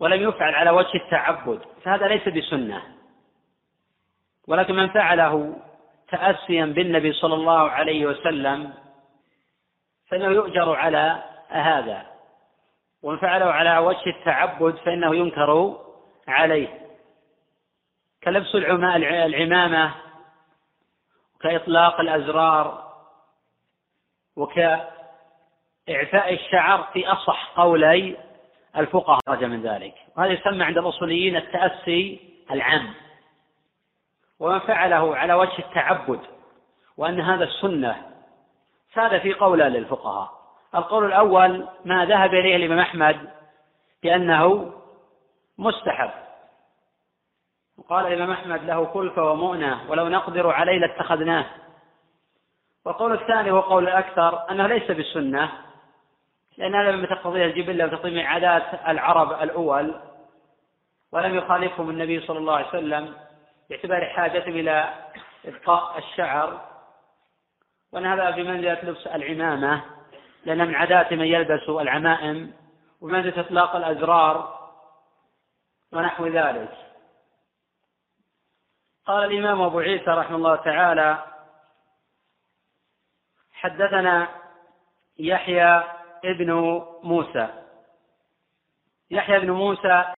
ولم 0.00 0.28
يفعل 0.28 0.54
على 0.54 0.70
وجه 0.70 0.94
التعبد 0.94 1.60
فهذا 1.82 2.08
ليس 2.08 2.28
بسنة. 2.28 2.82
ولكن 4.48 4.74
من 4.74 4.88
فعله 4.88 5.56
تأسيا 6.08 6.64
بالنبي 6.64 7.12
صلى 7.12 7.34
الله 7.34 7.70
عليه 7.70 8.06
وسلم 8.06 8.72
فإنه 10.10 10.26
يؤجر 10.26 10.74
على 10.74 11.22
هذا 11.48 12.06
ومن 13.02 13.18
فعله 13.18 13.46
على 13.46 13.78
وجه 13.78 14.06
التعبد 14.06 14.76
فإنه 14.76 15.14
ينكر 15.14 15.76
عليه. 16.28 16.80
كلبس 18.24 18.54
العمامة 18.54 19.94
وكإطلاق 21.34 22.00
الأزرار 22.00 22.92
وكإعفاء 24.36 26.34
الشعر 26.34 26.82
في 26.92 27.06
أصح 27.06 27.52
قولي 27.56 28.16
الفقهاء. 28.76 29.20
خرج 29.28 29.44
من 29.44 29.62
ذلك. 29.62 29.94
وهذا 30.16 30.32
يسمى 30.32 30.64
عند 30.64 30.78
الأصوليين 30.78 31.36
التأسي 31.36 32.20
العام. 32.50 32.94
ومن 34.44 34.58
فعله 34.58 35.16
على 35.16 35.34
وجه 35.34 35.58
التعبد 35.58 36.20
وأن 36.96 37.20
هذا 37.20 37.44
السنة 37.44 38.02
فهذا 38.92 39.18
في 39.18 39.34
قولا 39.34 39.68
للفقهاء. 39.68 40.30
القول 40.74 41.04
الأول 41.04 41.68
ما 41.84 42.04
ذهب 42.04 42.34
إليه 42.34 42.56
الإمام 42.56 42.78
أحمد 42.78 43.30
بأنه 44.02 44.72
مستحب. 45.58 46.10
وقال 47.78 48.06
الإمام 48.06 48.30
أحمد 48.30 48.64
له 48.64 48.84
كلفة 48.84 49.30
ومؤنة 49.32 49.90
ولو 49.90 50.08
نقدر 50.08 50.50
عليه 50.50 50.78
لاتخذناه. 50.78 51.46
والقول 52.84 53.12
الثاني 53.12 53.50
هو 53.50 53.60
قول 53.60 53.88
الأكثر 53.88 54.50
أنه 54.50 54.66
ليس 54.66 54.90
بالسنة 54.90 55.52
لأن 56.58 56.74
هذا 56.74 56.96
مما 56.96 57.06
تقتضيه 57.06 57.44
الجبلة 57.44 57.84
وتقتضي 57.84 58.22
عادات 58.22 58.62
العرب 58.88 59.42
الأول 59.42 59.94
ولم 61.12 61.34
يخالفهم 61.34 61.90
النبي 61.90 62.20
صلى 62.20 62.38
الله 62.38 62.56
عليه 62.56 62.68
وسلم. 62.68 63.14
باعتبار 63.70 64.04
حاجتهم 64.04 64.56
إلى 64.56 64.94
إبقاء 65.44 65.98
الشعر. 65.98 66.70
وأن 67.92 68.06
هذا 68.06 68.30
بمنزلة 68.30 68.80
لبس 68.82 69.06
العمامة 69.06 69.84
لأن 70.44 70.68
من 70.68 70.74
عادات 70.74 71.12
من 71.12 71.26
يلبس 71.26 71.68
العمائم 71.68 72.54
وبمنزلة 73.00 73.40
إطلاق 73.40 73.76
الأزرار 73.76 74.68
ونحو 75.92 76.26
ذلك. 76.26 76.76
قال 79.06 79.24
الإمام 79.24 79.62
أبو 79.62 79.78
عيسى 79.78 80.10
رحمه 80.10 80.36
الله 80.36 80.56
تعالى 80.56 81.24
حدثنا 83.52 84.28
يحيى 85.18 85.82
ابن 86.24 86.52
موسى. 87.02 87.48
يحيى 89.10 89.38
بن 89.40 89.50
موسى 89.50 90.14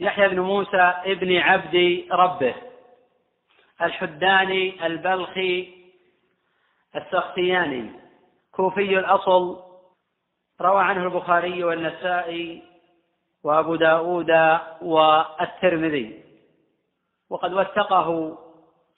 يحيى 0.00 0.28
بن 0.28 0.40
موسى 0.40 0.94
ابن 1.04 1.36
عبد 1.36 2.04
ربه 2.10 2.54
الحداني 3.82 4.86
البلخي 4.86 5.74
السختياني 6.96 7.90
كوفي 8.52 8.98
الأصل 8.98 9.62
روى 10.60 10.82
عنه 10.82 11.02
البخاري 11.02 11.64
والنسائي 11.64 12.62
وأبو 13.44 13.76
داود 13.76 14.58
والترمذي. 14.82 16.24
وقد 17.30 17.52
وثقه 17.52 18.38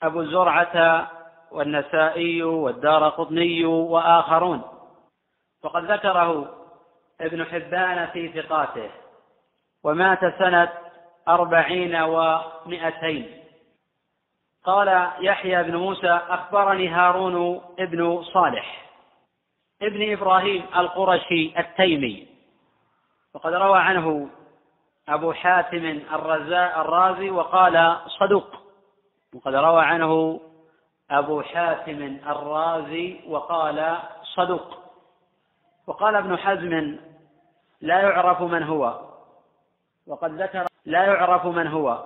أبو 0.03 0.23
زرعة 0.23 1.07
والنسائي 1.51 2.43
والدار 2.43 3.09
قطني 3.09 3.65
وآخرون. 3.65 4.61
وقد 5.63 5.91
ذكره 5.91 6.55
ابن 7.21 7.45
حبان 7.45 8.07
في 8.07 8.41
ثقاته 8.41 8.89
ومات 9.83 10.19
سنة 10.39 10.86
أربعين 11.27 11.95
ومائتين 11.95 13.43
قال 14.63 15.11
يحيى 15.19 15.63
بن 15.63 15.75
موسى 15.75 16.19
أخبرني 16.29 16.87
هارون 16.87 17.61
ابن 17.79 18.23
صالح 18.23 18.87
ابن 19.81 20.11
إبراهيم 20.11 20.65
القرشي 20.75 21.59
التيمي. 21.59 22.27
وقد 23.33 23.53
روى 23.53 23.79
عنه 23.79 24.29
أبو 25.09 25.33
حاتم 25.33 26.01
الرازي 26.77 27.29
وقال 27.29 27.97
صدوق. 28.07 28.47
وقد 29.35 29.55
روى 29.55 29.85
عنه 29.85 30.41
أبو 31.11 31.41
حاتم 31.41 32.19
الرازي 32.27 33.19
وقال 33.27 33.97
صدوق. 34.35 34.77
وقال 35.87 36.15
ابن 36.15 36.37
حزم 36.37 36.97
لا 37.81 38.01
يعرف 38.01 38.41
من 38.41 38.63
هو. 38.63 39.01
وقد 40.07 40.41
ذكر 40.41 40.66
لا 40.87 41.05
يعرف 41.05 41.45
من 41.45 41.67
هو. 41.67 42.03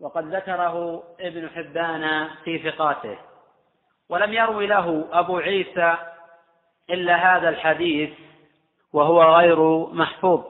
وقد 0.00 0.34
ذكره 0.34 1.02
ابن 1.20 1.48
حبان 1.48 2.28
في 2.44 2.70
ثقاته. 2.70 3.18
ولم 4.08 4.32
يروي 4.32 4.66
له 4.66 5.04
أبو 5.12 5.38
عيسى 5.38 5.96
إلا 6.90 7.16
هذا 7.16 7.48
الحديث 7.48 8.10
وهو 8.92 9.22
غير 9.22 9.86
محفوظ. 9.86 10.44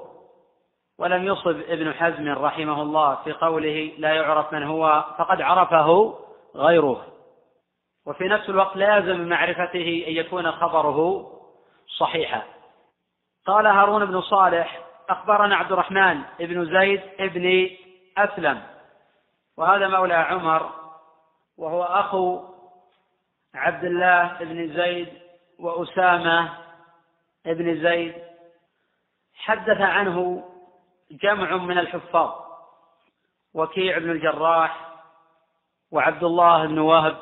ولم 0.98 1.24
يصب 1.24 1.60
ابن 1.68 1.92
حزم 1.92 2.28
رحمه 2.28 2.82
الله 2.82 3.14
في 3.14 3.32
قوله 3.32 3.92
لا 3.98 4.14
يعرف 4.14 4.52
من 4.52 4.62
هو 4.62 5.04
فقد 5.18 5.40
عرفه 5.40 6.18
غيره. 6.56 7.06
وفي 8.06 8.24
نفس 8.24 8.48
الوقت 8.48 8.76
لا 8.76 8.96
يلزم 8.96 9.20
من 9.20 9.28
معرفته 9.28 10.04
أن 10.08 10.12
يكون 10.12 10.52
خبره 10.52 11.30
صحيحا. 11.98 12.42
قال 13.46 13.66
هارون 13.66 14.04
بن 14.04 14.20
صالح 14.20 14.85
أخبرنا 15.08 15.56
عبد 15.56 15.72
الرحمن 15.72 16.22
بن 16.38 16.64
زيد 16.78 17.02
بن 17.18 17.70
أسلم 18.18 18.62
وهذا 19.56 19.88
مولى 19.88 20.14
عمر 20.14 20.70
وهو 21.58 21.82
أخو 21.82 22.42
عبد 23.54 23.84
الله 23.84 24.36
بن 24.40 24.76
زيد 24.76 25.08
وأسامة 25.58 26.58
بن 27.46 27.82
زيد. 27.82 28.14
حدث 29.34 29.80
عنه 29.80 30.44
جمع 31.10 31.56
من 31.56 31.78
الحفاظ 31.78 32.34
وكيع 33.54 33.98
بن 33.98 34.10
الجراح 34.10 34.86
وعبد 35.92 36.24
الله 36.24 36.66
بن 36.66 36.78
وهب 36.78 37.16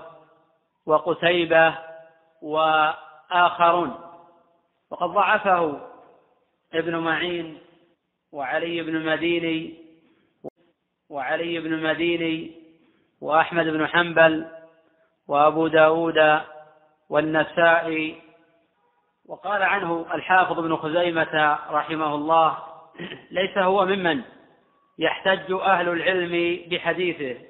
وقتيبة 0.86 1.78
وآخرون. 2.42 4.00
وقد 4.90 5.08
ضعفه 5.08 5.80
ابن 6.74 6.96
معين 6.96 7.63
وعلي 8.34 8.82
بن 8.82 8.96
المديني 8.96 9.74
وعلي 11.10 11.60
بن 11.60 11.72
المديني 11.72 12.52
وأحمد 13.20 13.66
بن 13.66 13.86
حنبل 13.86 14.46
وأبو 15.28 15.68
داود 15.68 16.40
والنسائي. 17.10 18.16
وقال 19.26 19.62
عنه 19.62 20.06
الحافظ 20.14 20.58
ابن 20.58 20.76
خزيمة 20.76 21.58
رحمه 21.70 22.14
الله 22.14 22.58
ليس 23.30 23.58
هو 23.58 23.84
ممن 23.84 24.22
يحتج 24.98 25.52
أهل 25.52 25.88
العلم 25.88 26.60
بحديثه 26.70 27.40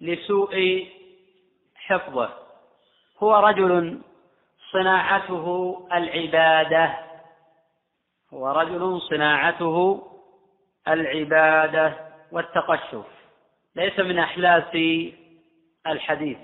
لسوء 0.00 0.86
حفظه 1.74 2.30
هو 3.18 3.36
رجل 3.36 4.00
صناعته 4.72 5.76
العبادة 5.92 6.98
هو 8.34 8.48
رجل 8.48 9.00
صناعته 9.00 10.02
العبادة 10.88 11.94
والتقشف. 12.32 13.06
ليس 13.76 13.98
من 13.98 14.18
أحلاس 14.18 14.76
الحديث. 15.86 16.38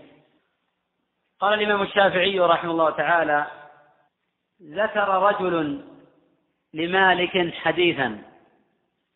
قال 1.40 1.54
الإمام 1.54 1.82
الشافعي 1.82 2.38
رحمه 2.40 2.70
الله 2.70 2.90
تعالى 2.90 3.46
ذكر 4.62 5.08
رجل 5.08 5.84
لمالك 6.74 7.54
حديثا 7.54 8.22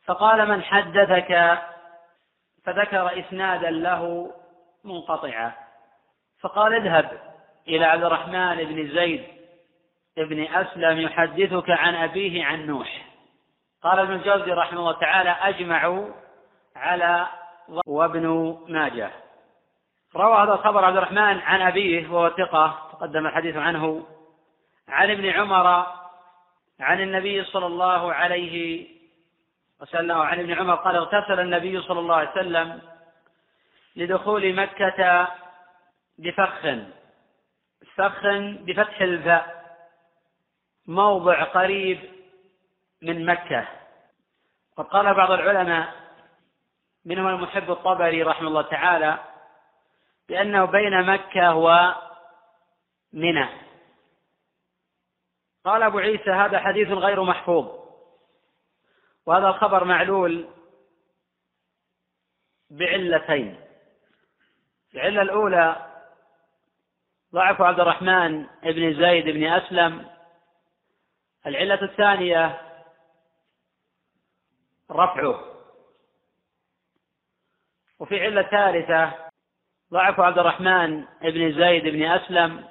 فقال 0.05 0.49
من 0.49 0.63
حدثك؟ 0.63 1.59
فذكر 2.65 3.21
إسنادا 3.21 3.71
له 3.71 4.33
منقطعا. 4.85 5.53
فقال 6.41 6.75
اذهب 6.75 7.21
إلى 7.69 7.85
عبد 7.85 8.05
الرحمن 8.05 8.57
بن 8.57 8.89
زيد 8.95 9.25
بن 10.17 10.43
أسلم 10.43 11.01
يحدثك 11.01 11.71
عن 11.71 11.95
أبيه 11.95 12.45
عن 12.45 12.67
نوح. 12.67 13.12
قال 13.83 13.99
ابن 13.99 14.13
الجوزي 14.13 14.53
رحمه 14.53 14.79
الله 14.81 14.93
تعالى 14.93 15.31
أجمعوا 15.31 16.09
على 16.77 17.27
وابن 17.87 18.59
ماجه. 18.69 19.11
روى 20.17 20.43
هذا 20.43 20.53
الخبر 20.53 20.85
عبد 20.85 20.97
الرحمن 20.97 21.39
عن 21.39 21.63
أبيه 21.63 22.09
وهو 22.09 22.31
ثقة 22.31 22.89
تقدم 22.93 23.27
الحديث 23.27 23.57
عنه 23.57 24.07
عن 24.89 25.11
ابن 25.11 25.27
عمر 25.27 25.87
عن 26.81 27.01
النبي 27.01 27.45
صلى 27.45 27.67
الله 27.67 28.13
عليه 28.13 28.93
وسلم 29.81 30.19
عن 30.19 30.41
ابن 30.41 30.53
عمر 30.53 30.75
قال 30.75 30.97
اغتسل 30.97 31.41
النبي 31.41 31.81
صلى 31.83 32.01
الله 32.01 32.15
عليه 32.15 32.31
وسلم 32.31 32.81
لدخول 33.97 34.55
مكة 34.55 35.29
بفخ 36.19 36.77
فخ 37.95 38.27
بفتح 38.67 39.01
الفاء 39.01 39.63
موضع 40.87 41.43
قريب 41.43 41.99
من 43.03 43.27
مكة. 43.27 43.69
وقد 44.77 44.85
قال 44.85 45.15
بعض 45.15 45.31
العلماء 45.31 45.95
منهم 47.05 47.29
المحب 47.29 47.71
الطبري 47.71 48.23
رحمه 48.23 48.49
الله 48.49 48.63
تعالى 48.63 49.19
بأنه 50.29 50.65
بين 50.65 51.03
مكة 51.03 51.55
ومنى 51.55 53.49
قال 55.65 55.83
أبو 55.83 55.99
عيسى 55.99 56.31
هذا 56.31 56.59
حديث 56.59 56.89
غير 56.89 57.23
محفوظ. 57.23 57.83
وهذا 59.27 59.49
الخبر 59.49 59.85
معلول 59.85 60.49
بعلتين. 62.71 63.61
العلة 64.95 65.23
الأولى 65.23 65.87
ضعف 67.33 67.61
عبد 67.61 67.81
الرحمن 67.81 68.47
بن 68.63 68.95
زيد 68.95 69.25
بن 69.25 69.53
أسلم. 69.53 70.11
العلة 71.47 71.83
الثانية 71.83 72.72
رفعه. 74.93 75.45
وفي 77.99 78.21
علة 78.21 78.43
ثالثة 78.43 79.13
ضعف 79.93 80.21
عبد 80.21 80.39
الرحمن 80.39 81.07
بن 81.23 81.53
زيد 81.53 81.83
بن 81.83 82.03
أسلم. 82.03 82.69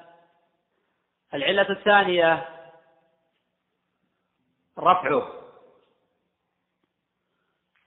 العلة 1.33 1.69
الثانية 1.69 2.49
رفعه. 4.79 5.33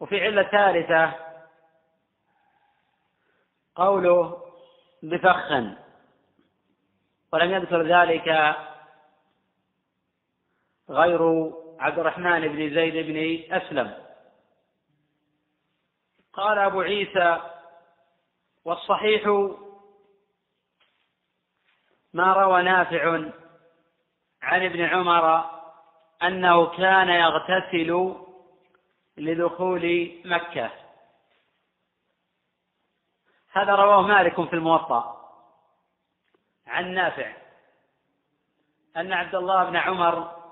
وفي 0.01 0.21
علة 0.21 0.43
ثالثة 0.43 1.13
قوله 3.75 4.45
بفخ 5.03 5.51
ولم 7.33 7.53
يذكر 7.53 7.83
ذلك 7.83 8.57
غير 10.91 11.53
عبد 11.79 11.99
الرحمن 11.99 12.49
بن 12.49 12.75
زيد 12.75 13.07
بن 13.07 13.55
أسلم. 13.57 14.04
قال 16.37 16.59
أبو 16.59 16.81
عيسى 16.81 17.41
والصحيح 18.65 19.27
ما 22.13 22.33
روى 22.33 22.63
نافع 22.63 23.31
عن 24.43 24.65
ابن 24.65 24.85
عمر 24.85 25.51
أنه 26.23 26.67
كان 26.67 27.09
يغتسل 27.09 28.15
لدخول 29.17 30.13
مكة. 30.25 30.71
هذا 33.53 33.75
رواه 33.75 34.03
مالك 34.03 34.49
في 34.49 34.53
الموطأ 34.53 35.31
عن 36.67 36.95
نافع 36.95 37.33
أن 38.97 39.13
عبد 39.13 39.35
الله 39.35 39.65
بن 39.65 39.77
عمر 39.77 40.45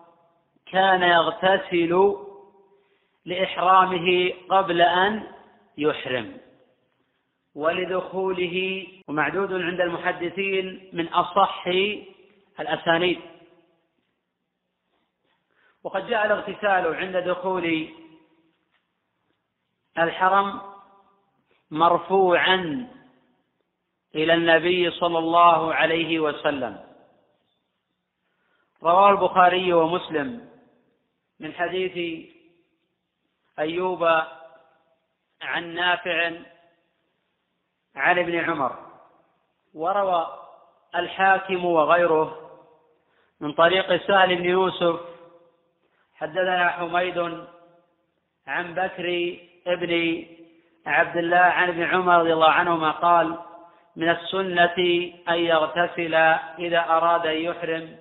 كان 0.66 1.02
يغتسل 1.02 2.16
لإحرامه 3.24 4.32
قبل 4.50 4.80
أن 4.80 5.41
يحرم. 5.78 6.40
ولدخوله 7.54 8.86
ومعدود 9.08 9.52
عند 9.52 9.80
المحدثين 9.80 10.90
من 10.92 11.08
أصح 11.08 11.66
الأسانيد. 12.60 13.20
وقد 15.84 16.06
جاء 16.06 16.26
الاغتسال 16.26 16.94
عند 16.94 17.16
دخول 17.16 17.88
الحرم 19.98 20.60
مرفوعا 21.70 22.88
إلى 24.14 24.34
النبي 24.34 24.90
صلى 24.90 25.18
الله 25.18 25.74
عليه 25.74 26.20
وسلم. 26.20 26.84
رواه 28.82 29.10
البخاري 29.10 29.72
ومسلم 29.72 30.48
من 31.40 31.52
حديث 31.52 32.26
أيوب 33.58 34.22
عن 35.42 35.74
نافع 35.74 36.30
عن 37.96 38.18
ابن 38.18 38.38
عمر 38.38 38.76
وروى 39.74 40.26
الحاكم 40.94 41.64
وغيره 41.64 42.50
من 43.40 43.52
طريق 43.52 44.06
سهل 44.06 44.36
بن 44.36 44.44
يوسف 44.44 45.00
حدثنا 46.14 46.68
حميد 46.68 47.18
عن 48.46 48.74
بكر 48.74 49.36
ابن 49.66 50.24
عبد 50.86 51.16
الله 51.16 51.36
عن 51.36 51.68
ابن 51.68 51.82
عمر 51.82 52.18
رضي 52.18 52.32
الله 52.32 52.50
عنهما 52.50 52.90
قال 52.90 53.38
من 53.96 54.08
السنة 54.08 54.76
أن 55.28 55.34
يغتسل 55.34 56.14
إذا 56.58 56.80
أراد 56.80 57.26
أن 57.26 57.36
يحرم 57.36 57.96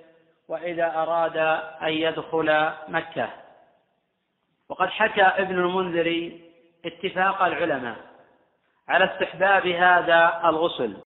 وإذا 0.48 0.96
أراد 0.96 1.38
أن 1.82 1.94
يدخل 1.94 2.72
مكة. 2.88 3.30
وقد 4.70 4.88
حكى 4.88 5.22
ابن 5.22 5.60
المنذر 5.60 6.32
اتفاق 6.86 7.42
العلماء 7.44 7.98
على 8.90 9.06
استحباب 9.06 9.68
هذا 9.68 10.42
الغسل. 10.46 10.98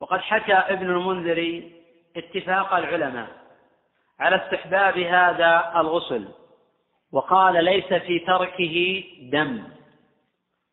وقد 0.00 0.20
حكى 0.20 0.54
ابن 0.54 0.90
المنذر 0.90 1.70
اتفاق 2.16 2.74
العلماء 2.74 3.28
على 4.20 4.36
استحباب 4.36 4.98
هذا 4.98 5.72
الغسل 5.76 6.28
وقال 7.12 7.64
ليس 7.64 7.92
في 7.92 8.18
تركه 8.18 9.04
دم. 9.20 9.68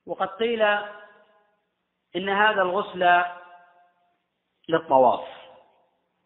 وقد 0.08 0.28
قيل 0.28 0.62
إن 2.16 2.30
هذا 2.30 2.62
الغسل 2.62 3.24
للطواف 4.70 5.28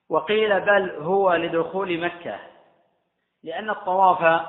وقيل 0.09 0.61
بل 0.61 0.89
هو 0.89 1.33
لدخول 1.33 1.99
مكة 1.99 2.39
لأن 3.43 3.69
الطواف 3.69 4.45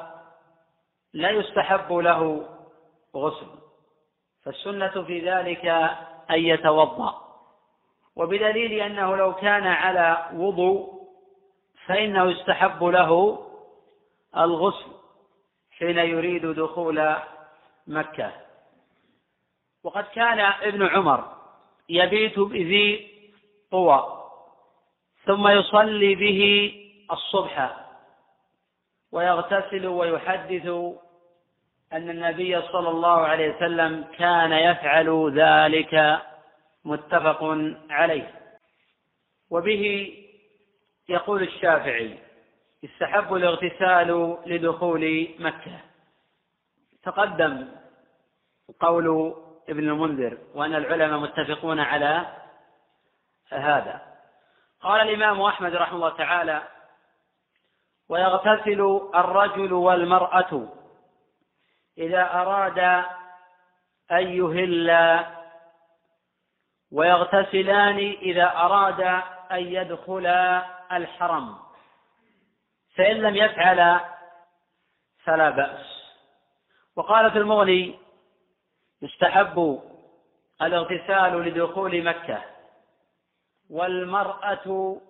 لا 1.12 1.30
يستحب 1.30 1.92
له 1.92 2.48
غسل. 3.16 3.46
فالسنة 4.44 5.02
في 5.02 5.30
ذلك 5.30 5.66
أن 6.30 6.40
يتوضأ. 6.40 7.14
وبدليل 8.16 8.72
أنه 8.72 9.16
لو 9.16 9.34
كان 9.34 9.66
على 9.66 10.28
وضوء 10.34 10.94
فإنه 11.86 12.30
يستحب 12.30 12.84
له 12.84 13.40
الغسل 14.36 14.90
حين 15.78 15.98
يريد 15.98 16.46
دخول 16.46 17.16
مكة. 17.86 18.32
وقد 19.84 20.04
كان 20.04 20.40
ابن 20.40 20.86
عمر 20.86 21.24
يبيت 21.88 22.38
بذي 22.38 23.14
طوى 23.70 24.24
ثم 25.24 25.48
يصلي 25.48 26.14
به 26.14 26.72
الصبح 27.12 27.76
ويغتسل 29.12 29.86
ويحدث 29.86 30.68
أن 31.92 32.10
النبي 32.10 32.62
صلى 32.62 32.88
الله 32.88 33.20
عليه 33.20 33.56
وسلم 33.56 34.04
كان 34.18 34.52
يفعل 34.52 35.32
ذلك 35.36 36.22
متفق 36.84 37.58
عليه. 37.90 38.34
وبه 39.50 40.14
يقول 41.08 41.42
الشافعي 41.42 42.18
يستحب 42.82 43.34
الاغتسال 43.34 44.38
لدخول 44.46 45.28
مكة. 45.38 45.80
تقدم 47.02 47.68
قول 48.80 49.34
ابن 49.68 49.88
المنذر 49.88 50.38
وأن 50.54 50.74
العلماء 50.74 51.18
متفقون 51.18 51.80
على 51.80 52.26
هذا. 53.52 54.02
قال 54.80 55.00
الإمام 55.00 55.40
أحمد 55.40 55.74
رحمه 55.74 55.96
الله 55.96 56.16
تعالى 56.16 56.62
ويغتسل 58.08 59.10
الرجل 59.14 59.72
والمرأة 59.72 60.68
إذا 61.98 62.22
أراد 62.22 62.78
أن 64.12 64.26
يهلا 64.28 65.26
ويغتسلان 66.92 67.98
إذا 67.98 68.46
أراد 68.46 69.00
أن 69.52 69.60
يدخلا 69.60 70.66
الحرم. 70.96 71.58
فإن 72.96 73.16
لم 73.16 73.36
يفعل 73.36 74.00
فلا 75.24 75.50
بأس. 75.50 75.86
وقال 76.96 77.30
في 77.30 77.38
المغني 77.38 77.98
يستحب 79.02 79.82
الاغتسال 80.62 81.42
لدخول 81.42 82.04
مكة 82.04 82.42
والمرأة 83.70 85.00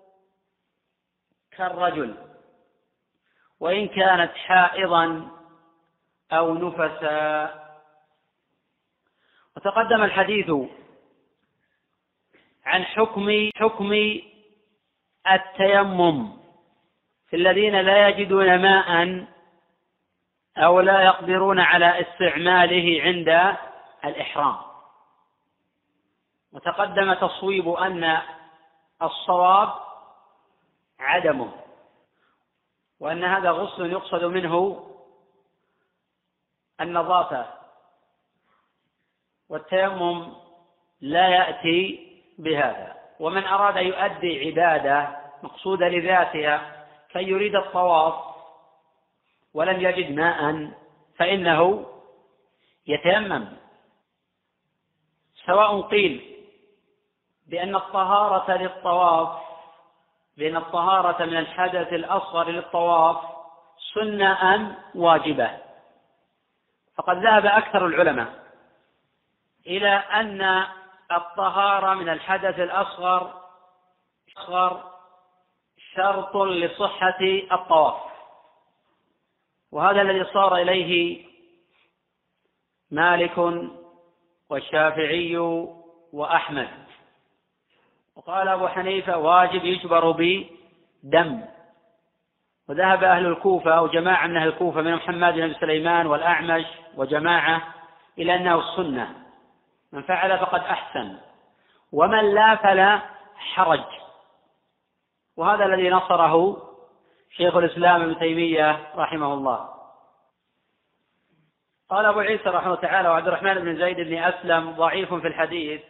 كالرجل 1.50 2.14
وإن 3.60 3.88
كانت 3.88 4.32
حائضا 4.36 5.30
أو 6.38 6.54
نفسا. 6.54 7.64
وتقدم 9.56 10.02
الحديث 10.02 10.50
عن 12.64 12.84
حكم 12.84 13.50
حكم 13.56 13.92
التيمم 15.30 16.36
في 17.28 17.36
الذين 17.36 17.80
لا 17.80 18.08
يجدون 18.08 18.62
ماء 18.62 19.24
أو 20.56 20.80
لا 20.80 21.02
يقدرون 21.02 21.60
على 21.60 22.00
استعماله 22.00 23.02
عند 23.02 23.56
الإحرام. 24.04 24.56
وتقدم 26.52 27.14
تصويب 27.14 27.68
أن 27.68 28.22
الصواب 29.02 29.74
عدمه 30.98 31.52
وأن 33.00 33.24
هذا 33.24 33.50
غسل 33.50 33.92
يقصد 33.92 34.24
منه 34.24 34.84
النظافة. 36.80 37.46
والتيمم 39.48 40.32
لا 41.00 41.28
يأتي 41.28 42.12
بهذا. 42.38 42.94
ومن 43.20 43.44
أراد 43.44 43.76
أن 43.76 43.86
يؤدي 43.86 44.46
عبادة 44.46 45.16
مقصودة 45.42 45.88
لذاتها 45.88 46.86
كي 47.12 47.22
يريد 47.22 47.56
الطواف 47.56 48.14
ولم 49.54 49.80
يجد 49.80 50.12
ماء 50.12 50.70
فإنه 51.16 51.86
يتيمم. 52.86 53.48
سواء 55.46 55.80
قيل 55.80 56.34
بأن 57.46 57.74
الطهارة 57.74 58.56
للطواف 58.56 59.44
بأن 60.36 60.56
الطهارة 60.56 61.24
من 61.24 61.36
الحدث 61.36 61.92
الأصغر 61.92 62.50
للطواف 62.50 63.16
سنة 63.94 64.54
أم 64.54 64.76
واجبة. 64.94 65.63
فقد 66.96 67.16
ذهب 67.16 67.46
أكثر 67.46 67.86
العلماء 67.86 68.44
إلى 69.66 69.88
أن 69.88 70.66
الطهارة 71.12 71.94
من 71.94 72.08
الحدث 72.08 72.58
الأصغر 72.58 73.44
أصغر 74.38 74.94
شرط 75.94 76.36
لصحة 76.36 77.20
الطواف. 77.52 78.02
وهذا 79.72 80.02
الذي 80.02 80.24
صار 80.24 80.56
إليه 80.56 81.24
مالك 82.90 83.64
والشافعي 84.50 85.36
وأحمد. 86.12 86.68
وقال 88.16 88.48
أبو 88.48 88.68
حنيفة 88.68 89.16
واجب 89.16 89.64
يجبر 89.64 90.10
بدم. 90.10 91.44
وذهب 92.68 93.04
أهل 93.04 93.26
الكوفة 93.26 93.70
أو 93.70 93.86
جماعة 93.86 94.26
من 94.26 94.36
أهل 94.36 94.48
الكوفة 94.48 94.82
من 94.82 94.94
محمد 94.94 95.34
بن 95.34 95.54
سليمان 95.54 96.06
والأعمش 96.06 96.64
وجماعة 96.96 97.62
إلى 98.18 98.34
أنه 98.36 98.58
السنة. 98.58 99.14
من 99.92 100.02
فعل 100.02 100.38
فقد 100.38 100.60
أحسن. 100.60 101.16
ومن 101.92 102.34
لا 102.34 102.54
فلا 102.54 103.00
حرج. 103.36 103.84
وهذا 105.36 105.64
الذي 105.64 105.90
نصره 105.90 106.62
شيخ 107.36 107.56
الإسلام 107.56 108.02
ابن 108.02 108.18
تيمية 108.18 108.92
رحمه 108.96 109.34
الله. 109.34 109.68
قال 111.90 112.06
أبو 112.06 112.20
عيسى 112.20 112.48
رحمه 112.48 112.66
الله 112.66 112.80
تعالى 112.80 113.08
وعبد 113.08 113.28
الرحمن 113.28 113.54
بن 113.54 113.76
زيد 113.76 113.96
بن 113.96 114.18
أسلم 114.18 114.70
ضعيف 114.70 115.14
في 115.14 115.26
الحديث. 115.26 115.80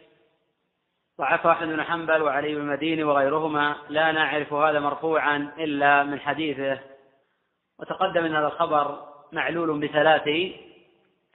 ضعف 1.19 1.47
أحمد 1.47 1.67
بن 1.67 1.83
حنبل 1.83 2.21
وعلي 2.21 2.55
بن 2.55 2.61
المديني 2.61 3.03
وغيرهما 3.03 3.75
لا 3.89 4.11
نعرف 4.11 4.53
هذا 4.53 4.79
مرفوعا 4.79 5.51
إلا 5.57 6.03
من 6.03 6.19
حديثه. 6.19 6.79
وتقدم 7.79 8.25
أن 8.25 8.35
هذا 8.35 8.47
الخبر 8.47 9.07
معلول 9.31 9.79
بثلاث 9.79 10.27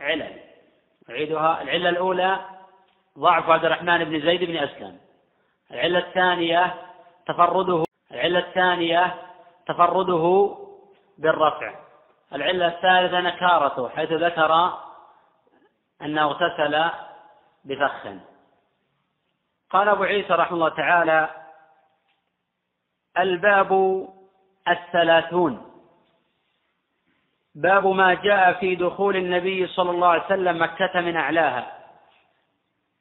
علل. 0.01 0.41
أعيدها. 1.11 1.63
العلة 1.63 1.89
الأولى 1.89 2.41
ضعف 3.19 3.51
عبد 3.51 3.65
الرحمن 3.65 4.05
بن 4.05 4.21
زيد 4.21 4.45
بن 4.45 4.57
أسلم. 4.57 4.99
العلة 5.71 5.99
الثانية 5.99 6.75
تفرده 7.27 7.85
العلة 8.13 8.39
الثانية 8.39 9.15
تفرده 9.67 10.57
بالرفع. 11.19 11.75
العلة 12.33 12.67
الثالثة 12.67 13.21
نكارته 13.21 13.89
حيث 13.89 14.13
ذكر 14.13 14.73
أنه 16.03 16.23
اغتسل 16.23 16.91
بفخ. 17.65 18.07
قال 19.71 19.89
أبو 19.89 20.03
عيسى 20.03 20.33
رحمه 20.33 20.55
الله 20.55 20.69
تعالى 20.69 21.31
الباب 23.19 23.73
الثلاثون. 24.69 25.67
باب 27.55 27.87
ما 27.87 28.15
جاء 28.15 28.53
في 28.53 28.75
دخول 28.75 29.17
النبي 29.17 29.67
صلى 29.67 29.91
الله 29.91 30.09
عليه 30.09 30.25
وسلم 30.25 30.63
مكة 30.63 31.01
من 31.01 31.17
أعلاها 31.17 31.79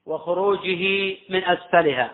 وخروجه 0.06 1.16
من 1.30 1.44
أسفلها. 1.46 2.12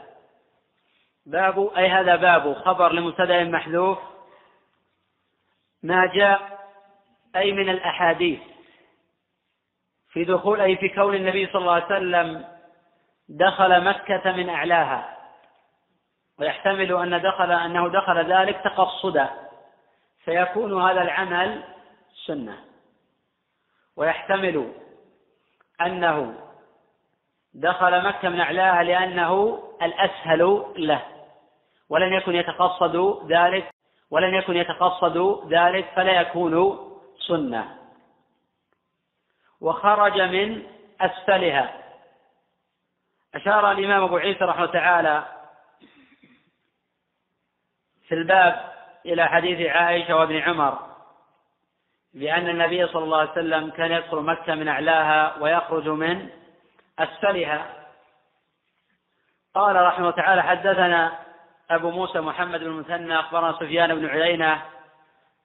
باب 1.25 1.71
أي 1.77 1.87
هذا 1.89 2.15
باب 2.15 2.53
خبر 2.53 2.91
لمبتدأ 2.91 3.43
محذوف. 3.43 3.97
ما 5.83 6.05
جاء 6.05 6.67
أي 7.35 7.51
من 7.51 7.69
الأحاديث 7.69 8.39
في 10.09 10.23
دخول 10.23 10.61
أي 10.61 10.75
في 10.75 10.89
كون 10.89 11.15
النبي 11.15 11.47
صلى 11.47 11.61
الله 11.61 11.73
عليه 11.73 11.85
وسلم 11.85 12.54
دخل 13.29 13.83
مكة 13.83 14.31
من 14.31 14.49
أعلاها. 14.49 15.17
ويحتمل 16.39 16.93
أن 16.93 17.21
دخل 17.21 17.51
أنه 17.51 17.89
دخل 17.89 18.33
ذلك 18.33 18.61
تقصدا. 18.63 19.29
فيكون 20.23 20.81
هذا 20.81 21.01
العمل 21.01 21.63
سنة. 22.25 22.57
ويحتمل 23.97 24.73
أنه 25.81 26.35
دخل 27.53 28.07
مكة 28.07 28.29
من 28.29 28.41
أعلاها 28.41 28.83
لأنه 28.83 29.63
الأسهل 29.81 30.65
له. 30.77 31.01
ولم 31.89 32.13
يكن 32.13 32.35
يتقصد 32.35 33.25
ذلك 33.31 33.69
ولم 34.11 34.33
يكن 34.33 34.55
يتقصد 34.55 35.47
ذلك 35.53 35.85
فلا 35.95 36.21
يكون 36.21 36.79
سنة. 37.27 37.77
وخرج 39.61 40.21
من 40.21 40.63
أسفلها. 41.01 41.84
أشار 43.35 43.71
الإمام 43.71 44.03
أبو 44.03 44.17
عيسى 44.17 44.43
رحمه 44.43 44.65
تعالى 44.65 45.23
في 48.07 48.15
الباب 48.15 48.73
إلى 49.05 49.27
حديث 49.27 49.69
عائشة 49.69 50.15
وابن 50.15 50.37
عمر 50.37 50.79
بأن 52.13 52.49
النبي 52.49 52.87
صلى 52.87 53.03
الله 53.03 53.17
عليه 53.17 53.31
وسلم 53.31 53.69
كان 53.69 53.91
يدخل 53.91 54.17
مكة 54.17 54.55
من 54.55 54.67
أعلاها 54.67 55.37
ويخرج 55.39 55.87
من 55.87 56.29
أسفلها. 56.99 57.65
قال 59.55 59.75
رحمه 59.75 60.11
تعالى 60.11 60.43
حدثنا 60.43 61.19
أبو 61.69 61.91
موسى 61.91 62.19
محمد 62.19 62.59
بن 62.59 62.65
المثنى 62.65 63.19
أخبرنا 63.19 63.53
سفيان 63.53 63.95
بن 63.95 64.05
عيينة 64.05 64.61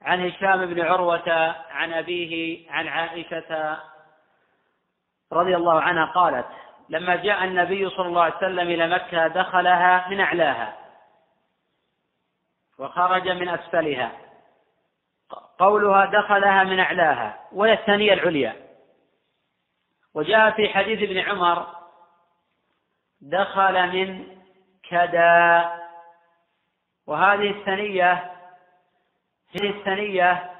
عن 0.02 0.26
هشام 0.26 0.66
بن 0.66 0.80
عروة 0.80 1.54
عن 1.70 1.92
أبيه 1.92 2.64
عن 2.70 2.88
عائشة 2.88 3.78
رضي 5.32 5.56
الله 5.56 5.80
عنها 5.80 6.04
قالت 6.04 6.46
لما 6.90 7.16
جاء 7.16 7.44
النبي 7.44 7.90
صلى 7.90 8.06
الله 8.06 8.22
عليه 8.22 8.36
وسلم 8.36 8.68
إلى 8.68 8.88
مكة 8.88 9.26
دخلها 9.26 10.08
من 10.08 10.20
أعلاها 10.20 10.76
وخرج 12.78 13.28
من 13.28 13.48
أسفلها. 13.48 14.12
قولها 15.58 16.04
دخلها 16.04 16.64
من 16.64 16.80
أعلاها 16.80 17.40
وهي 17.52 17.72
الثانية 17.72 18.12
العليا. 18.12 18.56
وجاء 20.14 20.50
في 20.50 20.68
حديث 20.68 21.02
ابن 21.02 21.18
عمر 21.18 21.66
دخل 23.20 23.86
من 23.86 24.36
كدا. 24.90 25.70
وهذه 27.06 27.50
الثنية 27.50 28.32
هي 29.52 29.68
الثنية 29.68 30.50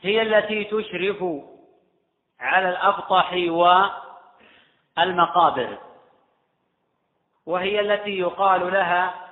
هي 0.00 0.22
التي 0.22 0.64
تشرف 0.64 1.24
على 2.40 2.68
الأبطح 2.68 3.32
والمقابر 4.98 5.78
وهي 7.46 7.80
التي 7.80 8.18
يقال 8.18 8.72
لها 8.72 9.28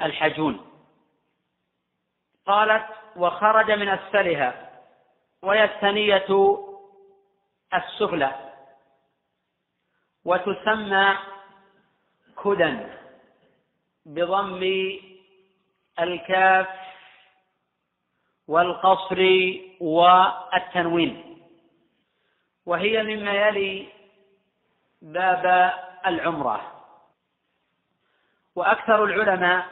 الحجون. 0.00 0.70
قالت 2.46 2.86
وخرج 3.16 3.70
من 3.70 3.88
أسفلها 3.88 4.80
وهي 5.42 5.64
الثنية 5.64 6.58
السفلى. 7.74 8.52
وتسمى 10.24 11.18
كدن 12.44 12.94
بضم 14.06 14.62
الكاف 16.00 16.68
والقصر 18.48 19.20
والتنوين. 19.80 21.42
وهي 22.66 23.02
مما 23.02 23.32
يلي 23.32 23.88
باب 25.04 25.74
العمرة. 26.06 26.72
وأكثر 28.54 29.04
العلماء 29.04 29.66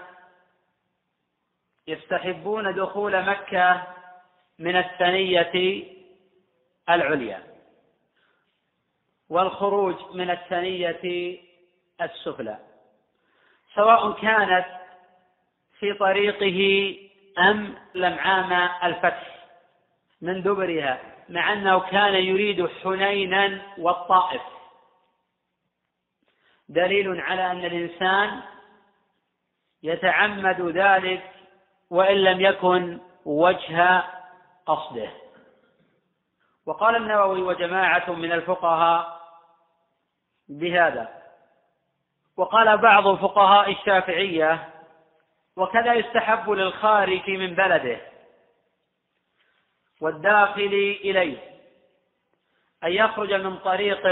يستحبون 1.87 2.75
دخول 2.75 3.27
مكة 3.27 3.83
من 4.59 4.77
الثنية 4.77 5.85
العليا 6.89 7.43
والخروج 9.29 9.97
من 10.15 10.31
الثنية 10.31 11.39
السفلى 12.03 12.59
سواء 13.75 14.13
كانت 14.13 14.67
في 15.79 15.95
طريقه 15.95 16.97
أم 17.39 17.75
لم 17.95 18.19
عام 18.19 18.53
الفتح 18.85 19.47
من 20.21 20.43
دبرها 20.43 21.01
مع 21.29 21.53
أنه 21.53 21.81
كان 21.81 22.15
يريد 22.15 22.67
حنينا 22.67 23.63
والطائف. 23.79 24.43
دليل 26.73 27.21
على 27.21 27.51
أن 27.51 27.65
الإنسان 27.65 28.41
يتعمد 29.83 30.61
ذلك 30.61 31.23
وإن 31.91 32.17
لم 32.17 32.41
يكن 32.41 33.01
وجه 33.25 34.05
قصده. 34.67 35.11
وقال 36.67 36.97
النووي 36.97 37.43
وجماعة 37.43 38.13
من 38.13 38.33
الفقهاء 38.33 39.21
بهذا. 40.49 41.23
وقال 42.37 42.79
بعض 42.79 43.15
فقهاء 43.15 43.73
الشافعية 43.73 44.69
وكذا 45.57 45.95
يستحب 45.95 46.51
للخارج 46.51 47.31
من 47.31 47.55
بلده 47.55 48.01
والداخل 50.01 50.97
إليه 51.05 51.39
أن 52.85 52.93
يخرج 52.93 53.33
من 53.33 53.59
طريق 53.59 54.07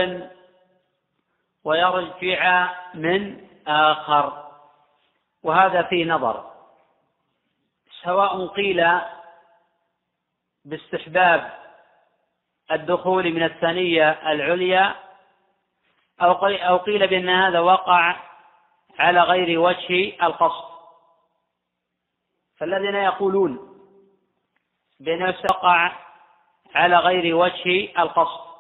ويرجع 1.65 2.73
من 2.95 3.47
آخر. 3.67 4.51
وهذا 5.43 5.83
في 5.83 6.05
نظر. 6.05 6.51
سواء 8.03 8.47
قيل 8.47 9.01
باستحباب 10.65 11.61
الدخول 12.73 13.33
من 13.33 13.43
الثانية 13.43 14.11
العليا 14.11 14.95
أو 16.21 16.77
قيل 16.77 17.07
بأن 17.07 17.29
هذا 17.29 17.61
وقع 17.61 18.17
على 18.99 19.21
غير 19.21 19.59
وجه 19.59 20.17
القصد. 20.23 20.71
فالذين 22.57 22.95
يقولون 22.95 23.83
بأنه 25.01 25.29
يقع 25.29 25.93
على 26.75 26.97
غير 26.97 27.35
وجه 27.35 27.93
القصد. 28.03 28.51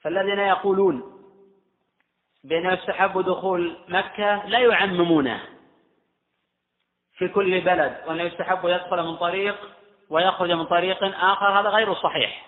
فالذين 0.00 0.38
يقولون 0.38 1.17
بأنه 2.44 2.72
يستحب 2.72 3.20
دخول 3.20 3.76
مكة 3.88 4.46
لا 4.46 4.58
يعممونه 4.58 5.40
في 7.18 7.28
كل 7.28 7.60
بلد 7.60 7.96
وأنه 8.06 8.22
يستحب 8.22 8.58
يدخل 8.64 9.02
من 9.02 9.16
طريق 9.16 9.56
ويخرج 10.10 10.50
من 10.50 10.64
طريق 10.64 11.04
آخر 11.04 11.60
هذا 11.60 11.68
غير 11.68 11.94
صحيح. 11.94 12.46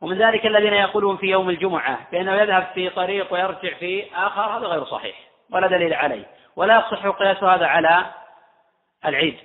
ومن 0.00 0.18
ذلك 0.18 0.46
الذين 0.46 0.72
يقولون 0.72 1.16
في 1.16 1.26
يوم 1.26 1.50
الجمعة 1.50 2.10
بأنه 2.10 2.34
يذهب 2.34 2.66
في 2.74 2.90
طريق 2.90 3.32
ويرجع 3.32 3.74
في 3.74 4.14
آخر 4.14 4.40
هذا 4.40 4.66
غير 4.66 4.84
صحيح 4.84 5.16
ولا 5.50 5.66
دليل 5.66 5.94
عليه. 5.94 6.26
ولا 6.56 6.78
يصح 6.78 7.06
قياس 7.06 7.42
هذا 7.42 7.66
على 7.66 8.06
العيد. 9.04 9.38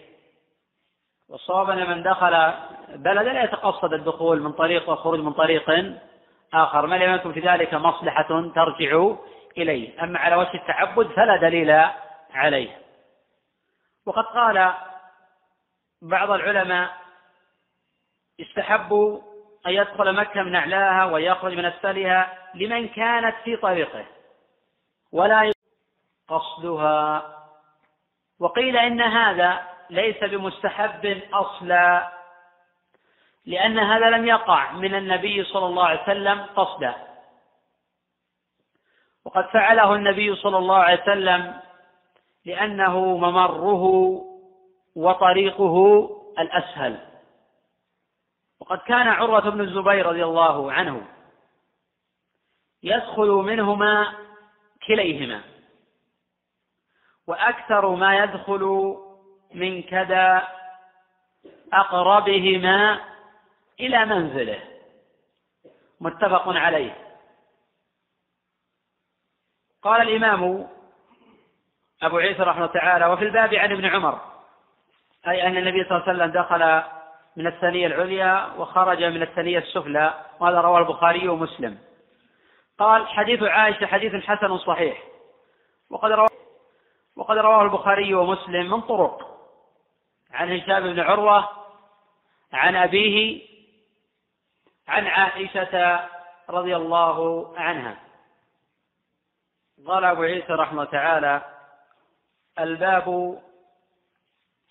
والصواب 1.30 1.69
أن 1.69 1.90
من 1.90 2.03
دخل 2.03 2.53
بلدا 2.90 3.34
لا 3.34 3.44
يتقصد 3.44 3.94
الدخول 3.94 4.41
من 4.41 4.52
طريق 4.52 4.90
والخروج 4.90 5.19
من 5.19 5.34
طريق 5.34 5.95
آخر. 6.53 6.86
ما 6.88 6.95
لم 6.95 7.15
يكن 7.15 7.34
في 7.34 7.40
ذلك 7.40 7.74
مصلحة 7.74 8.52
ترجع 8.56 9.15
إليه. 9.58 10.04
أما 10.04 10.20
على 10.20 10.36
وجه 10.36 10.54
التعبد 10.54 11.08
فلا 11.08 11.38
دليل 11.38 11.86
عليه. 12.34 12.82
وقد 14.06 14.24
قال 14.24 14.74
بعض 16.02 16.32
العلماء 16.32 16.98
يستحب 18.40 18.94
أن 19.68 19.72
يدخل 19.72 20.14
مكة 20.14 20.44
من 20.44 20.56
أعلاها 20.56 21.06
ويخرج 21.06 21.54
من 21.54 21.66
أسفلها 21.66 22.38
لمن 22.56 22.88
كانت 22.88 23.36
في 23.44 23.56
طريقه. 23.56 24.06
ولا 25.12 25.52
قصدها 26.28 27.34
وقيل 28.40 28.78
إن 28.78 29.02
هذا 29.02 29.68
ليس 29.90 30.24
بمستحب 30.24 31.22
أصلا 31.34 32.12
لأن 33.46 33.80
هذا 33.80 34.10
لم 34.10 34.28
يقع 34.28 34.72
من 34.72 34.96
النبي 34.96 35.44
صلى 35.44 35.66
الله 35.66 35.86
عليه 35.86 36.04
وسلم 36.04 36.42
قصدا. 36.42 37.07
وقد 39.28 39.45
فعله 39.45 39.95
النبي 39.95 40.36
صلى 40.36 40.58
الله 40.58 40.76
عليه 40.76 41.02
وسلم 41.02 41.60
لأنه 42.45 43.18
ممره 43.18 43.84
وطريقه 44.95 45.76
الأسهل. 46.40 46.99
وقد 48.60 48.78
كان 48.78 49.08
عروة 49.08 49.49
بن 49.49 49.62
الزبير 49.62 50.06
رضي 50.06 50.24
الله 50.24 50.72
عنه 50.72 51.08
يدخل 52.84 53.28
منهما 53.28 54.14
كليهما 54.88 55.41
وأكثر 57.28 57.95
ما 57.95 58.24
يدخل 58.24 58.95
من 59.54 59.84
كذا 59.84 60.48
أقربهما 61.74 62.99
إلى 63.80 64.06
منزله 64.06 64.60
متفق 66.02 66.48
عليه. 66.48 67.07
قال 69.88 70.01
الإمام 70.01 70.68
أبو 72.03 72.18
عيسى 72.18 72.43
رحمه 72.43 72.65
الله 72.65 72.73
تعالى 72.73 73.05
وفي 73.05 73.23
الباب 73.23 73.53
عن 73.53 73.72
ابن 73.72 73.85
عمر 73.85 74.19
أي 75.27 75.47
أن 75.47 75.57
النبي 75.57 75.84
صلى 75.84 75.97
الله 75.97 76.03
عليه 76.07 76.14
وسلم 76.14 76.41
دخل 76.41 76.84
من 77.35 77.47
الثانية 77.47 77.88
العليا 77.88 78.53
وخرج 78.57 79.03
من 79.03 79.22
الثانية 79.22 79.59
السفلى 79.59 80.14
وهذا 80.39 80.61
رواه 80.61 80.80
البخاري 80.80 81.27
ومسلم. 81.27 81.77
قال 82.80 83.07
حديث 83.07 83.43
عائشة 83.43 83.85
حديث 83.85 84.26
حسن 84.26 84.57
صحيح 84.57 85.03
وقد 85.89 86.11
روى 86.11 86.27
وقد 87.15 87.38
رواه 87.38 87.61
البخاري 87.61 88.14
ومسلم 88.14 88.72
من 88.72 88.81
طرق. 88.81 89.38
عن 90.34 90.51
هشام 90.51 90.93
بن 90.93 90.99
عروة 90.99 91.49
عن 92.53 92.76
أبيه 92.76 93.41
عن 94.88 95.07
عائشة 95.07 95.99
رضي 96.49 96.76
الله 96.76 97.47
عنها. 97.57 98.07
قال 99.86 100.06
أبو 100.06 100.24
عيسى 100.24 100.54
رحمه 100.54 100.86
تعالى 100.86 101.41
الباب 102.60 103.40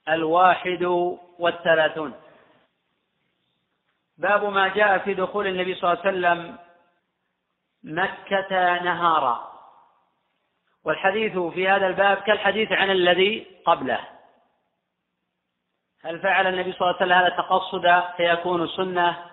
الواحد 0.09 0.83
والثلاثون. 1.39 2.15
باب 4.19 4.45
ما 4.45 4.69
جاء 4.69 4.99
في 4.99 5.15
دخول 5.15 5.47
النبي 5.47 5.75
صلى 5.75 5.93
الله 5.93 6.03
عليه 6.05 6.11
وسلم 6.11 6.59
مكة 7.85 8.79
نهارا. 8.79 9.53
والحديث 10.85 11.39
في 11.39 11.69
هذا 11.69 11.87
الباب 11.87 12.17
كالحديث 12.17 12.73
عن 12.73 12.91
الذي 12.91 13.47
قبله. 13.67 14.01
هل 16.05 16.21
فعل 16.21 16.47
النبي 16.47 16.73
صلى 16.73 16.81
الله 16.81 16.95
عليه 17.01 17.07
وسلم 17.07 17.13
هذا 17.13 17.29
تقصدا 17.29 18.01
فيكون 18.17 18.69
سنة؟ 18.69 19.31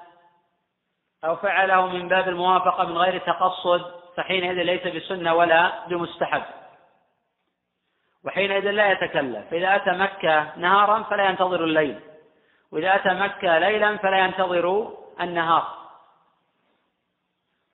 أو 1.24 1.36
فعله 1.36 1.88
من 1.88 2.08
باب 2.08 2.30
الموافقة 2.30 2.86
من 2.86 2.98
غير 2.98 3.18
تقصد؟ 3.18 4.03
فحينئذ 4.18 4.64
ليس 4.64 4.88
بسنة 4.88 5.34
ولا 5.34 5.88
بمستحب. 5.88 6.44
وحينئذ 8.26 8.72
لا 8.72 8.92
يتكلف 8.92 9.50
فإذا 9.50 9.76
أتى 9.76 9.92
مكة 9.92 10.58
نهارا 10.58 11.04
فلا 11.04 11.30
ينتظر 11.30 11.64
الليل. 11.64 12.00
وإذا 12.72 12.96
أتى 12.96 13.14
مكة 13.14 13.58
ليلا 13.58 13.98
فلا 13.98 14.18
ينتظر 14.18 14.98
النهار. 15.22 15.84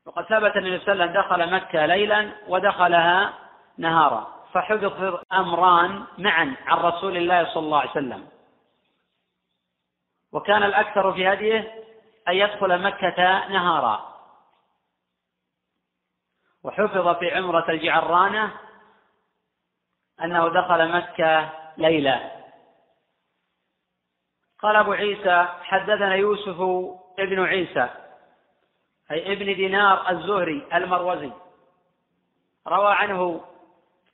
وقد 0.06 0.24
ثبت 0.24 0.56
أن 0.56 0.66
النبي 0.66 0.86
صلى 0.86 0.94
الله 0.94 1.03
عليه 1.03 1.11
وسلم 1.11 1.22
دخل 1.22 1.53
مكة 1.56 1.86
ليلا 1.86 2.30
ودخلها 2.48 3.34
نهارا. 3.78 4.40
فحفظ 4.53 5.20
أمران 5.34 6.03
معا 6.18 6.56
عن 6.68 6.78
رسول 6.78 7.18
الله 7.18 7.53
صلى 7.53 7.64
الله 7.64 7.80
عليه 7.80 7.90
وسلم. 7.90 8.28
وكان 10.32 10.64
الأكثر 10.64 11.14
في 11.14 11.34
هديه 11.34 11.86
أن 12.28 12.34
يدخل 12.34 12.82
مكة 12.82 13.48
نهارا. 13.48 14.19
وحفظ 16.64 17.07
في 17.19 17.31
عمرة 17.31 17.65
الجعرانة 17.69 18.52
أنه 20.23 20.48
دخل 20.48 20.91
مكة 20.91 21.49
ليلة. 21.77 22.31
قال 24.60 24.76
أبو 24.76 24.91
عيسى 24.91 25.48
حدثنا 25.61 26.15
يوسف 26.15 26.61
ابن 27.19 27.44
عيسى 27.44 27.90
أي 29.11 29.34
ابن 29.34 29.45
دينار 29.45 30.10
الزهري 30.10 30.68
المروزي 30.73 31.31
روى 32.68 32.94
عنه 32.94 33.41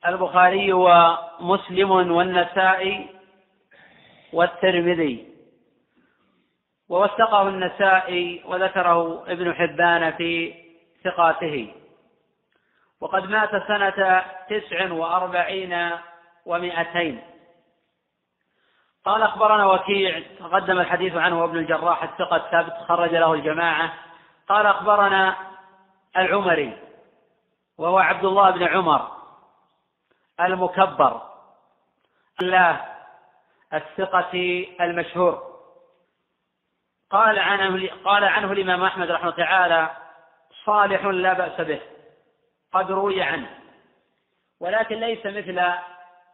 البخاري 0.08 0.74
ومسلم 0.74 1.92
والنسائي 1.92 3.10
والترمذي 4.34 5.36
ووثقه 6.90 7.48
النسائي 7.48 8.44
وذكره 8.46 9.24
ابن 9.32 9.54
حبان 9.54 10.12
في 10.12 10.54
ثقاته. 11.04 11.74
وقد 13.06 13.30
مات 13.30 13.68
سنة 13.68 14.26
تسع 14.50 14.92
وأربعين 14.92 15.92
ومائتين. 16.46 17.22
قال 19.06 19.22
أخبرنا 19.22 19.66
وكيع 19.66 20.24
تقدم 20.40 20.80
الحديث 20.80 21.16
عنه 21.16 21.44
ابن 21.44 21.58
الجراح 21.58 22.04
الثقة 22.04 22.36
الثابت 22.36 22.74
خرج 22.88 23.10
له 23.16 23.34
الجماعة. 23.34 23.94
قال 24.50 24.66
أخبرنا 24.66 25.36
العمري 26.18 26.78
وهو 27.78 28.00
عبد 28.00 28.26
الله 28.26 28.52
بن 28.52 28.64
عمر 28.64 29.12
المكبر 30.40 31.22
الله 32.42 32.82
الثقة 33.74 34.66
المشهور. 34.82 35.44
قال 37.12 37.40
عنه 37.40 37.90
قال 38.06 38.24
عنه 38.24 38.52
الإمام 38.52 38.84
أحمد 38.84 39.12
رحمه 39.12 39.30
الله 39.30 39.46
تعالى 39.46 39.90
صالح 40.66 41.06
لا 41.06 41.34
بأس 41.34 41.62
به. 41.62 41.95
قد 42.72 42.92
روي 42.92 43.22
عنه. 43.22 43.60
ولكن 44.60 44.96
ليس 44.96 45.26
مثل 45.26 45.60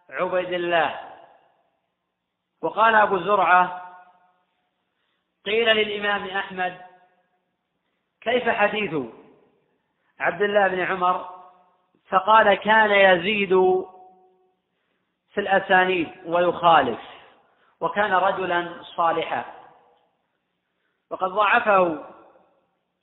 عبيد 0.09 0.53
الله. 0.53 0.99
وقال 2.61 2.95
أبو 2.95 3.17
زرعة 3.17 3.95
قيل 5.45 5.65
للإمام 5.65 6.27
أحمد 6.27 6.81
كيف 8.21 8.49
حديث 8.49 8.95
عبد 10.19 10.41
الله 10.41 10.67
بن 10.67 10.79
عمر؟ 10.79 11.29
فقال 12.09 12.53
كان 12.53 12.91
يزيد 12.91 13.49
في 15.31 15.41
الأسانيد 15.41 16.09
ويخالف 16.25 16.99
وكان 17.79 18.13
رجلا 18.13 18.83
صالحا. 18.83 19.45
وقد 21.09 21.29
ضعفه 21.29 22.05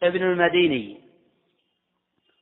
ابن 0.02 0.22
المديني. 0.22 1.07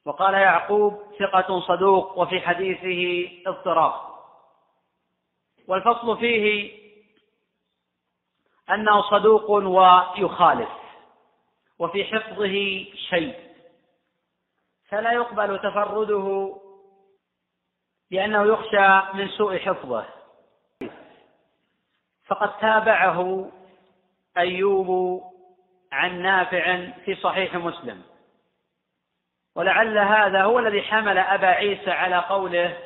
وقال 0.06 0.34
يعقوب 0.34 1.02
ثقة 1.18 1.60
صدوق 1.60 2.18
وفي 2.18 2.40
حديثه 2.40 3.30
اضطراب. 3.46 3.92
والفصل 5.68 6.18
فيه 6.18 6.72
أنه 8.70 9.02
صدوق 9.02 9.50
ويخالف 9.50 10.68
وفي 11.78 12.04
حفظه 12.04 12.84
شيء 13.08 13.34
فلا 14.88 15.12
يقبل 15.12 15.58
تفرده 15.58 16.56
لأنه 18.10 18.42
يخشى 18.42 19.16
من 19.16 19.28
سوء 19.28 19.58
حفظه. 19.58 20.06
فقد 22.26 22.58
تابعه 22.58 23.50
أيوب 24.38 25.22
عن 25.92 26.22
نافع 26.22 26.90
في 27.04 27.14
صحيح 27.14 27.54
مسلم. 27.54 28.15
ولعل 29.56 29.98
هذا 29.98 30.42
هو 30.42 30.58
الذي 30.58 30.82
حمل 30.82 31.18
أبا 31.18 31.46
عيسى 31.46 31.90
على 31.90 32.16
قوله 32.16 32.78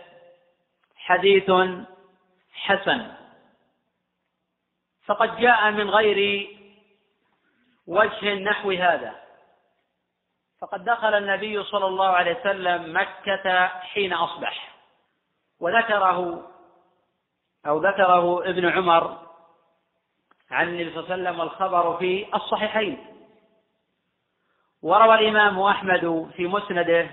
حديث 0.96 1.50
حسن. 2.52 3.12
فقد 5.04 5.36
جاء 5.40 5.70
من 5.70 5.90
غير 5.90 6.48
وجه 7.86 8.34
نحو 8.34 8.70
هذا. 8.70 9.14
فقد 10.60 10.84
دخل 10.84 11.14
النبي 11.14 11.64
صلى 11.64 11.86
الله 11.86 12.08
عليه 12.08 12.40
وسلم 12.40 12.96
مكة 12.96 13.66
حين 13.66 14.12
أصبح. 14.12 14.74
وذكره 15.60 16.50
أو 17.66 17.78
ذكره 17.78 18.48
ابن 18.50 18.68
عمر 18.68 19.18
عن 20.50 20.68
النبي 20.68 20.90
صلى 20.90 21.00
الله 21.00 21.12
عليه 21.12 21.22
وسلم 21.22 21.40
والخبر 21.40 21.96
في 21.96 22.26
الصحيحين. 22.34 23.09
وروى 24.82 25.14
الإمام 25.14 25.60
أحمد 25.60 26.30
في 26.36 26.46
مسنده 26.46 27.06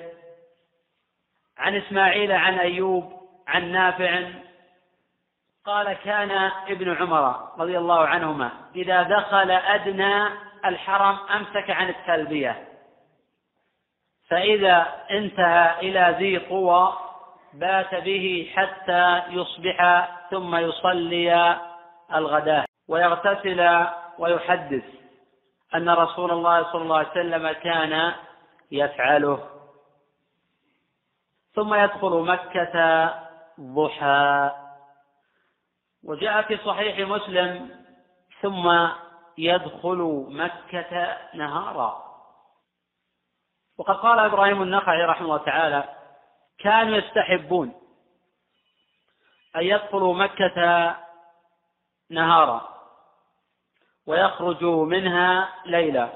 عن 1.58 1.76
إسماعيل 1.76 2.32
عن 2.32 2.60
أيوب 2.60 3.14
عن 3.48 3.72
نافع 3.72 4.30
قال 5.66 5.94
كان 5.94 6.32
ابن 6.68 6.96
عمر 6.96 7.50
رضي 7.60 7.78
الله 7.78 8.08
عنهما 8.08 8.52
إذا 8.76 9.04
دخل 9.04 9.52
أدنى 9.52 10.28
الحرم 10.66 11.18
أمسك 11.36 11.70
عن 11.70 11.90
التلبية 11.90 12.68
فإذا 14.30 14.88
انتهى 15.12 15.80
إلى 15.80 16.16
ذي 16.20 16.38
قوى 16.38 16.98
بات 17.54 17.96
به 17.96 18.52
حتى 18.56 19.22
يصبح 19.30 20.10
ثم 20.32 20.56
يصلي 20.56 21.60
الغداء 22.14 22.66
ويغتسل 22.88 23.88
ويحدث. 24.20 24.84
أن 25.76 25.90
رسول 25.90 26.32
الله 26.32 26.72
صلى 26.72 26.82
الله 26.82 26.98
عليه 26.98 27.10
وسلم 27.10 27.52
كان 27.52 28.16
يفعله. 28.72 29.50
ثم 31.54 31.74
يدخل 31.74 32.10
مكة 32.10 32.76
ضحى. 33.60 34.52
وجاء 36.04 36.42
في 36.42 36.58
صحيح 36.58 37.10
مسلم 37.10 37.84
ثم 38.42 38.88
يدخل 39.38 40.26
مكة 40.30 41.18
نهارا. 41.34 42.08
وقد 43.78 43.96
قال 43.96 44.20
إبراهيم 44.20 44.62
النخعي 44.62 45.04
رحمه 45.04 45.26
الله 45.26 45.46
تعالى 45.46 45.84
كانوا 46.60 46.98
يستحبون 46.98 47.74
أن 49.56 49.62
يدخلوا 49.62 50.14
مكة 50.14 50.96
نهارا. 52.10 52.77
ويخرج 54.08 54.64
منها 54.64 55.50
ليلا 55.66 56.10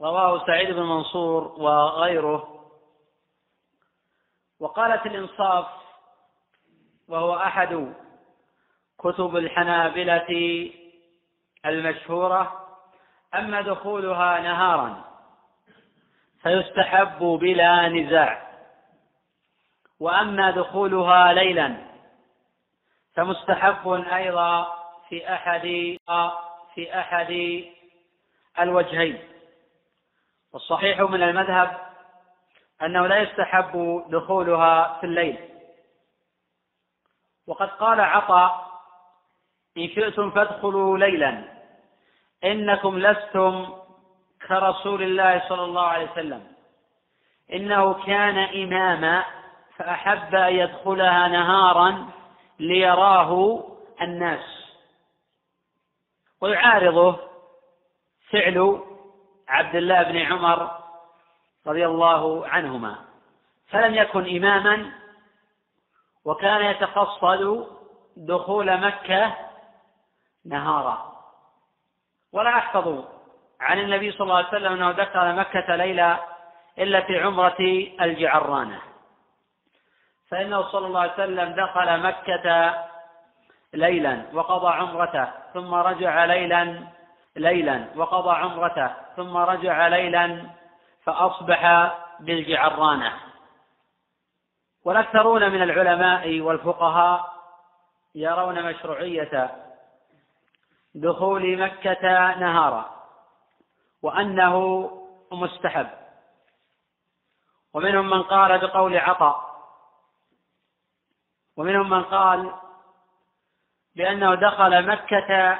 رواه 0.00 0.46
سعيد 0.46 0.70
بن 0.70 0.82
منصور 0.82 1.44
وغيره. 1.44 2.52
وقالت 4.60 5.06
الإنصاف 5.06 5.66
وهو 7.08 7.36
أحد 7.36 7.94
كتب 8.98 9.36
الحنابلة 9.36 10.70
المشهورة 11.66 12.68
أما 13.34 13.60
دخولها 13.60 14.40
نهارا 14.40 15.04
فيستحب 16.42 17.18
بلا 17.18 17.88
نزاع. 17.88 18.46
وأما 20.00 20.50
دخولها 20.50 21.32
ليلا 21.32 21.76
فمستحب 23.14 23.88
أيضا 23.92 24.75
في 25.08 25.34
أحد 25.34 25.60
في 26.74 26.98
أحد 27.00 27.62
الوجهين. 28.60 29.18
والصحيح 30.52 31.00
من 31.00 31.22
المذهب 31.22 31.80
أنه 32.82 33.06
لا 33.06 33.18
يستحب 33.18 34.04
دخولها 34.08 34.98
في 35.00 35.06
الليل. 35.06 35.38
وقد 37.46 37.68
قال 37.68 38.00
عطاء 38.00 38.66
إن 39.76 39.88
شئتم 39.88 40.30
فادخلوا 40.30 40.98
ليلا. 40.98 41.44
إنكم 42.44 42.98
لستم 42.98 43.74
كرسول 44.48 45.02
الله 45.02 45.48
صلى 45.48 45.64
الله 45.64 45.86
عليه 45.86 46.10
وسلم. 46.10 46.46
إنه 47.52 47.94
كان 47.94 48.38
إماما 48.38 49.24
فأحب 49.76 50.34
أن 50.34 50.54
يدخلها 50.54 51.28
نهارا 51.28 52.10
ليراه 52.60 53.64
الناس. 54.02 54.65
ويعارضه 56.40 57.16
فعل 58.30 58.82
عبد 59.48 59.76
الله 59.76 60.02
بن 60.02 60.16
عمر 60.16 60.70
رضي 61.66 61.86
الله 61.86 62.48
عنهما 62.48 62.96
فلم 63.68 63.94
يكن 63.94 64.36
إماما 64.36 64.92
وكان 66.24 66.64
يتقصد 66.64 67.66
دخول 68.16 68.80
مكة 68.80 69.36
نهارا. 70.46 71.12
ولا 72.32 72.50
أحفظ 72.50 73.04
عن 73.60 73.78
النبي 73.78 74.12
صلى 74.12 74.20
الله 74.20 74.36
عليه 74.36 74.48
وسلم 74.48 74.72
أنه 74.72 74.92
دخل 74.92 75.34
مكة 75.34 75.76
ليلة 75.76 76.20
إلا 76.78 77.00
في 77.00 77.20
عمرة 77.20 77.88
الجعرانة. 78.00 78.80
فإنه 80.28 80.62
صلى 80.62 80.86
الله 80.86 81.00
عليه 81.00 81.12
وسلم 81.12 81.54
دخل 81.54 82.00
مكة 82.00 82.74
ليلا 83.76 84.22
وقضى 84.32 84.68
عمرته 84.68 85.28
ثم 85.54 85.74
رجع 85.74 86.24
ليلا 86.24 86.86
ليلا 87.36 87.86
وقضى 87.96 88.30
عمرته 88.30 88.90
ثم 89.16 89.36
رجع 89.36 89.88
ليلا 89.88 90.50
فأصبح 91.02 91.92
بالجعرانة. 92.20 93.12
والأكثرون 94.84 95.50
من 95.50 95.62
العلماء 95.62 96.40
والفقهاء 96.40 97.32
يرون 98.14 98.62
مشروعية 98.62 99.50
دخول 100.94 101.58
مكة 101.58 102.34
نهارا 102.34 102.90
وأنه 104.02 104.90
مستحب. 105.32 105.88
ومنهم 107.74 108.10
من 108.10 108.22
قال 108.22 108.58
بقول 108.58 108.96
عطاء 108.96 109.46
ومنهم 111.56 111.90
من 111.90 112.02
قال 112.02 112.52
بأنه 113.96 114.34
دخل 114.34 114.86
مكة 114.86 115.58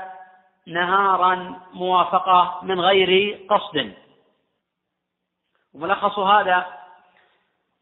نهارا 0.67 1.61
موافقة 1.75 2.61
من 2.63 2.81
غير 2.81 3.41
قصد. 3.51 3.95
وملخص 5.75 6.19
هذا 6.19 6.67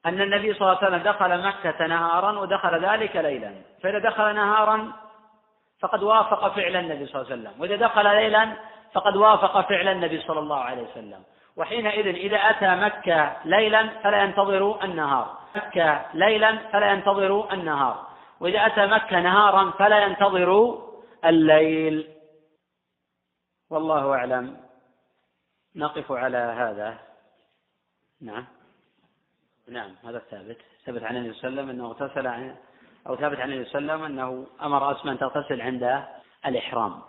أن 0.07 0.21
النبي 0.21 0.55
صلى 0.55 0.63
الله 0.63 0.79
عليه 0.79 0.87
وسلم 0.87 1.13
دخل 1.13 1.47
مكة 1.47 1.87
نهارا 1.87 2.39
ودخل 2.39 2.85
ذلك 2.85 3.17
ليلا. 3.17 3.55
فإذا 3.83 3.99
دخل 3.99 4.35
نهارا 4.35 4.93
فقد 5.81 6.03
وافق 6.03 6.49
فعل 6.49 6.77
النبي 6.77 7.07
صلى 7.07 7.23
الله 7.23 7.33
عليه 7.33 7.43
وسلم. 7.43 7.61
وإذا 7.61 7.77
دخل 7.77 8.05
ليلا 8.05 8.53
فقد 8.93 9.17
وافق 9.17 9.61
فعل 9.61 9.89
النبي 9.89 10.21
صلى 10.21 10.41
الله 10.41 10.61
عليه 10.61 10.83
وسلم. 10.83 11.23
وحينئذ 11.57 12.07
إذا 12.07 12.37
أتى 12.37 12.75
مكة 12.75 13.37
ليلا 13.45 13.89
فلا 13.89 14.23
ينتظر 14.23 14.85
النهار. 14.85 15.39
مكة 15.57 16.07
ليلا 16.15 16.59
فلا 16.73 16.93
ينتظر 16.93 17.53
النهار. 17.53 18.14
وإذا 18.41 18.67
أتى 18.67 18.87
مكة 18.87 19.21
نهارا 19.21 19.71
فلا 19.71 20.05
ينتظر 20.05 20.83
الليل. 21.25 22.09
والله 23.71 24.15
أعلم. 24.15 24.57
نقف 25.77 26.13
على 26.13 26.39
هذا. 26.39 26.99
نعم. 28.21 28.45
نعم 29.69 29.91
هذا 30.05 30.17
الثابت. 30.17 30.59
ثبت 30.87 31.03
عن 31.03 31.17
النبي 31.17 31.33
صلى 31.33 31.49
الله 31.49 31.63
عليه 31.63 31.73
وسلم 31.73 31.81
أنه 31.81 31.87
اغتسل 31.91 32.55
أو 33.07 33.17
ثابت 33.17 33.39
عن 33.41 33.53
النبي 33.53 33.69
صلى 33.71 33.79
الله 33.79 33.93
عليه 33.93 34.05
وسلم 34.05 34.19
أنه 34.19 34.47
أمر 34.63 34.93
أسماء 34.93 35.15
أن 35.15 35.19
تغتسل 35.19 35.61
عند 35.61 36.05
الإحرام. 36.47 37.01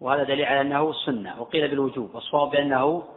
وهذا 0.00 0.22
دليل 0.22 0.44
على 0.44 0.60
أنه 0.60 0.92
سنة 0.92 1.40
وقيل 1.40 1.68
بالوجوب 1.68 2.14
والصواب 2.14 2.50
بأنه 2.50 3.08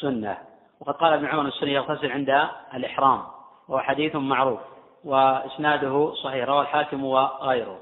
سنة. 0.00 0.38
وقد 0.80 0.94
قال 0.94 1.12
ابن 1.12 1.26
عمر 1.26 1.48
السنة 1.48 1.70
يغتسل 1.70 2.12
عند 2.12 2.48
الإحرام 2.74 3.22
وهو 3.68 3.80
حديث 3.80 4.16
معروف. 4.16 4.60
وإسناده 5.04 6.14
صحيح 6.14 6.44
رواه 6.44 6.62
الحاكم 6.62 7.04
وغيره. 7.04 7.80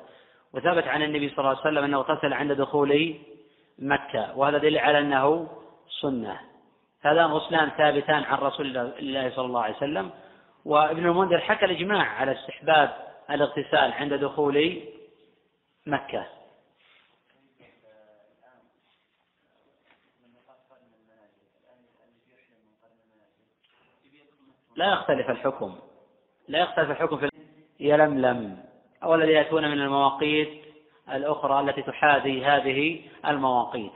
وثبت 0.53 0.87
عن 0.87 1.03
النبي 1.03 1.29
صلى 1.29 1.39
الله 1.39 1.51
عليه 1.51 1.61
وسلم 1.61 1.85
أنه 1.85 1.97
اغتسل 1.97 2.33
عند 2.33 2.53
دخول 2.53 3.15
مكة 3.79 4.39
وهذا 4.39 4.59
دليل 4.59 4.79
على 4.79 4.99
أنه 4.99 5.49
سنة. 6.01 6.41
هذان 7.01 7.27
غسلان 7.27 7.71
ثابتان 7.71 8.23
عن 8.25 8.39
رسول 8.39 8.77
الله 8.77 9.31
صلى 9.31 9.45
الله 9.45 9.63
عليه 9.63 9.77
وسلم. 9.77 10.11
وابن 10.65 11.07
المنذر 11.07 11.39
حكى 11.39 11.65
الإجماع 11.65 12.09
على 12.09 12.33
استحباب 12.33 13.15
الاغتسال 13.31 13.93
عند 13.93 14.15
دخول 14.15 14.83
مكة. 15.87 16.27
لا 24.77 24.93
يختلف 24.93 25.31
الحكم. 25.31 25.79
لا 26.53 26.59
يختلف 26.59 26.91
الحكم 26.91 27.17
في 27.17 27.29
يلملم 27.81 28.59
أو 29.03 29.15
الذي 29.15 29.33
يأتون 29.33 29.71
من 29.71 29.81
المواقيت 29.81 30.63
الأخرى 31.13 31.61
التي 31.61 31.83
تحاذي 31.83 32.45
هذه 32.45 33.01
المواقيت. 33.27 33.93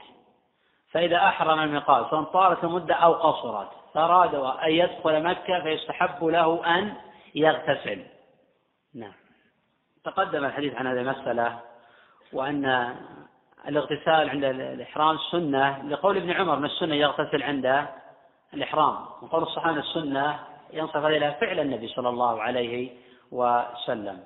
فإذا 0.91 1.17
أحرم 1.17 1.59
الميقات 1.59 2.09
سواء 2.09 2.23
طالت 2.23 2.63
المدة 2.63 2.95
أو 2.95 3.13
قصرت 3.13 3.69
فأراد 3.93 4.35
أن 4.35 4.71
يدخل 4.71 5.23
مكة 5.23 5.63
فيستحب 5.63 6.23
له 6.23 6.77
أن 6.77 6.93
يغتسل. 7.35 8.05
نعم. 8.95 9.13
تقدم 10.03 10.45
الحديث 10.45 10.75
عن 10.75 10.87
هذه 10.87 10.99
المسألة 11.01 11.59
وأن 12.33 12.95
الاغتسال 13.67 14.29
عند 14.29 14.43
الإحرام 14.43 15.17
سنة 15.31 15.83
لقول 15.87 16.17
ابن 16.17 16.31
عمر 16.31 16.55
من 16.55 16.65
السنة 16.65 16.95
يغتسل 16.95 17.43
عند 17.43 17.85
الإحرام. 18.53 18.95
وقول 19.21 19.43
الصحابة 19.43 19.79
السنة 19.79 20.39
ينصف 20.73 21.05
إلى 21.05 21.33
فعل 21.33 21.59
النبي 21.59 21.87
صلى 21.87 22.09
الله 22.09 22.41
عليه 22.41 22.91
وسلم. 23.31 24.23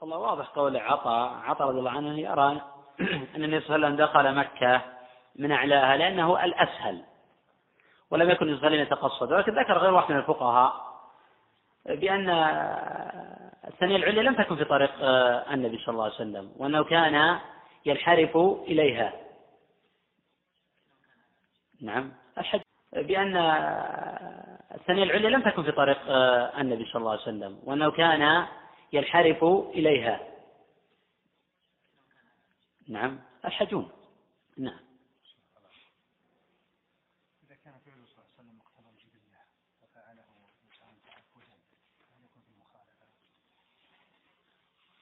والله 0.00 0.18
واضح 0.18 0.46
قول 0.46 0.76
عطاء. 0.76 1.32
عطاء 1.44 1.68
رضي 1.68 1.78
الله 1.78 1.90
عنه 1.90 2.18
يرى 2.18 2.60
أن 3.00 3.44
النبي 3.44 3.60
صلى 3.60 3.76
الله 3.76 3.86
عليه 3.86 3.94
وسلم 3.94 3.96
دخل 3.96 4.34
مكة 4.34 4.82
من 5.36 5.52
أعلاها 5.52 5.96
لأنه 5.96 6.44
الأسهل 6.44 7.04
ولم 8.10 8.30
يكن 8.30 8.48
يصلي 8.48 8.78
يتقصد. 8.78 9.32
ولكن 9.32 9.52
ذكر 9.52 9.78
غير 9.78 9.94
واحد 9.94 10.12
من 10.12 10.18
الفقهاء 10.18 10.94
بأن 11.86 12.30
الثانية 13.68 13.96
العليا 13.96 14.22
لم 14.22 14.34
تكن 14.34 14.56
في 14.56 14.64
طريق 14.64 14.90
النبي 15.52 15.78
صلى 15.78 15.92
الله 15.92 16.04
عليه 16.04 16.14
وسلم 16.14 16.52
وأنه 16.56 16.84
كان 16.84 17.38
ينحرف 17.86 18.36
إليها. 18.36 19.23
نعم. 21.84 22.12
الحج 22.38 22.60
بأن 22.92 23.36
الثانية 24.74 25.02
العليا 25.02 25.30
لم 25.30 25.42
تكن 25.42 25.62
في 25.62 25.72
طريق 25.72 25.98
النبي 26.58 26.84
صلى 26.84 27.00
الله 27.00 27.10
عليه 27.10 27.22
وسلم 27.22 27.58
وأنه 27.64 27.90
كان 27.90 28.46
ينحرف 28.92 29.44
إليها. 29.44 30.20
نعم. 32.88 33.20
الحجون 33.44 33.90
نعم. 34.58 34.84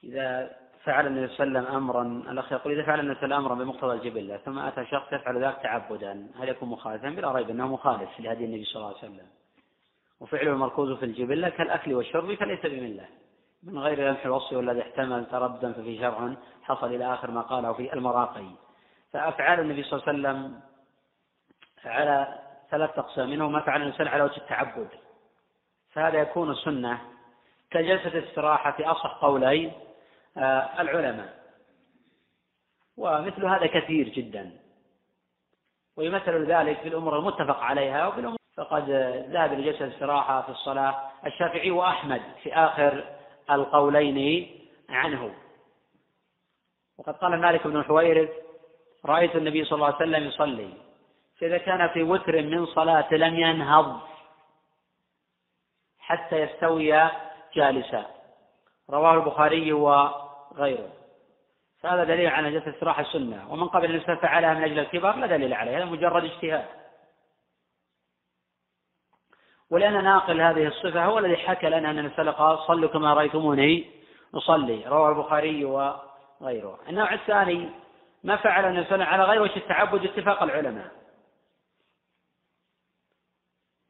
إذا 0.03 0.62
فعل 0.83 1.07
النبي 1.07 1.27
صلى 1.27 1.47
الله 1.47 1.59
عليه 1.59 1.69
وسلم 1.69 1.75
امرا 1.75 2.31
الأخ 2.31 2.51
يقول 2.51 2.73
إذا 2.73 2.83
فعل 2.83 2.99
النبي 2.99 3.15
صلى 3.15 3.25
الله 3.25 3.35
عليه 3.35 3.45
وسلم 3.45 3.51
امرا 3.51 3.65
بمقتضى 3.65 3.93
الجبلة 3.93 4.37
ثم 4.37 4.59
أتى 4.59 4.85
شخص 4.85 5.13
يفعل 5.13 5.43
ذلك 5.43 5.57
تعبدا 5.63 6.27
هل 6.39 6.49
يكون 6.49 6.69
مخالفا؟ 6.69 7.09
بلا 7.09 7.31
ريب 7.31 7.49
أنه 7.49 7.67
مخالف 7.67 8.19
لهدي 8.19 8.45
النبي 8.45 8.65
صلى 8.65 8.75
الله 8.75 8.87
عليه 8.87 8.97
وسلم. 8.97 9.27
وفعله 10.19 10.51
المركوز 10.51 10.97
في 10.97 11.05
الجبلة 11.05 11.49
كالأكل 11.49 11.93
والشرب 11.93 12.35
فليس 12.35 12.59
بملة. 12.65 13.05
من 13.63 13.79
غير 13.79 14.09
لمح 14.09 14.25
الوصف 14.25 14.53
والذي 14.53 14.81
احتمل 14.81 15.25
تردا 15.25 15.73
ففي 15.73 15.99
شرع 15.99 16.33
حصل 16.63 16.87
إلى 16.87 17.13
آخر 17.13 17.31
ما 17.31 17.41
قاله 17.41 17.73
في 17.73 17.93
المراقي. 17.93 18.47
فأفعال 19.13 19.59
النبي 19.59 19.83
صلى 19.83 19.99
الله 19.99 20.09
عليه 20.09 20.19
وسلم 20.19 20.59
على 21.85 22.39
ثلاث 22.71 22.99
أقسام 22.99 23.29
منه 23.29 23.49
ما 23.49 23.59
فعل 23.59 23.81
الإنسان 23.81 24.07
على 24.07 24.23
وجه 24.23 24.37
التعبد. 24.37 24.87
فهذا 25.91 26.17
يكون 26.17 26.55
سنة 26.55 27.01
كجلسة 27.71 28.07
الاستراحة 28.07 28.71
في 28.71 28.85
أصح 28.85 29.17
قولي 29.21 29.67
آه، 29.67 29.92
العلماء. 30.79 31.43
ومثل 32.97 33.45
هذا 33.45 33.65
كثير 33.67 34.09
جدا. 34.09 34.51
ويمثل 35.97 36.45
ذلك 36.45 36.79
في 36.79 36.87
الأمور 36.87 37.19
المتفق 37.19 37.59
عليها 37.59 38.07
وفي 38.07 38.19
الأمور 38.19 38.37
فقد 38.57 38.89
ذهب 39.29 39.53
لجلسة 39.53 39.85
الاستراحة 39.85 40.41
في 40.41 40.49
الصلاة 40.49 41.11
الشافعي 41.25 41.71
وأحمد 41.71 42.21
في 42.43 42.53
آخر 42.53 43.03
القولين 43.51 44.49
عنه. 44.89 45.35
وقد 46.97 47.13
قال 47.13 47.41
مالك 47.41 47.67
بن 47.67 47.77
الحويرث 47.77 48.29
رأيت 49.05 49.35
النبي 49.35 49.65
صلى 49.65 49.75
الله 49.75 49.85
عليه 49.85 49.95
وسلم 49.95 50.23
يصلي. 50.23 50.73
فإذا 51.39 51.57
كان 51.57 51.89
في 51.89 52.03
وتر 52.03 52.41
من 52.41 52.65
صلاة 52.65 53.13
لم 53.13 53.35
ينهض 53.35 53.99
حتى 55.99 56.35
يستوي 56.35 57.09
جالسا. 57.55 58.05
رواه 58.89 59.13
البخاري 59.13 59.73
وغيره 60.57 61.03
فهذا 61.83 62.03
دليل 62.03 62.27
على 62.27 62.51
جلسة 62.51 62.67
الاستراحة 62.67 63.01
السنة. 63.01 63.53
ومن 63.53 63.67
قبل 63.67 64.09
أن 64.09 64.15
فعلها 64.15 64.53
من 64.53 64.63
أجل 64.63 64.79
الكبر 64.79 65.15
لا 65.15 65.27
دليل 65.27 65.53
عليه 65.53 65.77
هذا 65.77 65.85
مجرد 65.85 66.23
اجتهاد. 66.23 66.65
ولأن 69.69 70.03
ناقل 70.03 70.41
هذه 70.41 70.67
الصفة 70.67 71.05
هو 71.05 71.19
الذي 71.19 71.37
حكى 71.37 71.69
لنا 71.69 71.91
أن 71.91 71.99
النبي 71.99 72.31
قال 72.31 72.59
صلوا 72.67 72.89
كما 72.89 73.13
رأيتموني 73.13 73.91
أصلي 74.35 74.83
رواه 74.87 75.09
البخاري 75.09 75.65
وغيره. 75.65 76.79
النوع 76.89 77.13
الثاني 77.13 77.69
ما 78.23 78.35
فعل 78.35 78.65
النبي 78.65 79.03
على 79.03 79.23
غير 79.23 79.41
وجه 79.41 79.57
التعبد 79.57 80.05
اتفاق 80.05 80.43
العلماء. 80.43 80.91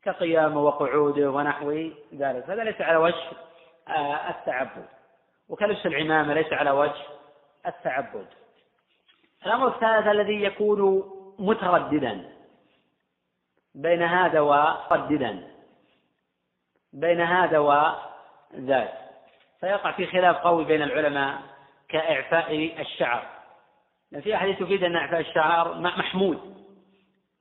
كقيامه 0.03 0.63
وقعوده 0.63 1.31
ونحو 1.31 1.71
ذلك. 2.13 2.49
هذا 2.49 2.63
ليس 2.63 2.81
على 2.81 2.97
وجه 2.97 3.31
آه، 3.87 4.29
التعبد. 4.29 4.87
وكلبس 5.53 5.85
العمامة 5.85 6.33
ليس 6.33 6.53
على 6.53 6.71
وجه 6.71 7.01
التعبد. 7.67 8.27
الأمر 9.45 9.67
الثالث 9.67 10.07
الذي 10.07 10.43
يكون 10.43 11.03
مترددا 11.39 12.29
بين 13.75 14.01
هذا 14.01 14.39
ومترددا 14.39 15.47
بين 16.93 17.21
هذا 17.21 17.59
وذاك. 17.59 18.93
فيقع 19.59 19.91
في 19.91 20.07
خلاف 20.07 20.37
قوي 20.37 20.65
بين 20.65 20.81
العلماء 20.81 21.41
كإعفاء 21.89 22.81
الشعر. 22.81 23.27
في 24.21 24.35
أحاديث 24.35 24.59
تفيد 24.59 24.83
أن 24.83 24.95
إعفاء 24.95 25.19
الشعر 25.19 25.79
محمود 25.79 26.63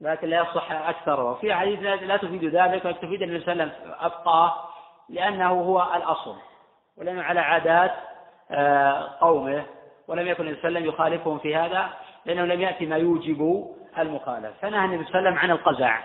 لكن 0.01 0.29
لا 0.29 0.41
يصح 0.41 0.73
أكثر. 0.73 1.21
وفي 1.21 1.53
أحاديث 1.53 1.81
لا 1.81 2.17
تفيد 2.17 2.45
ذلك 2.45 2.85
ولكن 2.85 3.01
تفيد 3.01 3.23
أن 3.23 3.29
النبي 3.29 3.45
صلى 3.45 3.53
الله 3.53 3.65
عليه 3.65 3.75
وسلم 3.75 3.95
أبقاه 4.01 4.69
لأنه 5.09 5.51
هو 5.51 5.93
الأصل. 5.97 6.52
ولأنه 6.97 7.23
على 7.23 7.41
عادات 7.41 7.95
آه، 8.51 9.19
قومه 9.21 9.67
ولم 10.09 10.27
يكن 10.27 10.43
النبي 10.47 10.61
صلى 10.61 10.69
الله 10.69 10.81
عليه 10.81 10.91
وسلم 10.91 10.95
يخالفهم 10.95 11.39
في 11.39 11.57
هذا 11.57 11.93
لأنه 12.25 12.45
لم 12.45 12.61
يأتي 12.61 12.87
ما 12.87 12.97
يوجب 12.97 13.71
المخالفة. 13.99 14.55
فنهى 14.61 14.85
النبي 14.85 15.05
صلى 15.05 15.19
الله 15.19 15.29
عليه 15.29 15.31
وسلم 15.31 15.39
عن 15.39 15.51
القزع. 15.51 16.01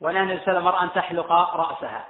ونهى 0.00 0.22
النبي 0.22 0.44
صلى 0.44 0.58
الله 0.58 0.70
عليه 0.70 0.78
وسلم 0.78 0.88
أن 0.88 0.94
تحلق 0.94 1.32
رأسها. 1.32 2.06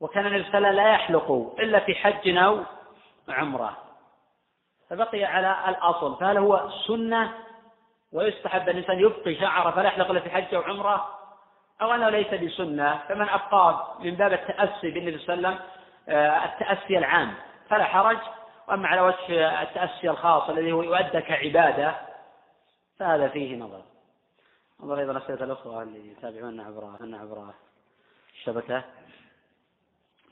وكان 0.00 0.26
النبي 0.26 0.44
صلى 0.44 0.58
الله 0.58 0.68
عليه 0.68 0.78
وسلم 0.78 0.86
لا 0.86 0.92
يحلق 0.92 1.54
إلا 1.58 1.80
في 1.80 1.94
حج 1.94 2.36
أو 2.36 2.64
عمرة. 3.28 3.76
فبقي 4.90 5.24
على 5.24 5.56
الأصل. 5.68 6.18
فهل 6.18 6.38
هو 6.38 6.70
سنة 6.86 7.34
ويستحب 8.12 8.62
أن 8.62 8.68
الإنسان 8.68 9.00
يبقي 9.00 9.34
شعره 9.34 9.70
فلا 9.70 9.88
يحلق 9.88 10.10
إلا 10.10 10.20
في 10.20 10.30
حج 10.30 10.54
أو 10.54 10.62
عمرة. 10.62 11.17
أو 11.82 11.92
أنه 11.92 12.08
ليس 12.08 12.34
بسنة 12.34 12.98
فمن 13.08 13.28
أبقاه 13.28 13.98
من 14.02 14.14
باب 14.14 14.32
التأسي 14.32 14.90
بالنبي 14.90 15.18
صلى 15.18 15.34
الله 15.34 15.48
عليه 15.48 15.58
وسلم 15.58 15.68
آه، 16.08 16.44
التأسي 16.44 16.98
العام 16.98 17.34
فلا 17.68 17.84
حرج. 17.84 18.18
وأما 18.68 18.88
على 18.88 19.00
وجه 19.00 19.62
التأسي 19.62 20.10
الخاص 20.10 20.50
الذي 20.50 20.72
هو 20.72 20.82
يؤدى 20.82 21.20
كعبادة 21.20 21.94
فهذا 22.98 23.28
فيه 23.28 23.56
نظر. 23.56 23.82
انظر 24.82 24.98
أيضا 24.98 25.18
أسئلة 25.18 25.44
الأخوة 25.44 25.82
اللي 25.82 26.10
يتابعونا 26.10 26.64
عبر 26.64 26.96
عبر 27.02 27.50
الشبكة. 28.34 28.84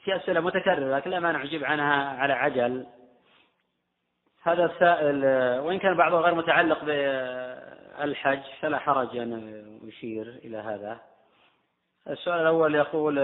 في 0.04 0.16
أسئلة 0.16 0.40
متكررة 0.40 0.96
لكن 0.96 1.10
لا 1.10 1.20
مانع 1.20 1.42
أجيب 1.42 1.64
عنها 1.64 2.20
على 2.20 2.32
عجل. 2.32 2.86
هذا 4.42 4.64
السائل 4.64 5.24
وإن 5.60 5.78
كان 5.78 5.96
بعضه 5.96 6.20
غير 6.20 6.34
متعلق 6.34 6.84
بالحج 6.84 8.42
فلا 8.60 8.78
حرج 8.78 9.16
أن 9.16 9.80
يشير 9.84 10.40
إلى 10.44 10.58
هذا. 10.58 11.00
السؤال 12.08 12.40
الأول 12.40 12.74
يقول 12.74 13.14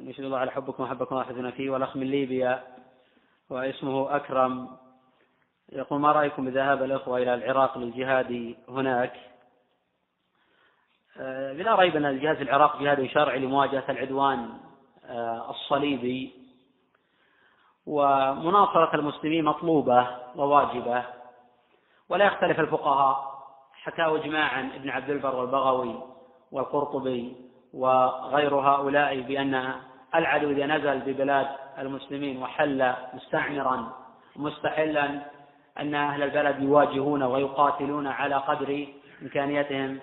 نشهد 0.00 0.24
الله 0.24 0.38
على 0.38 0.50
حبكم 0.50 0.82
وحبكم 0.82 1.16
واحدنا 1.16 1.50
فيه 1.50 1.70
والأخ 1.70 1.96
من 1.96 2.06
ليبيا 2.06 2.62
واسمه 3.50 4.16
أكرم. 4.16 4.68
يقول 5.72 6.00
ما 6.00 6.12
رأيكم 6.12 6.44
بذهاب 6.44 6.82
الأخوة 6.82 7.18
إلى 7.18 7.34
العراق 7.34 7.78
للجهاد 7.78 8.56
هناك؟ 8.68 9.12
بلا 11.56 11.74
ريب 11.74 11.96
أن 11.96 12.04
الجهاز 12.04 12.36
العراق 12.36 12.82
جهاد 12.82 13.06
شرعي 13.06 13.38
لمواجهة 13.38 13.84
العدوان 13.88 14.50
الصليبي. 15.50 16.32
ومناصرة 17.86 18.94
المسلمين 18.94 19.44
مطلوبة 19.44 20.08
وواجبة 20.36 21.04
ولا 22.08 22.24
يختلف 22.24 22.60
الفقهاء 22.60 23.34
حكاوا 23.72 24.18
إجماعا 24.18 24.70
ابن 24.74 24.90
عبد 24.90 25.10
البر 25.10 25.34
والبغوي 25.34 26.02
والقرطبي. 26.52 27.43
وغير 27.74 28.54
هؤلاء 28.54 29.20
بأن 29.20 29.74
العدو 30.14 30.50
إذا 30.50 30.66
نزل 30.66 30.98
ببلاد 30.98 31.46
المسلمين 31.78 32.42
وحل 32.42 32.92
مستعمرا 33.14 33.92
مستحلا 34.36 35.04
أن 35.80 35.94
أهل 35.94 36.22
البلد 36.22 36.62
يواجهون 36.62 37.22
ويقاتلون 37.22 38.06
على 38.06 38.34
قدر 38.34 38.86
إمكانيتهم. 39.22 39.98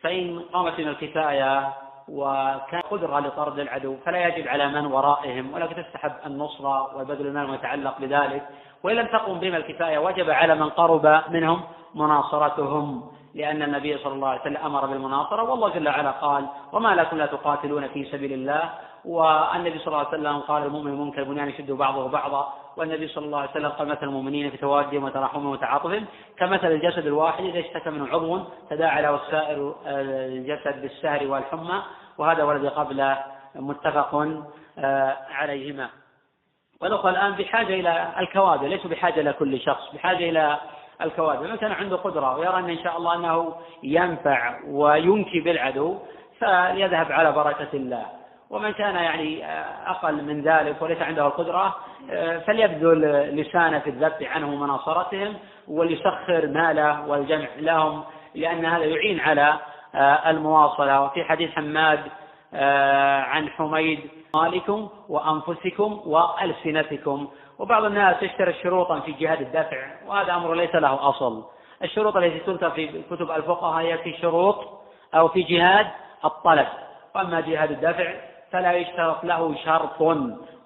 فإن 0.00 0.40
قامت 0.52 0.80
من 0.80 0.88
الكفاية 0.88 1.72
وكان 2.08 2.80
قدرة 2.80 3.20
لطرد 3.20 3.58
العدو 3.58 3.96
فلا 4.04 4.26
يجب 4.26 4.48
على 4.48 4.68
من 4.68 4.86
ورائهم 4.86 5.54
ولكن 5.54 5.82
تستحب 5.82 6.12
النصرة 6.26 6.96
وبذل 6.96 7.26
المال 7.26 7.44
المتعلق 7.44 7.98
بذلك. 8.00 8.48
وإن 8.82 8.96
لم 8.96 9.06
تقم 9.06 9.38
بهم 9.38 9.54
الكفاية 9.54 9.98
وجب 9.98 10.30
على 10.30 10.54
من 10.54 10.68
قرب 10.68 11.22
منهم 11.30 11.62
مناصرتهم. 11.94 13.15
لأن 13.36 13.62
النبي 13.62 13.98
صلى 13.98 14.14
الله 14.14 14.28
عليه 14.28 14.40
وسلم 14.40 14.56
أمر 14.56 14.86
بالمناصرة 14.86 15.42
والله 15.42 15.68
جل 15.68 15.88
وعلا 15.88 16.10
قال 16.10 16.46
وما 16.72 16.94
لكم 16.94 17.18
لا 17.18 17.26
تقاتلون 17.26 17.88
في 17.88 18.04
سبيل 18.04 18.32
الله. 18.32 18.70
والنبي 19.04 19.78
صلى 19.78 19.86
الله 19.86 19.98
عليه 19.98 20.08
وسلم 20.08 20.38
قال 20.38 20.62
المؤمن 20.62 20.92
المنكر 20.92 21.24
بنيان 21.24 21.48
يشد 21.48 21.70
بعضه 21.70 22.08
بعضا. 22.08 22.52
والنبي 22.76 23.08
صلى 23.08 23.26
الله 23.26 23.38
عليه 23.38 23.50
وسلم 23.50 23.68
قال 23.68 23.88
مثل 23.88 24.02
المؤمنين 24.02 24.50
في 24.50 24.56
توادهم 24.56 25.04
وتراحمهم 25.04 25.46
وتعاطفهم 25.46 26.04
كمثل 26.38 26.66
الجسد 26.66 27.06
الواحد 27.06 27.44
إذا 27.44 27.60
اشتكى 27.60 27.90
منه 27.90 28.08
عضو 28.08 28.40
تداعى 28.70 29.02
له 29.02 29.14
السائر 29.14 29.74
الجسد 29.86 30.82
بالسهر 30.82 31.26
والحمى. 31.26 31.82
وهذا 32.18 32.42
هو 32.42 32.52
الذي 32.52 32.68
قبل 32.68 33.14
متفق 33.54 34.42
آه، 34.78 35.16
عليهما. 35.30 35.88
والأخوة 36.80 37.10
الآن 37.10 37.32
بحاجة 37.32 37.74
إلى 37.74 38.12
الكوادر 38.18 38.66
ليسوا 38.66 38.90
بحاجة 38.90 39.20
إلى 39.20 39.32
كل 39.32 39.60
شخص 39.60 39.94
بحاجة 39.94 40.30
إلى 40.30 40.58
الكوادر. 41.02 41.48
من 41.48 41.56
كان 41.56 41.72
عنده 41.72 41.96
قدرة 41.96 42.38
ويرى 42.38 42.58
أن 42.58 42.70
إن 42.70 42.78
شاء 42.78 42.96
الله 42.96 43.14
أنه 43.14 43.54
ينفع 43.82 44.58
وينكي 44.68 45.40
بالعدو 45.40 45.98
فليذهب 46.40 47.12
على 47.12 47.32
بركة 47.32 47.68
الله. 47.74 48.06
ومن 48.50 48.72
كان 48.72 48.94
يعني 48.94 49.44
آه، 49.44 49.90
أقل 49.90 50.24
من 50.24 50.42
ذلك 50.42 50.82
وليس 50.82 51.02
عنده 51.02 51.26
القدرة 51.26 51.76
آه، 52.10 52.38
فليبذل 52.38 53.00
لسانه 53.40 53.78
في 53.78 53.90
الذب 53.90 54.22
عنهم 54.22 54.54
ومناصرتهم 54.54 55.34
وليسخر 55.68 56.46
ماله 56.46 57.08
والجمع 57.08 57.48
لهم 57.58 58.04
لأن 58.34 58.64
هذا 58.64 58.84
يعين 58.84 59.20
على 59.20 59.58
آه، 59.94 60.30
المواصلة. 60.30 61.02
وفي 61.02 61.24
حديث 61.24 61.50
حماد 61.50 62.00
عن 63.32 63.48
حميد 63.48 64.00
مالكم 64.34 64.88
وأنفسكم 65.08 66.00
وألسنتكم 66.06 67.28
وبعض 67.58 67.84
الناس 67.84 68.22
يشتري 68.22 68.54
شروطا 68.62 69.00
في 69.00 69.12
جهاد 69.12 69.40
الدفع 69.40 69.86
وهذا 70.06 70.34
أمر 70.34 70.54
ليس 70.54 70.74
له 70.74 71.08
أصل. 71.08 71.44
الشروط 71.82 72.16
التي 72.16 72.38
تذكر 72.38 72.70
في 72.70 73.02
كتب 73.10 73.30
الفقهاء 73.30 73.84
هي 73.84 73.98
في 73.98 74.16
شروط 74.20 74.80
أو 75.14 75.28
في 75.28 75.42
جهاد 75.42 75.86
الطلب. 76.24 76.66
وأما 77.14 77.40
جهاد 77.40 77.70
الدفع 77.70 78.14
فلا 78.52 78.72
يشترط 78.72 79.24
له 79.24 79.54
شرط 79.64 80.00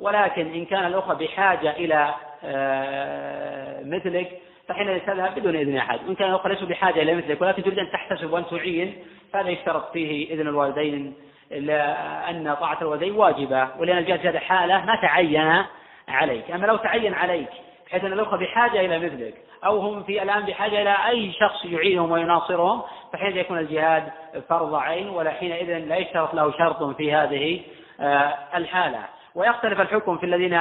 ولكن 0.00 0.54
إن 0.54 0.64
كان 0.64 0.86
الأخوة 0.86 1.14
بحاجة 1.14 1.70
إلى 1.70 2.14
آه، 2.44 3.82
مثلك 3.84 4.40
فحينئذ 4.68 4.98
تذهب 4.98 5.34
بدون 5.34 5.56
إذن 5.56 5.76
أحد. 5.76 5.98
وإن 6.06 6.14
كان 6.14 6.28
الأخوة 6.28 6.52
ليسوا 6.52 6.68
بحاجة 6.68 7.02
إلى 7.02 7.14
مثلك 7.14 7.40
ولكن 7.40 7.62
تريد 7.62 7.78
أن 7.78 7.90
تحتسب 7.92 8.32
وأن 8.32 8.46
تعين 8.50 9.04
فهذا 9.32 9.48
يشترط 9.48 9.92
فيه 9.92 10.34
إذن 10.34 10.48
الوالدين 10.48 11.14
لأن 11.50 12.56
طاعة 12.60 12.78
الوالدين 12.82 13.12
واجبة. 13.12 13.68
ولأن 13.78 13.98
الجهاد 13.98 14.26
هذا 14.26 14.38
حالة 14.38 14.84
ما 14.84 14.96
تعين 15.02 15.64
عليك 16.10 16.50
أما 16.50 16.66
لو 16.66 16.76
تعين 16.76 17.14
عليك 17.14 17.48
بحيث 17.86 18.04
أن 18.04 18.12
الأخوة 18.12 18.38
بحاجة 18.38 18.80
إلى 18.80 18.98
مثلك 18.98 19.34
أو 19.64 19.78
هم 19.78 20.02
في 20.02 20.22
الآن 20.22 20.42
بحاجة 20.42 20.82
إلى 20.82 20.96
أي 21.08 21.32
شخص 21.32 21.64
يعينهم 21.64 22.10
ويناصرهم 22.10 22.82
فحين 23.12 23.36
يكون 23.36 23.58
الجهاد 23.58 24.12
فرض 24.48 24.74
عين 24.74 25.08
ولا 25.08 25.30
حينئذ 25.30 25.78
لا 25.78 25.96
يشترط 25.96 26.34
له 26.34 26.52
شرط 26.58 26.96
في 26.96 27.14
هذه 27.14 27.60
آه، 28.00 28.34
الحالة. 28.54 28.98
ويختلف 29.34 29.80
الحكم 29.80 30.18
في 30.18 30.26
الذين 30.26 30.60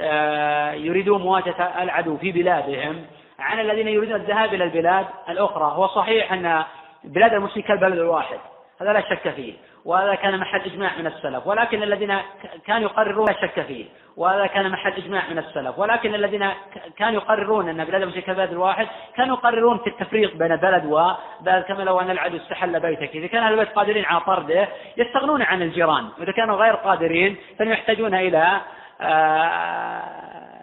آه، 0.00 0.72
يريدون 0.72 1.22
مواجهة 1.22 1.82
العدو 1.82 2.16
في 2.16 2.32
بلادهم 2.32 3.06
عن 3.38 3.60
الذين 3.60 3.88
يريدون 3.88 4.16
الذهاب 4.16 4.54
إلى 4.54 4.64
البلاد 4.64 5.06
الأخرى. 5.28 5.72
هو 5.76 5.86
صحيح 5.86 6.32
أن 6.32 6.64
بلاد 7.04 7.34
المسلمين 7.34 7.68
كالبلد 7.68 7.98
الواحد 7.98 8.38
هذا 8.80 8.92
لا 8.92 9.00
شك 9.00 9.30
فيه. 9.30 9.54
وهذا 9.88 10.14
كان 10.14 10.38
محل 10.38 10.60
إجماع 10.60 10.98
من 10.98 11.06
السلف 11.06 11.46
ولكن 11.46 11.82
الذين 11.82 12.18
كانوا 12.66 12.88
يقررون 12.88 13.26
لا 13.26 13.32
شك 13.40 13.60
فيه 13.60 13.84
وهذا 14.16 14.46
كان 14.46 14.70
محل 14.70 14.92
إجماع 14.92 15.22
من 15.30 15.38
السلف 15.38 15.78
ولكن 15.78 16.14
الذين 16.14 16.50
كانوا 16.96 17.20
يقررون 17.20 17.68
أن 17.68 17.84
بلاد 17.84 18.02
المسلمين 18.02 18.26
كالبلد 18.26 18.50
الواحد 18.50 18.86
كانوا 19.16 19.36
يقررون 19.36 19.78
في 19.78 19.86
التفريق 19.86 20.36
بين 20.36 20.56
بلد 20.56 20.84
وبلد 20.84 21.64
كما 21.68 21.82
لو 21.82 22.00
أن 22.00 22.10
العدو 22.10 22.36
استحل 22.36 22.80
بيتك. 22.80 23.16
إذا 23.16 23.26
كان 23.26 23.42
أهل 23.42 23.52
البيت 23.52 23.68
قادرين 23.68 24.04
على 24.04 24.20
طرده 24.20 24.68
يستغنون 24.96 25.42
عن 25.42 25.62
الجيران. 25.62 26.08
وإذا 26.18 26.32
كانوا 26.32 26.56
غير 26.56 26.74
قادرين 26.74 27.36
فهم 27.58 27.68
يحتاجون 27.68 28.14
إلى 28.14 28.60
آه، 29.00 30.02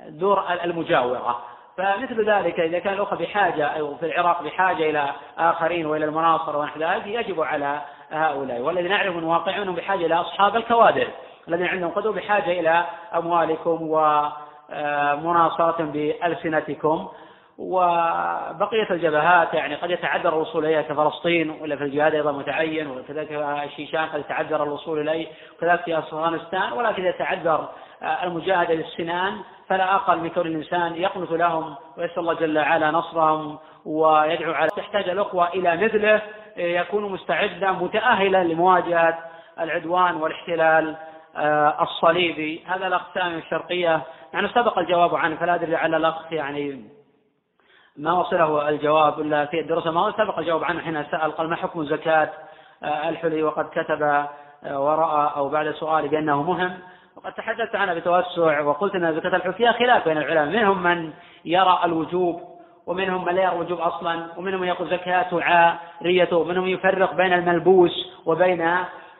دور 0.09 0.43
المجاورة. 0.63 1.54
فمثل 1.77 2.29
ذلك 2.29 2.59
إذا 2.59 2.79
كان 2.79 2.93
الأخوة 2.93 3.17
بحاجة 3.17 3.65
أو 3.65 3.95
في 3.95 4.05
العراق 4.05 4.43
بحاجة 4.43 4.89
إلى 4.89 5.09
آخرين 5.37 5.85
وإلى 5.85 6.05
المناصرة 6.05 6.57
ونحو 6.57 6.79
ذلك 6.79 7.07
يجب 7.07 7.41
على 7.41 7.81
هؤلاء. 8.11 8.61
والذي 8.61 8.87
نعرف 8.87 9.15
من 9.15 9.23
واقعهم 9.23 9.75
بحاجة 9.75 10.05
إلى 10.05 10.15
أصحاب 10.15 10.55
الكوادر 10.55 11.07
الذين 11.47 11.67
عندهم 11.67 11.91
قدوة 11.91 12.13
بحاجة 12.13 12.59
إلى 12.59 12.85
أموالكم 13.15 13.77
ومناصرة 13.81 15.83
بألسنتكم. 15.83 17.07
وبقية 17.57 18.89
الجبهات 18.91 19.53
يعني 19.53 19.75
قد 19.75 19.91
يتعذر 19.91 20.29
الوصول 20.29 20.65
إليها 20.65 20.81
كفلسطين 20.81 21.49
ولا 21.61 21.75
في 21.75 21.83
الجهاد 21.83 22.15
أيضا 22.15 22.31
متعين 22.31 22.87
وكذلك 22.87 23.31
الشيشان 23.63 24.05
قد 24.05 24.19
يتعذر 24.19 24.63
الوصول 24.63 25.09
إليه 25.09 25.27
وكذلك 25.57 25.81
في 25.81 25.97
أفغانستان 25.97 26.71
ولكن 26.71 27.05
يتعذر 27.05 27.67
المجاهدة 28.23 28.73
للسنان 28.73 29.33
فلا 29.67 29.95
أقل 29.95 30.19
من 30.19 30.29
كون 30.29 30.47
الإنسان 30.47 30.95
يقنط 30.95 31.31
لهم 31.31 31.75
ويسأل 31.97 32.19
الله 32.19 32.33
جل 32.33 32.57
وعلا 32.59 32.91
نصرهم 32.91 33.57
ويدعو 33.85 34.53
على 34.53 34.69
تحتاج 34.77 35.09
الأخوة 35.09 35.47
إلى 35.47 35.77
مثله 35.85 36.21
يكون 36.57 37.11
مستعدا 37.11 37.71
متأهلا 37.71 38.43
لمواجهة 38.43 39.19
العدوان 39.59 40.15
والاحتلال 40.15 40.95
آه، 41.35 41.83
الصليبي. 41.83 42.63
هذا 42.67 42.87
الأقسام 42.87 43.37
الشرقية. 43.37 44.01
يعني 44.33 44.47
سبق 44.47 44.79
الجواب 44.79 45.15
عنه 45.15 45.35
فلا 45.35 45.55
أدري 45.55 45.71
لعل 45.71 45.95
الأخ 45.95 46.31
يعني 46.31 46.89
ما 47.97 48.13
وصله 48.13 48.69
الجواب 48.69 49.19
إلا 49.19 49.45
في 49.45 49.59
الدراسة. 49.59 49.91
ما 49.91 50.13
سبق 50.17 50.39
الجواب 50.39 50.63
عنه 50.63 50.81
حين 50.81 51.03
سأل 51.11 51.31
قال 51.31 51.49
ما 51.49 51.55
حكم 51.55 51.85
زكاة 51.85 52.29
آه، 52.83 53.09
الحلي؟ 53.09 53.43
وقد 53.43 53.65
كتب 53.65 54.01
آه، 54.03 54.29
ورأى 54.79 55.31
أو 55.35 55.49
بعد 55.49 55.71
سؤالي 55.71 56.07
بأنه 56.07 56.43
مهم. 56.43 56.79
وقد 57.25 57.33
تحدثت 57.33 57.75
عنها 57.75 57.93
بتوسع 57.93 58.61
وقلت 58.61 58.95
أن 58.95 59.15
زكاة 59.15 59.35
الحلي 59.35 59.53
فيها 59.53 59.71
خلاف 59.71 60.05
بين 60.07 60.17
العلماء. 60.17 60.45
منهم 60.45 60.83
من 60.83 61.13
يرى 61.45 61.79
الوجوب 61.83 62.41
ومنهم 62.87 63.25
من 63.25 63.35
لا 63.35 63.43
يرى 63.43 63.51
الوجوب 63.51 63.79
أصلا 63.79 64.27
ومنهم 64.37 64.61
من 64.61 64.67
يقول 64.67 64.89
زكاة 64.89 65.27
عاريته 65.33 66.37
ومنهم 66.37 66.67
يفرق 66.67 67.13
بين 67.13 67.33
الملبوس 67.33 67.91
وبين 68.25 68.61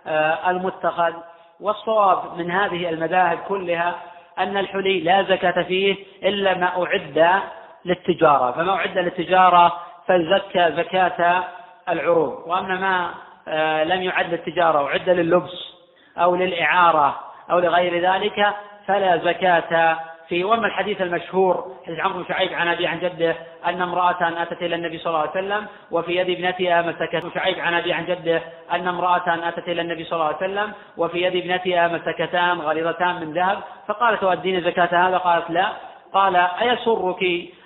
آه، 0.07 0.49
المتخذ. 0.49 1.13
والصواب 1.59 2.37
من 2.37 2.51
هذه 2.51 2.89
المذاهب 2.89 3.37
كلها 3.37 3.95
أن 4.39 4.57
الحلي 4.57 4.99
لا 4.99 5.23
زكاة 5.23 5.63
فيه 5.63 5.95
إلا 6.23 6.53
ما 6.57 6.83
أعد 6.83 7.41
للتجارة. 7.85 8.51
فما 8.51 8.75
أعد 8.75 8.97
للتجارة 8.97 9.73
فالزكى 10.07 10.71
زكاة 10.77 11.43
العروض. 11.89 12.43
وأما 12.45 12.75
ما 12.75 13.09
آه، 13.47 13.83
لم 13.83 14.01
يعد 14.03 14.31
للتجارة 14.31 14.83
وعد 14.83 15.09
لللبس 15.09 15.75
أو 16.17 16.35
للإعارة 16.35 17.25
أو 17.51 17.59
لغير 17.59 18.11
ذلك 18.13 18.53
فلا 18.87 19.17
زكاة 19.17 19.97
فيه. 20.27 20.45
وأما 20.45 20.67
الحديث 20.67 21.01
المشهور 21.01 21.71
حديث 21.85 21.99
عمرو 21.99 22.19
بن 22.19 22.25
شعيب 22.27 22.53
عن 22.53 22.67
أبي 22.67 22.87
عن 22.87 22.99
جده 22.99 23.35
أن 23.65 23.81
امرأة 23.81 24.41
أتت 24.41 24.61
إلى 24.61 24.75
النبي 24.75 24.97
صلى 24.97 25.07
الله 25.07 25.19
عليه 25.19 25.29
وسلم 25.31 25.67
وفي 25.91 26.15
يد 26.15 26.29
ابنتها 26.29 26.81
مسكت. 26.81 27.33
شعيب 27.33 27.59
عن 27.59 27.73
أبي 27.73 27.93
عن 27.93 28.05
جده 28.05 28.41
أن 28.71 28.87
امرأة 28.87 29.49
أتت 29.49 29.67
إلى 29.67 29.81
النبي 29.81 30.03
صلى 30.03 30.13
الله 30.13 30.25
عليه 30.25 30.37
وسلم 30.37 30.73
وفي 30.97 31.21
يد 31.21 31.35
ابنتها 31.35 31.87
مسكتان 31.87 32.59
غليظتان 32.59 33.15
من 33.15 33.33
ذهب. 33.33 33.57
فقالت 33.87 34.21
تؤدين 34.21 34.61
زكاة 34.61 35.07
هذا؟ 35.07 35.17
قالت 35.17 35.49
لا. 35.49 35.73
قال 36.13 36.35
أيسرك 36.35 37.23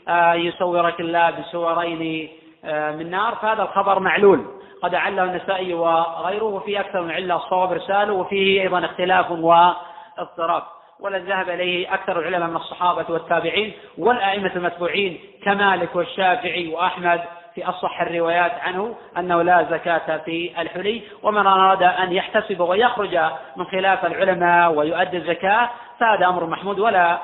آه، 0.08 0.34
يصورك 0.34 1.00
الله 1.00 1.30
بسورين 1.30 2.30
آه، 2.66 2.92
من 2.92 3.10
نار؟ 3.10 3.36
فهذا 3.36 3.64
الخبر 3.64 4.00
معلول. 4.00 4.59
قد 4.84 4.96
عله 4.96 5.24
النسائي 5.24 5.74
وغيره 5.74 6.44
وفيه 6.44 6.80
أكثر 6.80 7.02
من 7.02 7.12
علة 7.12 7.36
الصواب 7.36 7.72
إرساله 7.72 8.14
وفيه 8.14 8.62
أيضا 8.62 8.86
اختلاف 8.86 9.32
واضطراب. 9.32 10.64
والذي 11.00 11.26
ذهب 11.32 11.50
إليه 11.50 11.94
أكثر 11.94 12.20
العلماء 12.20 12.50
من 12.50 12.56
الصحابة 12.56 13.06
والتابعين 13.10 13.74
والأئمة 13.98 14.52
المتبوعين 14.56 15.20
كمالك 15.44 15.96
والشافعي 15.96 16.74
وأحمد 16.74 17.22
في 17.56 17.70
أصح 17.70 18.02
الروايات 18.02 18.52
عنه 18.52 18.96
أنه 19.18 19.42
لا 19.42 19.68
زكاة 19.72 20.18
في 20.18 20.62
الحلي. 20.62 21.02
ومن 21.24 21.48
أراد 21.48 21.84
أن 21.84 22.14
يحتسب 22.14 22.60
ويخرج 22.60 23.20
من 23.56 23.66
خلاف 23.66 24.06
العلماء 24.06 24.72
ويؤدي 24.74 25.18
الزكاة 25.18 25.70
فهذا 26.00 26.28
أمر 26.28 26.46
محمود 26.46 26.80
ولا 26.80 27.20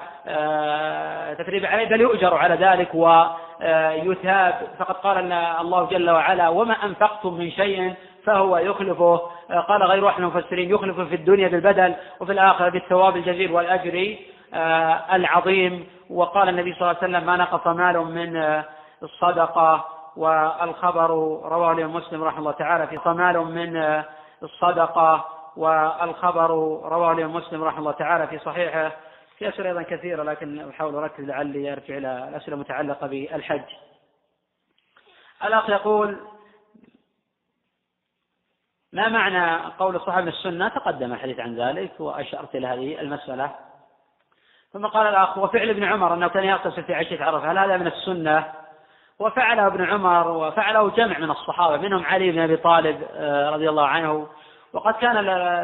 تثريب 1.39 1.65
عليه 1.65 1.89
بل 1.89 2.01
يؤجر 2.01 2.33
على 2.33 2.55
ذلك 2.55 2.89
ويثاب 2.95 4.67
فقد 4.79 4.95
قال 4.95 5.31
الله 5.31 5.85
جل 5.85 6.09
وعلا 6.09 6.49
وما 6.49 6.73
أنفقتم 6.73 7.33
من 7.33 7.51
شيء 7.51 7.95
فهو 8.25 8.57
يخلفه. 8.57 9.21
آه، 9.51 9.59
قال 9.59 9.83
غير 9.83 10.01
من 10.01 10.13
المفسرين 10.17 10.69
يخلفه 10.69 11.05
في 11.05 11.15
الدنيا 11.15 11.47
بالبدل 11.47 11.95
وفي 12.19 12.31
الآخرة 12.31 12.69
بالثواب 12.69 13.17
الجزيل 13.17 13.51
والأجر 13.51 14.15
آه، 14.53 15.15
العظيم. 15.15 15.87
وقال 16.09 16.49
النبي 16.49 16.73
صلى 16.73 16.81
الله 16.81 16.97
عليه 17.01 17.09
وسلم 17.17 17.25
ما 17.25 17.37
نقص 17.37 17.67
مال 17.67 17.97
من 17.97 18.63
الصدقة 19.03 19.85
والخبر. 20.17 21.09
رواه 21.45 21.71
الإمام 21.71 21.95
مسلم 21.95 22.23
رحمه 22.23 22.39
الله 22.39 22.51
تعالى 22.51 22.87
في 22.87 22.99
صمال 23.03 23.37
من 23.37 24.03
الصدقة 24.43 25.25
والخبر. 25.57 26.49
رواه 26.85 27.11
الإمام 27.11 27.35
مسلم 27.35 27.63
رحمه 27.63 27.79
الله 27.79 27.91
تعالى 27.91 28.27
في 28.27 28.39
صحيحه. 28.39 28.91
في 29.37 29.49
أسئلة 29.49 29.69
أيضا 29.69 29.81
كثيرة 29.81 30.23
لكن 30.23 30.69
أحاول 30.69 30.95
أركز 30.95 31.23
لعلي 31.23 31.71
أرجع 31.71 31.97
إلى 31.97 32.27
الأسئلة 32.29 32.55
المتعلقة 32.55 33.07
بالحج. 33.07 33.61
الأخ 35.43 35.69
يقول 35.69 36.19
ما 38.93 39.09
معنى 39.09 39.71
قول 39.79 40.01
صاحب 40.01 40.27
السنة 40.27 40.67
تقدم 40.67 41.13
الحديث 41.13 41.39
عن 41.39 41.55
ذلك 41.55 41.99
وأشرت 41.99 42.55
إلى 42.55 42.67
هذه 42.67 43.01
المسألة؟ 43.01 43.55
ثم 44.73 44.85
قال 44.85 45.07
الأخ 45.07 45.37
وفعل 45.37 45.69
ابن 45.69 45.83
عمر 45.83 46.13
أنه 46.13 46.27
كان 46.27 46.43
يغتسل 46.43 46.83
في 46.83 46.93
عشية 46.93 47.23
عرفة 47.23 47.51
هل 47.51 47.57
هذا 47.57 47.77
من 47.77 47.87
السنة؟ 47.87 48.53
وفعله 49.19 49.67
ابن 49.67 49.85
عمر 49.85 50.27
وفعله 50.27 50.89
جمع 50.89 51.19
من 51.19 51.31
الصحابة 51.31 51.77
منهم 51.77 52.05
علي 52.05 52.31
بن 52.31 52.39
أبي 52.39 52.57
طالب 52.57 53.07
آه، 53.13 53.49
رضي 53.49 53.69
الله 53.69 53.87
عنه 53.87 54.27
وقد 54.73 54.93
كان 54.93 55.17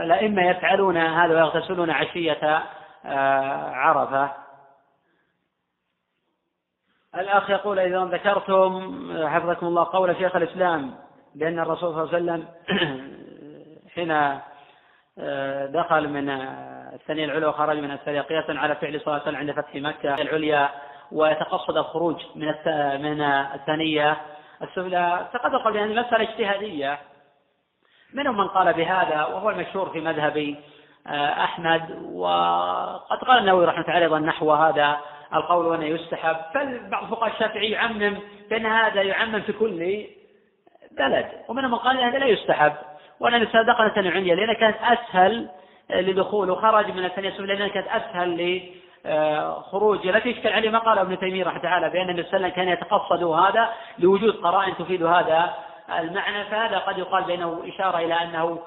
الأئمة 0.03 0.49
يفعلون 0.49 0.97
هذا 0.97 1.33
ويغتسلون 1.33 1.89
عشية 1.89 2.63
عرفة. 3.73 4.31
الأخ 7.15 7.49
يقول 7.49 7.79
إذا 7.79 8.05
ذكرتم 8.05 9.27
حفظكم 9.27 9.67
الله 9.67 9.83
قول 9.83 10.15
شيخ 10.15 10.35
الإسلام 10.35 10.95
بأن 11.35 11.59
الرسول 11.59 11.93
صلى 11.93 12.03
الله 12.03 12.33
عليه 12.33 12.43
وسلم 12.43 12.47
حين 13.95 14.11
آه، 15.19 15.65
دخل 15.65 16.09
من 16.09 16.29
الثانية 16.93 17.25
العليا 17.25 17.47
وخرج 17.47 17.77
من 17.77 17.91
الثانية 17.91 18.21
قياسا 18.21 18.51
على 18.51 18.75
فعل 18.75 19.01
صلى 19.01 19.07
الله 19.07 19.13
عليه 19.13 19.23
وسلم 19.23 19.35
عند 19.35 19.51
فتح 19.51 19.75
مكة 19.75 20.13
العليا 20.13 20.69
ويتقصد 21.11 21.77
الخروج 21.77 22.15
من 22.35 22.47
من 23.01 23.21
الثانية 23.21 24.17
السفلى 24.61 25.29
تقدم 25.33 25.57
قبل 25.57 25.77
أن 25.77 25.91
المسألة 25.91 26.21
اجتهادية. 26.21 26.99
منهم 28.13 28.37
من 28.37 28.47
قال 28.47 28.73
بهذا 28.73 29.25
وهو 29.25 29.49
المشهور 29.49 29.89
في 29.89 30.01
مذهب 30.01 30.37
آه، 30.37 30.55
أحمد. 31.07 31.81
وقد 32.13 33.17
قال 33.27 33.37
النووي 33.37 33.65
رحمة 33.65 33.83
الله 33.83 33.97
أيضا 33.97 34.19
نحو 34.19 34.51
هذا 34.51 34.97
القول 35.35 35.65
وأنه 35.65 35.85
يستحب. 35.85 36.35
بل 36.55 36.89
بعض 36.89 37.05
فقهاء 37.05 37.31
الشافعي 37.33 37.69
يعمم 37.69 38.17
بأن 38.49 38.65
هذا 38.65 39.01
يعمم 39.01 39.41
في 39.41 39.53
كل 39.53 40.05
بلد 40.97 41.31
ومنهم 41.47 41.71
من 41.71 41.77
قال 41.77 41.97
هذا 41.97 42.17
لا 42.17 42.25
يستحب. 42.25 42.73
وأن 43.19 43.43
دخل 43.43 43.85
الثانية 43.85 44.11
عليا 44.11 44.35
لأنها 44.35 44.53
كانت 44.53 44.77
أسهل 44.81 45.49
لدخول 45.89 46.49
وخرج 46.49 46.91
من 46.91 47.05
الثانية 47.05 47.29
السفلى 47.29 47.47
لأنها 47.47 47.67
كانت 47.67 47.87
أسهل 47.87 48.61
لخروج. 49.05 50.07
التي 50.07 50.29
يشكل 50.29 50.49
عليه 50.49 50.69
ما 50.69 50.79
قال 50.79 50.97
ابن 50.97 51.19
تيمية 51.19 51.43
رحمة 51.43 51.59
تعالى 51.59 51.89
بأن 51.89 52.09
النبي 52.09 52.23
صلى 52.23 52.37
الله 52.37 52.47
عليه 52.47 52.53
وسلم 52.53 52.65
كان 52.65 52.67
يتقصد 52.67 53.23
هذا 53.23 53.69
لوجود 53.99 54.35
قرائن 54.35 54.75
تفيد 54.75 55.03
هذا 55.03 55.53
المعنى. 55.99 56.43
فهذا 56.43 56.77
قد 56.77 56.97
يقال 56.97 57.23
بأنه 57.23 57.63
إشارة 57.67 57.97
إلى 57.97 58.13
أنه 58.13 58.59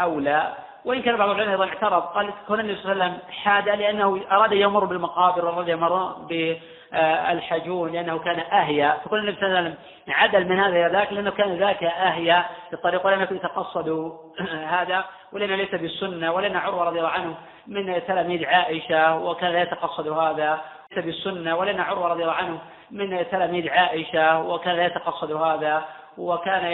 أولى. 0.00 0.54
وإن 0.84 1.02
كان 1.02 1.16
بعض 1.16 1.28
العلماء 1.28 1.52
أيضا 1.52 1.64
اعترض 1.64 2.02
قال 2.02 2.30
كون 2.46 2.60
النبي 2.60 2.76
صلى 2.76 2.92
الله 2.92 3.04
عليه 3.04 3.14
وسلم 3.14 3.30
حاد 3.30 3.68
لأنه 3.68 4.20
أراد 4.32 4.52
يمر 4.52 4.84
بالمقابر 4.84 5.44
وأراد 5.44 5.68
يمر 5.68 6.16
بالحجون 6.28 7.92
لأنه 7.92 8.18
كان 8.18 8.38
أهيا. 8.38 8.98
فكون 9.04 9.18
النبي 9.18 9.36
صلى 9.36 9.46
الله 9.46 9.58
عليه 9.58 9.68
وسلم 9.68 9.78
عدل 10.08 10.48
من 10.48 10.58
هذا 10.58 10.68
إلى 10.68 10.98
ذاك 10.98 11.12
لأنه 11.12 11.30
كان 11.30 11.56
ذاك 11.56 11.84
أهيا 11.84 12.44
في 12.68 12.74
الطريق 12.74 13.06
ولم 13.06 13.22
يكن 13.22 13.36
يتقصد 13.36 14.12
هذا 14.78 15.04
ولأنه 15.32 15.56
ليس 15.56 15.70
بالسنة 15.70 16.32
ولأن 16.32 16.56
عروة 16.56 16.84
رضي 16.84 16.98
الله 16.98 17.10
عنه 17.10 17.34
من 17.66 18.02
تلاميذ 18.06 18.46
عائشة 18.46 19.16
وكان 19.16 19.52
لا 19.52 19.62
يتقصد 19.62 20.08
هذا. 20.08 20.60
بالسنة 20.96 21.56
ولأن 21.56 21.80
عروة 21.80 22.08
رضي 22.08 22.22
الله 22.22 22.34
عنه 22.34 22.58
من 22.90 23.24
تلاميذ 23.30 23.68
عائشة 23.68 24.40
وكان 24.40 24.78
يتقصد 24.78 25.32
هذا. 25.32 25.84
وكان 26.18 26.72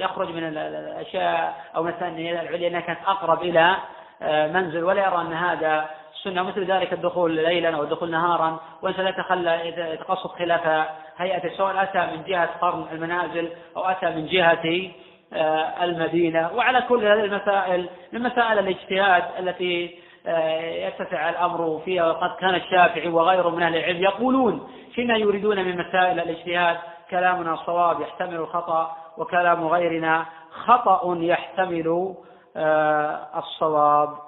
يخرج 0.00 0.28
من 0.28 0.44
الأشياء 0.44 1.64
أو 1.76 1.82
مثلا 1.82 2.08
العليا 2.08 2.68
أنها 2.68 2.80
كانت 2.80 2.98
أقرب 3.06 3.42
إلى 3.42 3.76
آه، 4.22 4.46
منزل. 4.46 4.84
ولا 4.84 5.06
يرى 5.06 5.20
أن 5.20 5.32
هذا 5.32 5.90
سنة 6.22 6.42
مثل 6.42 6.64
ذلك 6.64 6.92
الدخول 6.92 7.34
ليلا 7.34 7.76
أو 7.76 7.82
الدخول 7.82 8.10
نهارا. 8.10 8.60
وإنسان 8.82 9.06
يتخلى 9.06 9.68
يتقصد 9.94 10.30
خلاف 10.30 10.86
هيئة 11.16 11.56
سواء 11.56 11.82
أتى 11.82 12.16
من 12.16 12.22
جهة 12.24 12.48
قرن 12.60 12.86
المنازل 12.92 13.48
أو 13.76 13.84
أتى 13.84 14.06
من 14.06 14.26
جهة 14.26 14.90
آه، 15.32 15.84
المدينة. 15.84 16.50
وعلى 16.54 16.82
كل 16.88 17.04
هذه 17.04 17.24
المسائل 17.24 17.88
من 18.12 18.22
مسائل 18.22 18.58
الاجتهاد 18.58 19.24
التي 19.38 20.02
آه، 20.26 20.60
يتسع 20.60 21.30
الأمر 21.30 21.82
فيها 21.84 22.06
وقد 22.06 22.30
كان 22.40 22.54
الشافعي 22.54 23.08
وغيره 23.08 23.50
من 23.50 23.62
أهل 23.62 23.76
العلم 23.76 24.02
يقولون 24.02 24.68
فيما 24.94 25.16
يريدون 25.16 25.64
من 25.64 25.78
مسائل 25.78 26.20
الاجتهاد؟ 26.20 26.76
كلامنا 27.12 27.56
صواب 27.56 28.00
يحتمل 28.00 28.34
الخطأ 28.34 28.96
وكلام 29.16 29.66
غيرنا 29.66 30.26
خطأ 30.64 31.16
يحتمل 31.18 32.14
آه، 32.56 33.28
الصواب. 33.38 34.18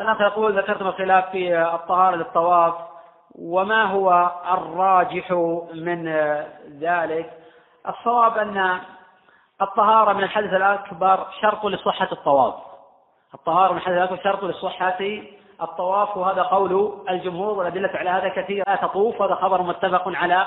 الأخ 0.00 0.20
يقول 0.20 0.58
ذكرتم 0.58 0.86
الخلاف 0.86 1.30
في 1.30 1.58
الطهارة 1.58 2.16
للطواف 2.16 2.74
وما 3.38 3.84
هو 3.84 4.30
الراجح 4.52 5.30
من 5.74 6.08
ذلك؟ 6.80 7.30
الصواب 7.88 8.38
أن 8.38 8.80
الطهارة 9.62 10.12
من 10.12 10.22
الحدث 10.22 10.52
الأكبر 10.52 11.26
شرط 11.40 11.66
لصحة 11.66 12.08
الطواف. 12.12 12.54
الطهارة 13.34 13.72
من 13.72 13.78
الحدث 13.78 13.96
الأكبر 13.96 14.22
شرط 14.22 14.44
لصحة 14.44 14.98
الطواف 15.62 16.16
وهذا 16.16 16.42
قول 16.42 17.02
الجمهور 17.10 17.58
والأدلة 17.58 17.90
على 17.94 18.10
هذا 18.10 18.28
كثيرة 18.28 18.64
لا 18.66 18.76
تطوف 18.76 19.22
هذا 19.22 19.34
خبر 19.34 19.62
متفق 19.62 20.08
على 20.08 20.46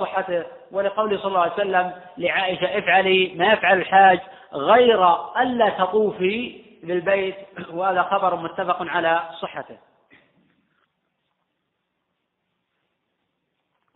صحته 0.00 0.46
ولقوله 0.70 1.18
صلى 1.18 1.26
الله 1.26 1.40
عليه 1.40 1.52
وسلم 1.52 1.92
لعائشة 2.18 2.78
افعلي 2.78 3.34
ما 3.34 3.52
يفعل 3.52 3.78
الحاج 3.78 4.20
غير 4.52 5.14
ألا 5.42 5.68
تطوفي 5.68 6.62
بالبيت 6.82 7.36
وهذا 7.70 8.02
خبر 8.02 8.36
متفق 8.36 8.82
على 8.82 9.30
صحته. 9.40 9.78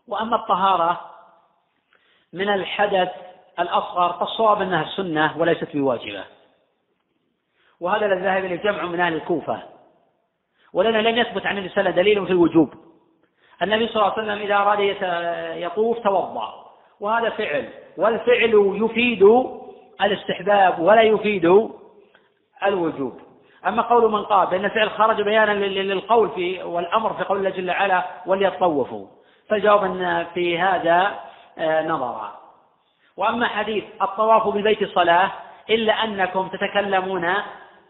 وأما 0.08 0.36
الطهارة 0.36 1.10
من 2.32 2.48
الحدث 2.48 3.10
الأصغر 3.58 4.12
فالصواب 4.12 4.62
أنها 4.62 4.96
سنة 4.96 5.38
وليست 5.38 5.76
بواجبة. 5.76 6.24
وهذا 7.80 8.06
الذي 8.06 8.20
ذهب 8.20 8.44
إليه 8.44 8.56
جمع 8.56 8.82
من 8.82 9.00
أهل 9.00 9.14
الكوفة. 9.14 9.62
ولنا 10.72 10.98
لم 11.08 11.18
يثبت 11.18 11.46
عن 11.46 11.58
وسلم 11.58 11.90
دليل 11.90 12.26
في 12.26 12.32
الوجوب. 12.32 12.89
النبي 13.62 13.88
صلى 13.88 14.02
الله 14.02 14.12
عليه 14.12 14.22
وسلم 14.22 14.42
إذا 14.42 14.56
أراد 14.56 14.80
يطوف 15.56 15.98
توضأ. 15.98 16.54
وهذا 17.00 17.30
فعل. 17.30 17.68
والفعل 17.96 18.74
يفيد 18.82 19.22
الاستحباب 20.00 20.78
ولا 20.78 21.02
يفيد 21.02 21.70
الوجوب. 22.66 23.20
أما 23.66 23.82
قول 23.82 24.12
من 24.12 24.22
قال 24.22 24.46
بأن 24.46 24.64
الفعل 24.64 24.90
خرج 24.90 25.22
بيانا 25.22 25.52
للقول 25.52 26.30
في 26.30 26.62
والأمر 26.62 27.14
في 27.14 27.24
قول 27.24 27.38
الله 27.38 27.50
جل 27.50 27.70
وعلا 27.70 28.04
وليطوفوا. 28.26 29.06
فالجواب 29.48 29.84
أن 29.84 30.26
في 30.34 30.58
هذا 30.58 31.18
آه، 31.58 31.82
نظرا. 31.86 32.40
وأما 33.16 33.46
حديث 33.46 33.84
الطواف 34.02 34.48
بالبيت 34.48 34.84
صلاة 34.84 35.30
إلا 35.70 35.92
أنكم 35.92 36.48
تتكلمون 36.48 37.34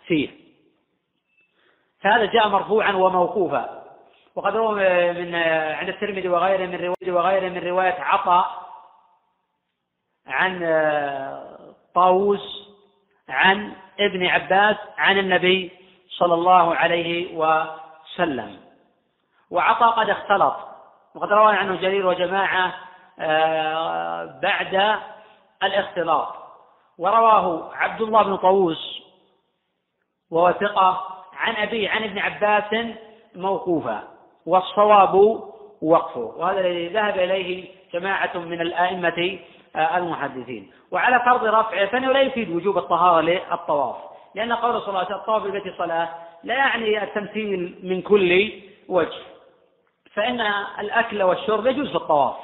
فيه. 0.07 0.29
فهذا 2.01 2.25
جاء 2.25 2.49
مرفوعا 2.49 2.93
وموقوفا. 2.93 3.80
وقد 4.35 4.57
روى 4.57 5.13
من 5.13 5.35
عند 5.79 5.89
الترمذي 5.89 6.29
وغيره 6.29 6.67
من 6.67 6.75
رواية 6.75 7.13
وغيره 7.13 7.49
من 7.49 7.69
رواية 7.69 8.01
عطاء 8.01 8.71
عن 10.27 10.61
طاووس 11.95 12.69
عن 13.29 13.73
ابن 14.01 14.27
عباس 14.27 14.77
عن 14.99 15.19
النبي 15.19 15.71
صلى 16.19 16.35
الله 16.35 16.75
عليه 16.75 17.37
وسلم. 17.37 18.61
وعطاء 19.51 19.91
قد 19.91 20.11
اختلط. 20.11 20.57
وقد 21.15 21.33
روى 21.33 21.57
عنه 21.57 21.75
جرير 21.75 22.07
وجماعة 22.07 22.75
آه، 23.19 24.41
بعد 24.43 24.99
الاختلاط. 25.63 26.35
ورواه 26.99 27.75
عبد 27.75 28.01
الله 28.01 28.23
بن 28.23 28.37
طاووس 28.37 29.03
وهو 30.31 30.53
ثقة 30.53 31.07
عن 31.33 31.57
أبيه 31.57 31.91
عن 31.91 32.05
ابن 32.05 32.19
عباس 32.19 32.97
موقوفا. 33.35 34.10
والصواب 34.51 35.15
وقفه. 35.83 36.35
وهذا 36.37 36.61
الذي 36.61 36.89
ذهب 36.89 37.19
إليه 37.19 37.69
جماعة 37.93 38.39
من 38.39 38.61
الآئمة 38.61 39.39
آه، 39.77 39.97
المحدثين. 39.97 40.71
وعلى 40.91 41.21
فرض 41.21 41.45
رفعه 41.45 41.87
فإنه 41.87 42.13
لا 42.13 42.21
يفيد 42.21 42.51
وجوب 42.51 42.79
الطهارة 42.79 43.21
للطواف. 43.21 43.97
لأن 44.35 44.53
قول 44.53 44.81
صلى 44.81 44.89
الله 44.89 44.99
عليه 44.99 45.07
وسلم 45.07 45.19
الطواف 45.19 45.43
بالبيت 45.43 45.79
صلاة 45.79 46.09
لا 46.45 46.55
يعني 46.55 47.03
التمثيل 47.03 47.79
من 47.83 48.03
كل 48.03 48.53
وجه. 48.89 49.23
فإن 50.15 50.41
الأكل 50.81 51.23
والشرب 51.23 51.67
يجوز 51.67 51.89
في 51.89 51.97
الطواف 51.97 52.37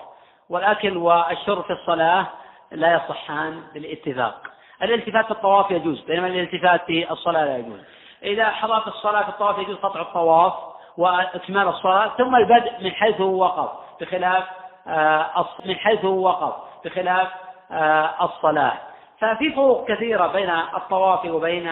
والأكل 0.50 0.96
والشرب 0.96 1.64
في 1.64 1.72
الصلاة 1.72 2.26
لا 2.72 2.94
يصحان 2.94 3.62
بالاتفاق. 3.74 4.42
الالتفات 4.82 5.24
في 5.24 5.30
الطواف 5.30 5.70
يجوز 5.70 6.00
بينما 6.00 6.26
الالتفات 6.26 6.84
في 6.84 7.10
الصلاة 7.10 7.44
لا 7.44 7.58
يجوز. 7.58 7.80
إذا 8.22 8.50
حضرت 8.50 8.86
الصلاة 8.86 9.22
في 9.22 9.28
الطواف 9.28 9.58
يجوز 9.58 9.76
قطع 9.76 10.00
الطواف 10.00 10.75
وإكمال 10.98 11.68
الصلاة 11.68 12.10
ثم 12.18 12.36
البدء 12.36 12.72
من 12.80 12.90
حيث 12.90 13.20
هو 13.20 13.42
وقف 13.42 13.70
بخلاف 14.00 14.44
آه، 14.88 15.46
من 15.64 15.74
حيث 15.74 16.04
هو 16.04 16.26
وقف 16.26 16.54
بخلاف 16.84 17.28
آه، 17.72 18.24
الصلاة. 18.24 18.72
ففي 19.20 19.52
فروق 19.52 19.88
كثيرة 19.88 20.26
بين 20.26 20.50
الطواف 20.50 21.24
وبين 21.24 21.68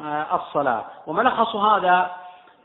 آه، 0.00 0.26
الصلاة. 0.34 0.84
وملخص 1.06 1.56
هذا 1.56 2.10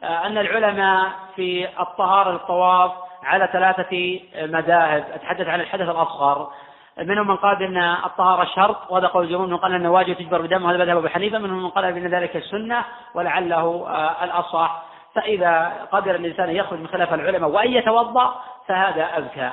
أن 0.03 0.37
العلماء 0.37 1.09
في 1.35 1.67
الطهارة 1.79 2.31
للطواف 2.31 2.91
على 3.23 3.49
ثلاثة 3.53 4.19
مذاهب. 4.35 5.05
أتحدث 5.13 5.47
عن 5.47 5.61
الحدث 5.61 5.89
الأصغر. 5.89 6.51
منهم 6.97 7.27
من 7.27 7.35
قال 7.35 7.55
بأن 7.55 7.77
الطهارة 7.77 8.45
شرط 8.55 8.91
وهذا 8.91 9.07
قول 9.07 9.23
الجمهور 9.23 9.47
من 9.47 9.57
قال 9.57 9.73
أن 9.73 9.85
واجب 9.85 10.13
تجبر 10.13 10.41
بدم 10.41 10.65
وهذا 10.65 10.77
مذهب 10.77 10.97
أبو 10.97 11.07
حنيفة. 11.07 11.37
منهم 11.37 11.63
من 11.63 11.69
قال 11.69 11.93
بأن 11.93 12.07
ذلك 12.07 12.35
السنة 12.35 12.85
ولعله 13.13 13.87
الأصح. 14.23 14.88
فإذا 15.15 15.87
قدر 15.91 16.15
الإنسان 16.15 16.49
يخرج 16.49 16.79
من 16.79 16.87
خلاف 16.87 17.13
العلماء 17.13 17.49
وأن 17.49 17.73
يتوضأ 17.73 18.35
فهذا 18.67 19.03
أذكى 19.03 19.51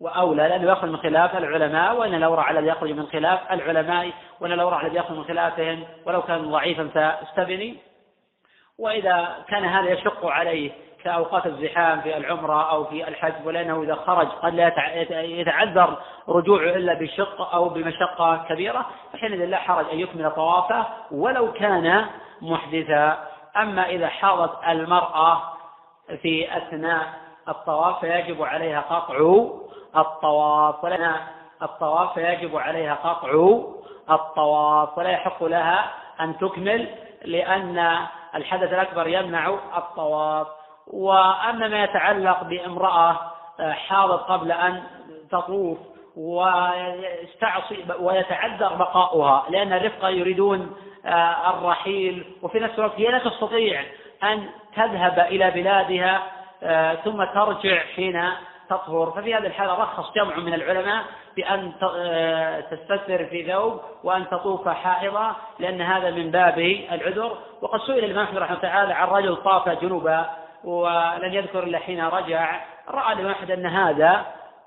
وأولى 0.00 0.48
لأنه 0.48 0.72
يخرج 0.72 0.90
من 0.90 0.96
خلاف 0.96 1.36
العلماء 1.36 1.96
وإن 1.96 2.14
الأورع 2.14 2.50
الذي 2.50 2.66
يخرج 2.66 2.92
من 2.92 3.06
خلاف 3.06 3.52
العلماء 3.52 4.12
وإن 4.40 4.52
الأورع 4.52 4.80
الذي 4.80 4.96
يخرج 4.96 5.16
من 5.16 5.24
خلافهم 5.24 5.84
ولو 6.06 6.22
كان 6.22 6.50
ضعيفا 6.50 6.88
فاستبني. 6.94 7.76
وإذا 8.78 9.44
كان 9.48 9.64
هذا 9.64 9.90
يشق 9.90 10.26
عليه 10.26 10.70
كأوقات 11.04 11.46
الزحام 11.46 12.00
في 12.00 12.16
العمرة 12.16 12.70
أو 12.70 12.84
في 12.84 13.08
الحج 13.08 13.46
ولأنه 13.46 13.82
إذا 13.82 13.94
خرج 13.94 14.26
قد 14.26 14.54
لا 14.54 14.72
يتعذر 15.22 15.98
رجوعه 16.28 16.76
إلا 16.76 16.94
بشق 16.94 17.54
أو 17.54 17.68
بمشقة 17.68 18.44
كبيرة 18.48 18.86
فحينئذ 19.12 19.44
لا 19.44 19.56
حرج 19.56 19.86
أن 19.92 20.00
يكمل 20.00 20.30
طوافه 20.30 20.86
ولو 21.10 21.52
كان 21.52 22.06
محدثا. 22.42 23.28
أما 23.62 23.88
إذا 23.88 24.08
حاضت 24.08 24.64
المرأة 24.68 25.42
في 26.22 26.56
أثناء 26.56 27.06
الطواف 27.48 28.00
فيجب 28.00 28.42
عليها 28.42 28.80
قطع 28.80 29.46
الطواف 29.96 30.84
ولنا 30.84 31.20
الطواف 31.62 32.14
فيجب 32.14 32.56
عليها 32.56 32.94
قطع 32.94 33.58
الطواف 34.10 34.98
ولا 34.98 35.10
يحق 35.10 35.44
لها 35.44 35.90
أن 36.20 36.38
تكمل 36.38 36.88
لأن 37.24 37.98
الحدث 38.34 38.72
الأكبر 38.72 39.08
يمنع 39.08 39.48
الطواف. 39.76 40.46
وأما 40.86 41.68
ما 41.68 41.84
يتعلق 41.84 42.42
بامرأة 42.42 43.16
حاضت 43.70 44.22
قبل 44.22 44.52
أن 44.52 44.82
تطوف 45.30 45.78
ويستعصي 46.16 47.84
ويتعذر 48.00 48.74
بقاؤها 48.74 49.44
لأن 49.50 49.72
الرفقة 49.72 50.08
يريدون 50.08 50.76
الرحيل 51.50 52.24
وفي 52.42 52.60
نفس 52.60 52.78
الوقت 52.78 53.00
هي 53.00 53.10
لا 53.10 53.18
تستطيع 53.18 53.82
أن 54.22 54.48
تذهب 54.76 55.18
إلى 55.18 55.50
بلادها 55.50 56.22
آه، 56.62 56.94
ثم 56.94 57.24
ترجع 57.24 57.78
حين 57.96 58.24
تطهر. 58.70 59.10
ففي 59.10 59.34
هذه 59.34 59.46
الحالة 59.46 59.74
رخص 59.74 60.12
جمع 60.14 60.36
من 60.36 60.54
العلماء 60.54 61.04
بأن 61.36 61.72
تستثر 62.70 63.26
في 63.26 63.52
ثوب 63.52 63.80
وأن 64.04 64.28
تطوف 64.28 64.68
حائضة 64.68 65.30
لأن 65.58 65.80
هذا 65.80 66.10
من 66.10 66.30
باب 66.30 66.58
العذر. 66.92 67.38
وقد 67.62 67.80
سئل 67.80 68.04
الإمام 68.04 68.24
أحمد 68.24 68.38
رحمه 68.38 68.58
تعالى 68.58 68.92
عن 68.92 69.08
رجل 69.08 69.36
طاف 69.36 69.68
جنوبا 69.68 70.30
ولن 70.64 71.34
يذكر 71.34 71.62
إلا 71.62 71.78
حين 71.78 72.04
رجع 72.04 72.60
رأى 72.88 73.12
الإمام 73.12 73.32
أحمد 73.32 73.50
أن 73.50 73.66
هذا 73.66 74.26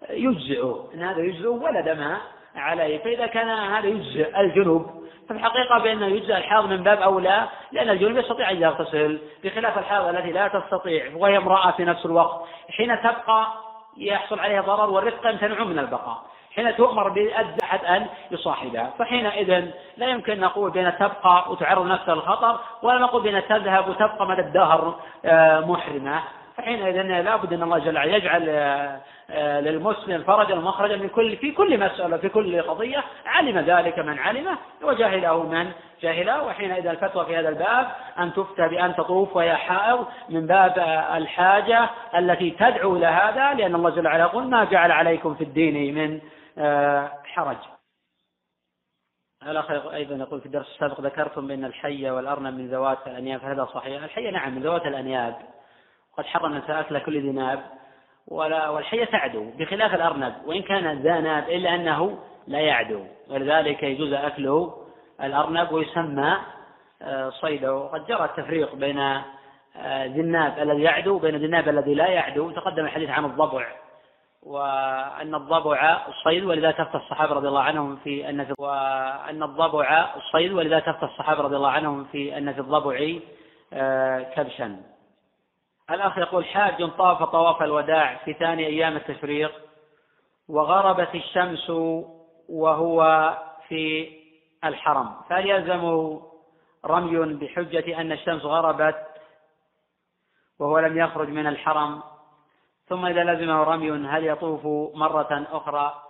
يجزئه 0.10 0.90
أن 0.94 1.04
هذا 1.04 1.20
يجزئه 1.20 1.50
ولا 1.50 1.82
دم 1.82 2.18
عليه. 2.56 2.98
فإذا 2.98 3.28
كان 3.28 3.50
هذا 3.50 3.88
يجزئ 3.88 4.40
الجنوب 4.40 5.02
ففي 5.30 5.40
الحقيقة 5.40 5.80
بأنه 5.80 6.06
يجزئ 6.06 6.38
الحاض 6.38 6.66
من 6.66 6.84
باب 6.84 7.02
أولى 7.02 7.48
لأن 7.72 7.90
الجنوب 7.90 8.18
يستطيع 8.18 8.52
أن 8.52 8.62
يغتسل 8.62 9.20
بخلاف 9.44 9.78
الحاض 9.78 10.08
التي 10.08 10.32
لا 10.32 10.48
تستطيع 10.48 11.06
وهي 11.16 11.38
امرأة 11.38 11.72
في 11.72 11.86
نفس 11.86 12.06
الوقت. 12.06 12.42
حين 12.70 13.02
تبقى 13.02 13.48
يحصل 13.98 14.40
عليها 14.40 14.62
ضرر 14.62 14.90
والرفق 14.90 15.28
يمتنعون 15.30 15.68
من 15.68 15.80
البقاء. 15.80 16.22
حين 16.56 16.76
تؤمر 16.76 17.10
بأد 17.10 17.62
أحد 17.64 17.86
أن 17.86 18.08
يصاحبها. 18.32 18.94
فحينئذ 19.00 19.66
لا 19.98 20.08
يمكن 20.08 20.40
نقول 20.40 20.72
بأن 20.72 20.94
تبقى 21.00 21.52
وتعرض 21.52 21.86
نفسها 21.86 22.16
للخطر 22.16 22.60
ولا 22.82 23.00
نقول 23.00 23.24
بأن 23.24 23.42
تذهب 23.50 23.90
وتبقى 23.90 24.28
مدى 24.28 24.42
الدهر 24.42 24.96
آه، 25.26 25.60
محرمة. 25.60 26.20
فحينئذ 26.58 27.02
لابد 27.02 27.54
أن 27.54 27.64
الله 27.64 27.78
جل 27.78 27.96
وعلا 27.96 28.16
يجعل 28.16 28.46
آه، 28.50 29.00
للمسلم 29.30 30.24
فرجا 30.24 30.56
ومخرجا 30.56 30.96
من 30.96 31.10
كل 31.10 31.38
في 31.38 31.52
كل 31.52 31.80
مسألة 31.80 32.18
في 32.18 32.30
كل 32.30 32.62
قضية. 32.62 33.04
علم 33.26 33.60
ذلك 33.60 34.00
من 34.00 34.20
علمه 34.20 34.58
وجهله 34.82 35.44
من 35.44 35.72
جهله. 36.02 36.44
وحينئذ 36.44 36.88
الفتوى 36.88 37.26
في 37.26 37.38
هذا 37.38 37.50
الباب 37.50 37.88
أن 38.20 38.34
تفتى 38.34 38.68
بأن 38.68 38.96
تطوف 38.96 39.36
وهي 39.36 39.56
حائض 39.56 40.08
من 40.30 40.48
باب 40.48 40.80
الحاجة 41.16 41.90
التي 42.18 42.52
تدعو 42.52 42.96
إلى 42.96 43.06
هذا 43.06 43.54
لأن 43.54 43.76
الله 43.76 43.90
جل 43.90 44.08
وعلا 44.08 44.24
يقول 44.24 44.44
ما 44.44 44.64
جعل 44.64 44.92
عليكم 44.92 45.36
في 45.36 45.44
الدين 45.44 45.96
من 45.96 46.22
آه، 46.58 47.12
حرج. 47.24 47.58
الأخ 49.48 49.72
أيضا 49.72 50.16
يقول 50.16 50.40
في 50.40 50.46
الدرس 50.46 50.68
السابق 50.68 51.02
ذكرتم 51.02 51.48
بأن 51.48 51.66
الحية 51.66 52.12
والأرنب 52.12 52.54
من 52.54 52.68
ذوات 52.68 53.08
الأنياب. 53.08 53.40
فهذا 53.40 53.66
صحيح. 53.66 54.04
الحية 54.04 54.32
نعم 54.32 54.56
من 54.56 54.62
ذوات 54.62 54.86
الأنياب. 54.86 55.36
قد 56.18 56.26
حرم 56.26 56.54
النساء 56.54 56.80
أكل 56.80 57.00
كل 57.00 57.22
ذي 57.22 57.32
ناب 57.32 57.81
والحية 58.28 59.06
تعدو 59.06 59.52
بخلاف 59.58 59.94
الأرنب 59.94 60.34
وإن 60.46 60.62
كان 60.62 61.02
ذا 61.02 61.20
ناب 61.20 61.50
إلا 61.50 61.76
أنه 61.76 62.18
لا 62.48 62.60
يعدو. 62.60 63.04
ولذلك 63.30 63.84
يجوز 63.84 64.14
أكله 64.14 64.74
الأرنب 65.24 65.72
ويسمى 65.72 66.38
آه، 67.02 67.30
صيده. 67.30 67.76
وقد 67.76 68.06
جرى 68.06 68.26
التفريق 68.26 68.76
بين 68.76 69.00
آه، 69.00 70.06
ذي 70.06 70.22
الناب 70.22 70.60
الذي 70.60 70.82
يعدو 70.82 71.16
وبين 71.16 71.36
ذي 71.36 71.46
الناب 71.46 71.70
الذي 71.70 71.94
لا 71.94 72.08
يعدو. 72.08 72.52
تقدم 72.52 72.86
الحديث 72.86 73.10
عن 73.10 73.26
الضبع 73.26 73.68
وأن 74.44 75.36
الضبع 75.36 76.02
الصيد 76.08 76.44
ولذا 76.44 76.72
تفتى 76.72 76.98
الصحابة 76.98 77.34
رضي 77.34 77.48
الله 77.48 77.62
عنهم 77.62 77.96
في 77.96 78.30
أن 78.30 78.46
في 78.46 78.54
وأن 78.60 79.44
الضبع 79.44 80.14
الصيد 80.16 80.52
ولذا 80.52 80.80
تفتى 80.80 81.06
الصحابة 81.06 81.42
رضي 81.42 81.56
الله 81.56 81.70
عنهم 81.70 82.04
في 82.04 82.38
أن 82.38 82.54
في 82.54 82.60
الضبع 82.60 83.20
آه، 83.74 84.20
كبشا. 84.20 84.91
الأخ 85.92 86.18
يقول 86.18 86.46
حاج 86.46 86.90
طاف 86.98 87.24
طواف 87.24 87.64
الوداع 87.64 88.16
في 88.26 88.34
ثاني 88.34 88.66
أيام 88.66 88.96
التشريق 88.96 89.52
وغربت 90.50 91.16
الشمس 91.16 91.70
وهو 92.50 93.32
في 93.68 94.12
الحرم 94.64 95.16
فهل 95.30 95.50
يلزم 95.50 96.18
رمي 96.86 97.34
بحجة 97.34 98.02
أن 98.02 98.12
الشمس 98.12 98.42
غربت 98.42 99.06
وهو 100.60 100.80
لم 100.80 100.98
يخرج 100.98 101.30
من 101.30 101.48
الحرم 101.48 102.04
ثم 102.88 103.06
إذا 103.06 103.24
لزمه 103.24 103.64
رمي 103.64 103.92
هل 103.92 104.28
يطوف 104.28 104.66
مرة 104.96 105.48
أخرى؟ 105.52 106.04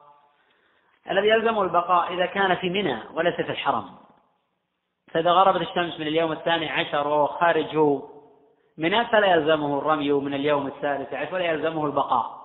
الذي 1.11 1.27
يلزمه 1.27 1.61
البقاء 1.61 2.13
إذا 2.13 2.25
كان 2.25 2.55
في 2.55 2.69
منى 2.69 2.99
وليس 3.13 3.35
في 3.35 3.51
الحرم 3.51 3.89
فإذا 5.11 5.31
غربت 5.31 5.61
الشمس 5.61 5.99
من 5.99 6.07
اليوم 6.07 6.31
الثاني 6.31 6.69
عشر 6.69 7.07
وهو 7.07 7.27
خارج 7.27 7.77
منى 8.77 9.05
فلا 9.05 9.27
يلزمه 9.27 9.77
الرمي 9.77 10.11
من 10.11 10.33
اليوم 10.33 10.67
الثالث؟ 10.67 11.13
عشر 11.13 11.35
ولا 11.35 11.45
يلزمه 11.45 11.85
البقاء. 11.85 12.41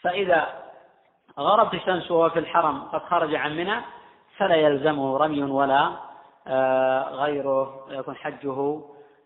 فإذا 0.00 0.64
غربت 1.38 1.74
الشمس 1.74 2.10
وهو 2.10 2.30
في 2.30 2.38
الحرم 2.38 2.82
قد 2.82 3.02
خرج 3.02 3.34
عن 3.34 3.56
منى 3.56 3.80
فلا 4.36 4.54
يلزمه 4.54 5.16
رمي 5.16 5.42
ولا 5.42 5.92
آه، 6.46 7.02
غيره 7.02 7.86
يكون 7.88 8.16
حجه 8.16 8.80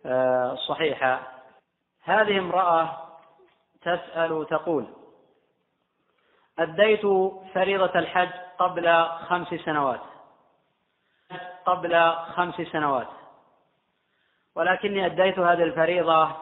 آه، 0.07 0.55
صحيحا. 0.55 1.21
هذه 2.05 2.39
امرأة 2.39 2.97
تسأل 3.83 4.47
تقول 4.51 4.87
أديت 6.59 7.07
فريضة 7.55 7.99
الحج 7.99 8.31
قبل 8.59 9.07
خمس 9.29 9.49
سنوات؟ 9.49 10.01
قبل 11.67 12.13
خمس 12.13 12.55
سنوات. 12.55 13.09
ولكني 14.59 15.07
أديت 15.07 15.39
هذه 15.39 15.63
الفريضة 15.63 16.37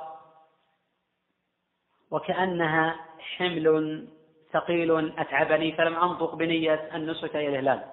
وكأنها 2.11 2.97
حمل 3.19 4.09
ثقيل 4.53 5.19
أتعبني 5.19 5.73
فلم 5.73 5.97
أنطق 5.97 6.35
بنية 6.35 6.91
النسك 6.95 7.37
إلى 7.37 7.49
الهلال 7.49 7.85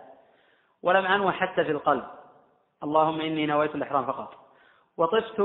ولم 0.84 1.06
أنوى 1.06 1.32
حتى 1.32 1.64
في 1.64 1.72
القلب. 1.72 2.04
اللهم 2.84 3.22
إني 3.22 3.46
نويت 3.46 3.76
الإحرام 3.76 4.06
فقط. 4.06 4.34
وطفت 4.98 5.42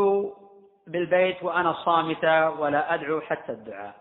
بالبيت 0.87 1.43
وأنا 1.43 1.73
صامتة 1.73 2.51
ولا 2.51 2.95
أدعو 2.95 3.21
حتى 3.21 3.53
الدعاء. 3.53 3.95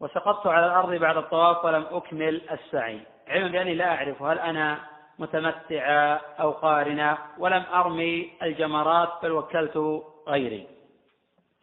وسقطت 0.00 0.46
على 0.46 0.66
الأرض 0.66 0.94
بعد 0.94 1.16
الطواف 1.16 1.64
ولم 1.64 1.86
أكمل 1.90 2.50
السعي. 2.50 3.00
علما 3.28 3.48
بأني 3.48 3.74
لا 3.74 3.94
أعرف 3.94 4.22
هل 4.22 4.38
أنا 4.38 4.93
متمتعة 5.18 6.20
أو 6.40 6.50
قارنة 6.50 7.18
ولم 7.38 7.62
أرمي 7.62 8.32
الجمرات 8.42 9.08
بل 9.22 9.32
وكلت 9.32 10.04
غيري. 10.28 10.68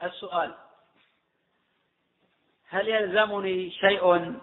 السؤال 0.04 0.54
هل 2.70 2.88
يلزمني 2.88 3.72
شيء 3.72 4.36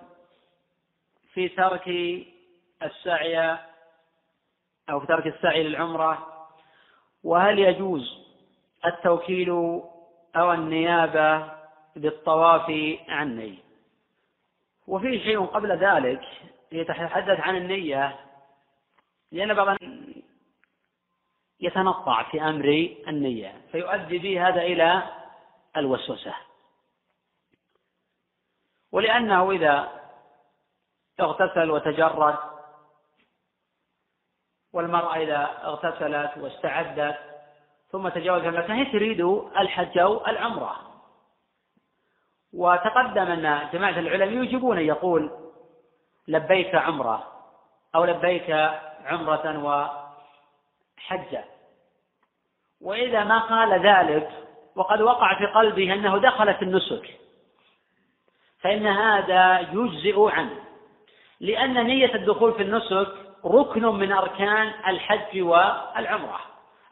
في 1.32 1.48
ترك 1.48 1.89
السعي 2.82 3.59
أو 4.90 5.01
في 5.01 5.06
ترك 5.06 5.26
السعي 5.26 5.62
للعمرة؟ 5.62 6.26
وهل 7.24 7.59
يجوز 7.59 8.18
التوكيل 8.86 9.51
أو 10.36 10.52
النيابة 10.52 11.52
بالطواف 11.97 12.97
عني؟ 13.09 13.59
وفي 14.86 15.18
شيء 15.20 15.44
قبل 15.44 15.72
ذلك 15.72 16.24
يتحدث 16.72 17.40
عن 17.40 17.56
النية 17.56 18.27
لأن 19.32 19.55
بعض 19.55 19.76
يتنطع 21.60 22.22
في 22.22 22.42
أمر 22.42 22.96
النية 23.09 23.60
فيؤدي 23.72 24.18
به 24.18 24.48
هذا 24.48 24.62
إلى 24.62 25.02
الوسوسة. 25.76 26.34
ولأنه 28.92 29.50
إذا 29.50 30.00
اغتسل 31.20 31.70
وتجرد 31.70 32.36
والمرأة 34.72 35.16
إذا 35.16 35.60
اغتسلت 35.64 36.38
واستعدت 36.38 37.18
ثم 37.90 38.09
تجاوز 38.09 38.42
المكان 38.44 38.70
هي 38.70 38.84
تريد 38.92 39.20
الحج 39.59 39.98
أو 39.98 40.26
العمرة. 40.26 40.88
وتقدم 42.52 43.22
أن 43.22 43.68
جماعة 43.72 43.98
العلماء 43.98 44.42
يجيبون 44.44 44.78
يقول 44.78 45.30
لبيك 46.28 46.74
عمرة 46.74 47.32
أو 47.94 48.05
لبيك 48.05 48.50
عمرة 49.06 49.64
وحجة. 49.64 51.44
وإذا 52.80 53.24
ما 53.24 53.38
قال 53.38 53.86
ذلك 53.86 54.30
وقد 54.76 55.00
وقع 55.00 55.38
في 55.38 55.46
قلبه 55.46 55.94
أنه 55.94 56.18
دخل 56.18 56.54
في 56.54 56.62
النسك 56.62 57.18
فإن 58.60 58.86
هذا 58.86 59.60
يجزئ 59.60 60.30
عنه 60.30 60.64
لأن 61.40 61.86
نية 61.86 62.14
الدخول 62.14 62.52
في 62.52 62.62
النسك 62.62 63.08
ركن 63.44 63.86
من 63.86 64.12
أركان 64.12 64.72
الحج 64.86 65.40
والعمرة. 65.42 66.40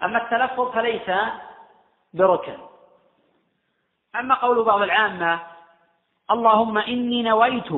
أما 0.03 0.23
التلفظ 0.23 0.73
فليس 0.73 1.11
بركن. 2.15 2.59
أما 4.17 4.35
قول 4.35 4.65
بعض 4.65 4.83
العامة 4.83 5.41
اللهم 6.31 6.79
إني 6.79 7.23
نويت 7.23 7.73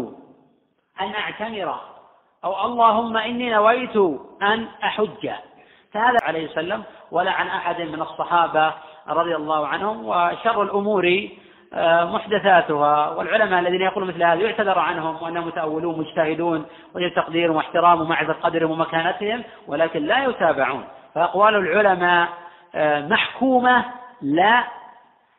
أن 1.01 1.15
أعتمر. 1.15 1.98
أو 2.45 2.67
اللهم 2.67 3.17
إني 3.17 3.51
نويت 3.51 3.97
أن 4.43 4.67
أحج. 4.85 5.31
فهذا 5.93 6.19
عليه 6.23 6.49
وسلم 6.49 6.83
ولا 7.11 7.31
عن 7.31 7.47
أحد 7.47 7.81
من 7.81 8.03
الصحابة 8.03 8.73
رضي 9.09 9.37
الله 9.37 9.67
عنهم 9.67 10.05
وشر 10.05 10.63
الأمور 10.63 11.29
آه، 11.73 12.05
محدثاتها. 12.05 13.09
والعلماء 13.09 13.61
الذين 13.61 13.81
يقولون 13.81 14.09
مثل 14.09 14.23
هذا 14.23 14.41
يعتذر 14.41 14.79
عنهم 14.79 15.23
وأنهم 15.23 15.47
متأولون 15.47 15.99
مجتهدون 15.99 16.67
ويجب 16.95 17.15
تقديرهم 17.15 17.57
واحترام 17.57 18.01
ومعرفة 18.01 18.33
قدرهم 18.33 18.71
ومكانتهم 18.71 19.45
ولكن 19.67 20.07
لا 20.07 20.25
يتابعون. 20.25 20.85
فأقوال 21.15 21.55
العلماء 21.55 22.29
آه، 22.75 23.01
محكومة 23.01 23.85
لا 24.23 24.65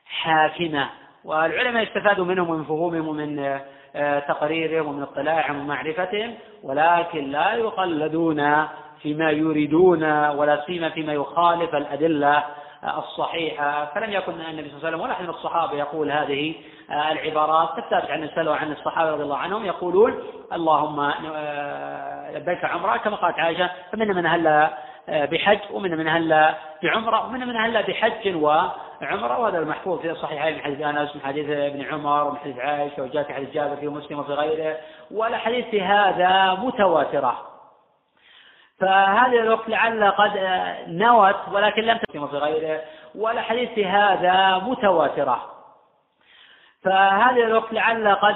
حاكمة. 0.05 0.89
والعلماء 1.25 1.83
يستفادوا 1.83 2.25
منهم 2.25 2.49
ومن 2.49 2.63
فهومهم 2.63 3.07
ومن 3.07 3.39
آه، 3.39 3.61
تقريرهم 4.27 4.87
ومن 4.87 5.03
اطلاعهم 5.03 5.59
ومعرفتهم 5.59 6.33
ولكن 6.63 7.31
لا 7.31 7.53
يقلدون 7.53 8.67
فيما 9.01 9.31
يريدون 9.31 10.03
ولا 10.29 10.63
سيما 10.65 10.89
فيما 10.89 11.13
يخالف 11.13 11.75
الأدلة 11.75 12.43
الصحيحة. 12.97 13.85
فلم 13.85 14.13
يكن 14.13 14.31
النبي 14.31 14.69
صلى 14.69 14.77
الله 14.77 14.87
عليه 14.87 14.87
وسلم 14.87 15.01
ولا 15.01 15.11
أحد 15.11 15.23
من 15.23 15.29
الصحابة 15.29 15.73
يقول 15.73 16.11
هذه 16.11 16.55
آه، 16.89 17.11
العبارات. 17.11 17.69
الثابت 17.77 18.11
عن 18.11 18.23
السلف 18.23 18.47
وعن 18.47 18.71
الصحابة 18.71 19.11
رضي 19.11 19.23
الله 19.23 19.37
عنهم 19.37 19.65
يقولون 19.65 20.23
اللهم 20.53 21.11
لبيك 22.35 22.65
عمرة 22.65 22.97
كما 22.97 23.15
قالت 23.15 23.39
عائشة 23.39 23.69
فمن 23.91 24.07
من 24.07 24.25
هل 24.25 24.69
بحج 25.07 25.59
ومن 25.71 25.97
من 25.97 26.07
هل 26.07 26.53
بعمرة 26.83 27.25
ومن 27.25 27.39
من 27.39 27.55
هل 27.55 27.83
بحج 27.83 28.27
وعمرة 29.01 29.39
وهذا 29.39 29.57
المحفوظ 29.57 29.99
في 29.99 30.11
الصحيحين 30.11 30.53
من 30.53 30.61
حديث 30.61 30.81
أنس 30.81 31.15
من 31.15 31.21
حديث 31.21 31.49
ابن 31.49 31.85
عمر 31.85 32.27
ومن 32.27 32.37
حديث 32.37 32.59
عائشة 32.59 33.03
وجاء 33.03 33.23
في 33.23 33.33
حديث 33.33 33.49
جابر 33.49 33.75
في 33.75 33.87
مسلم 33.87 34.19
وفي 34.19 34.33
غيره 34.33 34.77
والأحاديث 35.11 35.65
في 35.65 35.81
هذا 35.81 36.53
متواترة. 36.53 37.45
فهذه 38.79 39.39
الوقت 39.39 39.69
لعل 39.69 40.11
قد 40.11 40.31
نوت 40.87 41.35
ولكن 41.51 41.81
لم 41.81 41.97
تتم 41.97 42.27
في 42.27 42.37
غيره 42.37 42.81
والأحاديث 43.15 43.69
في 43.69 43.85
هذا 43.85 44.57
متواترة. 44.57 45.45
فهذه 46.83 47.43
الوقت 47.43 47.73
لعل 47.73 48.15
قد 48.15 48.35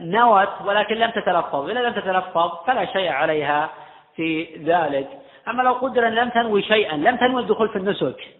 نوت 0.00 0.48
ولكن 0.64 0.94
لم 0.94 1.10
تتلفظ. 1.10 1.70
إذا 1.70 1.80
لم 1.80 1.92
تتلفظ 1.92 2.50
فلا 2.66 2.84
شيء 2.84 3.12
عليها 3.12 3.70
في 4.16 4.56
ذلك. 4.64 5.08
أما 5.48 5.62
لو 5.62 5.72
قدر 5.72 6.08
لم 6.08 6.28
تنوي 6.28 6.62
شيئا 6.62 6.96
لم 6.96 7.16
تنوي 7.16 7.40
الدخول 7.42 7.68
في 7.68 7.76
النسك. 7.76 8.38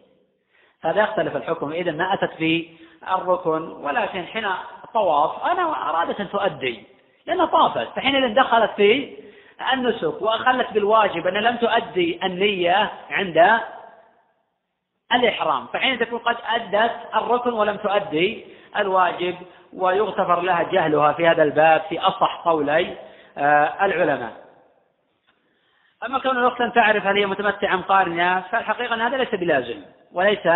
هذا 0.84 1.02
يختلف 1.02 1.36
الحكم. 1.36 1.72
إذا 1.72 1.92
ما 1.92 2.14
أتت 2.14 2.34
في 2.34 2.68
الركن 3.12 3.62
ولكن 3.62 4.24
حين 4.24 4.46
طواف 4.94 5.44
أنا 5.44 5.90
أرادت 5.90 6.20
أن 6.20 6.30
تؤدي 6.30 6.84
لأنها 7.26 7.46
طافت. 7.46 7.88
فحينئذ 7.96 8.34
دخلت 8.34 8.70
في 8.76 9.16
النسك 9.72 10.22
وأخلت 10.22 10.72
بالواجب 10.72 11.26
أن 11.26 11.34
لم 11.34 11.56
تؤدي 11.56 12.20
النية 12.24 12.90
عند 13.10 13.60
الإحرام 15.12 15.66
فحين 15.66 15.98
تكون 15.98 16.18
قد 16.18 16.36
أدت 16.46 16.92
الركن 17.14 17.52
ولم 17.52 17.76
تؤدي 17.76 18.44
الواجب 18.76 19.36
ويغتفر 19.72 20.40
لها 20.40 20.62
جهلها 20.62 21.12
في 21.12 21.28
هذا 21.28 21.42
الباب 21.42 21.82
في 21.88 22.00
أصح 22.00 22.42
قولي 22.44 22.96
آه، 23.38 23.84
العلماء. 23.84 24.32
أما 26.06 26.18
كون 26.18 26.38
الأخت 26.38 26.60
أن 26.60 26.72
تعرف 26.72 27.06
هل 27.06 27.16
هي 27.16 27.26
متمتعة 27.26 27.74
أم 27.74 27.82
قارنة 27.82 28.40
فالحقيقة 28.40 28.94
أن 28.94 29.00
هذا 29.00 29.16
ليس 29.16 29.34
بلازم. 29.34 29.82
وليس 30.12 30.46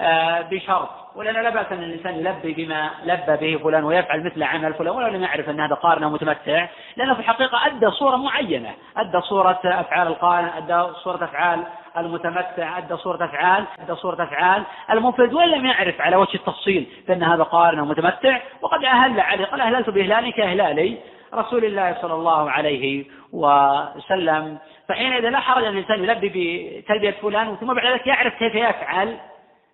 آه، 0.00 0.40
بشرط. 0.40 0.88
ولأن 1.14 1.34
لا 1.34 1.50
بأس 1.50 1.72
أن 1.72 1.82
الإنسان 1.82 2.14
يلبي 2.14 2.64
بما 2.64 2.90
لبى 3.04 3.36
به 3.36 3.62
فلان 3.62 3.84
ويفعل 3.84 4.24
مثل 4.24 4.42
عمل 4.42 4.74
فلان 4.74 4.94
ولو 4.94 5.06
لم 5.06 5.22
يعرف 5.22 5.48
أن 5.48 5.60
هذا 5.60 5.74
قارن 5.74 6.02
أو 6.02 6.10
متمتع 6.10 6.66
لأنه 6.96 7.14
في 7.14 7.20
الحقيقة 7.20 7.66
أدى 7.66 7.90
صورة 7.90 8.16
معينة. 8.16 8.74
أدى 8.96 9.20
صورة 9.20 9.60
أفعال 9.64 10.06
القارن 10.06 10.48
أدى 10.56 10.92
صورة 11.04 11.24
أفعال 11.24 11.62
المتمتع 11.96 12.78
أدى 12.78 12.96
صورة 12.96 13.24
أفعال 13.24 13.64
أدى 13.80 13.94
صورة 13.94 14.22
أفعال 14.24 14.62
المفرد 14.90 15.34
وإن 15.34 15.48
لم 15.48 15.66
يعرف 15.66 16.00
على 16.00 16.16
وجه 16.16 16.34
التفصيل 16.34 16.86
بأن 17.08 17.22
هذا 17.22 17.42
قارن 17.42 17.78
أو 17.78 17.84
متمتع 17.84 18.40
وقد 18.62 18.84
أهل 18.84 19.20
عليه 19.20 19.44
قال 19.44 19.60
أهللت 19.60 19.90
بإهلالي 19.90 20.32
كإهلالي. 20.32 20.98
رسول 21.34 21.64
الله 21.64 21.96
صلى 22.02 22.14
الله 22.14 22.50
عليه 22.50 23.04
وسلم. 23.32 24.58
فحينئذ 24.88 25.28
لا 25.28 25.40
حرج 25.40 25.64
أن 25.64 25.72
الإنسان 25.72 26.04
يلبي 26.04 26.28
بتلبية 26.80 27.10
فلان 27.10 27.56
ثم 27.56 27.74
بعد 27.74 27.86
ذلك 27.86 28.06
يعرف 28.06 28.34
كيف 28.34 28.54
يفعل 28.54 29.16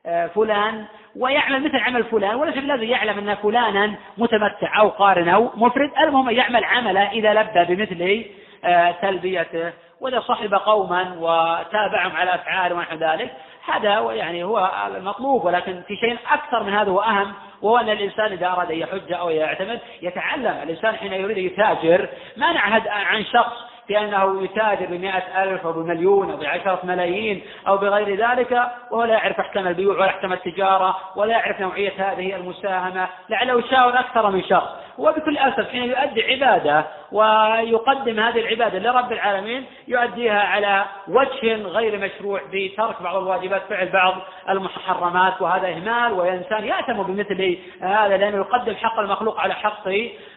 آه، 0.07 0.27
فلان 0.27 0.85
ويعمل 1.17 1.65
مثل 1.65 1.77
عمل 1.77 2.05
فلان 2.05 2.35
وليس 2.35 2.55
بلازم 2.55 2.83
يعلم 2.83 3.19
أن 3.19 3.35
فلانا 3.35 3.95
متمتع 4.19 4.81
أو 4.81 4.89
قارن 4.89 5.29
أو 5.29 5.51
مفرد. 5.57 5.91
المهم 6.01 6.31
يعمل 6.31 6.65
عمله 6.65 7.11
إذا 7.11 7.35
لبى 7.35 7.75
بمثل 7.75 8.25
آه، 8.65 8.91
تلبيته 8.91 9.73
وإذا 10.01 10.21
صحب 10.21 10.55
قوما 10.55 11.15
وتابعهم 11.19 12.17
على 12.17 12.35
أفعال 12.35 12.73
ونحو 12.73 12.97
ذلك. 12.97 13.33
هذا 13.67 14.13
يعني 14.13 14.45
هو 14.45 14.71
المطلوب 14.97 15.45
ولكن 15.45 15.83
في 15.89 15.97
شيء 15.97 16.19
أكثر 16.33 16.63
من 16.63 16.73
هذا 16.73 16.91
وأهم 16.91 17.33
وهو 17.63 17.79
أن 17.79 17.89
الإنسان 17.89 18.33
إذا 18.33 18.47
أراد 18.47 18.71
أن 18.71 18.79
يحج 18.79 19.13
أو 19.13 19.31
يعتمد 19.31 19.81
يتعلم. 20.03 20.61
الإنسان 20.63 20.97
حين 20.97 21.13
يريد 21.13 21.39
يتاجر 21.39 22.09
ما 22.37 22.53
نعهد 22.53 22.89
عن 22.89 23.25
شخص 23.25 23.72
بأنه 23.93 24.43
يتاجر 24.45 24.87
بمئة 24.87 25.43
ألف 25.43 25.67
أو 25.67 25.73
بمليون 25.73 26.31
أو 26.31 26.37
بعشرة 26.37 26.81
ملايين 26.85 27.43
أو 27.69 27.77
بغير 27.77 28.29
ذلك 28.29 28.67
وهو 28.91 29.05
لا 29.05 29.15
يعرف 29.15 29.41
أحكام 29.41 29.67
البيوع 29.67 29.95
ولا 29.95 30.07
أحكام 30.07 30.33
التجارة 30.33 30.97
ولا 31.17 31.33
يعرف 31.33 31.61
نوعية 31.61 31.93
هذه 31.99 32.37
المساهمة 32.37 33.09
لعله 33.29 33.59
يشاور 33.59 34.01
أكثر 34.01 34.31
من 34.31 34.43
شخص. 34.45 34.69
وبكل 34.99 35.39
أسف 35.39 35.71
حين 35.71 35.83
يؤدي 35.83 36.23
عبادة 36.23 36.85
ويقدم 37.13 38.21
هذه 38.21 38.41
العبادة 38.41 38.79
لرب 38.79 39.13
العالمين 39.13 39.65
يؤديها 39.89 40.41
على 40.41 40.85
وجه 41.09 41.63
غير 41.63 41.99
مشروع 41.99 42.41
بترك 42.53 43.03
بعض 43.03 43.17
الواجبات 43.17 43.63
فعل 43.69 43.89
بعض 43.89 44.15
المحرمات 44.49 45.43
وهذا 45.43 45.69
إهمال 45.69 46.13
وإنسان 46.13 46.65
يأتم 46.65 47.03
بمثل 47.03 47.59
هذا 47.81 48.17
لأنه 48.17 48.37
يقدم 48.37 48.75
حق 48.75 48.99
المخلوق 48.99 49.41
على 49.41 49.55
حق 49.55 49.89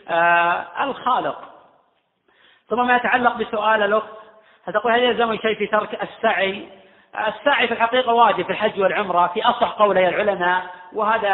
آه، 0.09 0.65
الخالق. 0.83 1.54
ثم 2.69 2.87
ما 2.87 2.95
يتعلق 2.95 3.37
بسؤال 3.37 3.83
الأخت 3.83 4.09
فتقول 4.65 4.91
هل 4.91 5.03
يلزم 5.03 5.37
شيء 5.37 5.55
في 5.55 5.67
ترك 5.67 6.03
السعي؟ 6.03 6.67
السعي 7.27 7.67
في 7.67 7.73
الحقيقة 7.73 8.13
واجب 8.13 8.45
في 8.45 8.49
الحج 8.49 8.81
والعمرة 8.81 9.27
في 9.27 9.43
أصح 9.43 9.71
قولي 9.71 10.07
العلماء 10.07 10.61
وهذا 10.93 11.33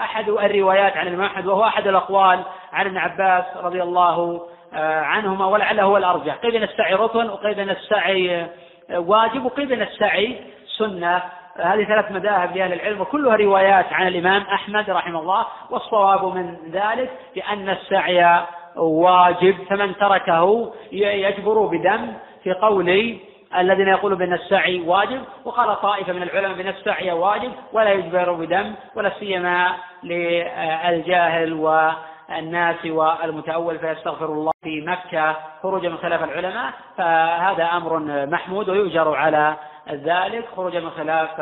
أحد 0.00 0.28
الروايات 0.28 0.96
عن 0.96 1.06
الإمام 1.06 1.26
أحمد 1.26 1.46
وهو 1.46 1.64
أحد 1.64 1.86
الأقوال 1.86 2.42
عن 2.72 2.86
ابن 2.86 2.98
عباس 2.98 3.44
رضي 3.56 3.82
الله 3.82 4.46
آه، 4.74 5.00
عنهما 5.00 5.46
ولعله 5.46 5.82
هو 5.82 5.96
الأرجح. 5.96 6.34
قيل 6.34 6.56
أن 6.56 6.62
السعي 6.62 6.94
ركن 6.94 7.30
وقيل 7.30 7.60
أن 7.60 7.70
السعي 7.70 8.46
واجب 8.90 9.44
وقيل 9.44 9.72
أن 9.72 9.82
السعي 9.82 10.40
سنة. 10.78 11.22
هذه 11.56 11.84
ثلاث 11.84 12.12
مذاهب 12.12 12.56
لأهل 12.56 12.72
العلم 12.72 13.00
وكلها 13.00 13.36
روايات 13.36 13.92
عن 13.92 14.06
الإمام 14.06 14.42
أحمد 14.42 14.90
رحمه 14.90 15.20
الله 15.20 15.46
والصواب 15.70 16.24
من 16.24 16.56
ذلك 16.72 17.10
بأن 17.34 17.68
السعي 17.68 18.46
واجب 18.76 19.56
فمن 19.68 19.96
تركه 19.96 20.72
يجبر 20.92 21.66
بدم 21.66 22.12
في 22.44 22.52
قول 22.52 23.18
الذين 23.56 23.88
يقولون 23.88 24.18
بأن 24.18 24.32
السعي 24.32 24.80
واجب 24.80 25.22
وقال 25.44 25.80
طائفة 25.80 26.12
من 26.12 26.22
العلماء 26.22 26.56
بأن 26.56 26.68
السعي 26.68 27.12
واجب 27.12 27.52
ولا 27.72 27.92
يجبر 27.92 28.32
بدم 28.32 28.74
ولا 28.94 29.12
سيما 29.20 29.72
للجاهل 30.02 31.52
والناس 31.52 32.86
والمتأول 32.86 33.78
فيستغفر 33.78 34.26
الله 34.26 34.52
في 34.62 34.80
مكة 34.80 35.36
خروجا 35.62 35.88
من 35.88 35.96
خلاف 35.96 36.24
العلماء 36.24 36.72
فهذا 36.96 37.64
أمر 37.64 37.98
محمود 38.26 38.68
ويؤجر 38.68 39.14
على 39.14 39.56
ذلك 39.90 40.44
خروجا 40.56 40.80
من 40.80 40.90
خلاف 40.90 41.40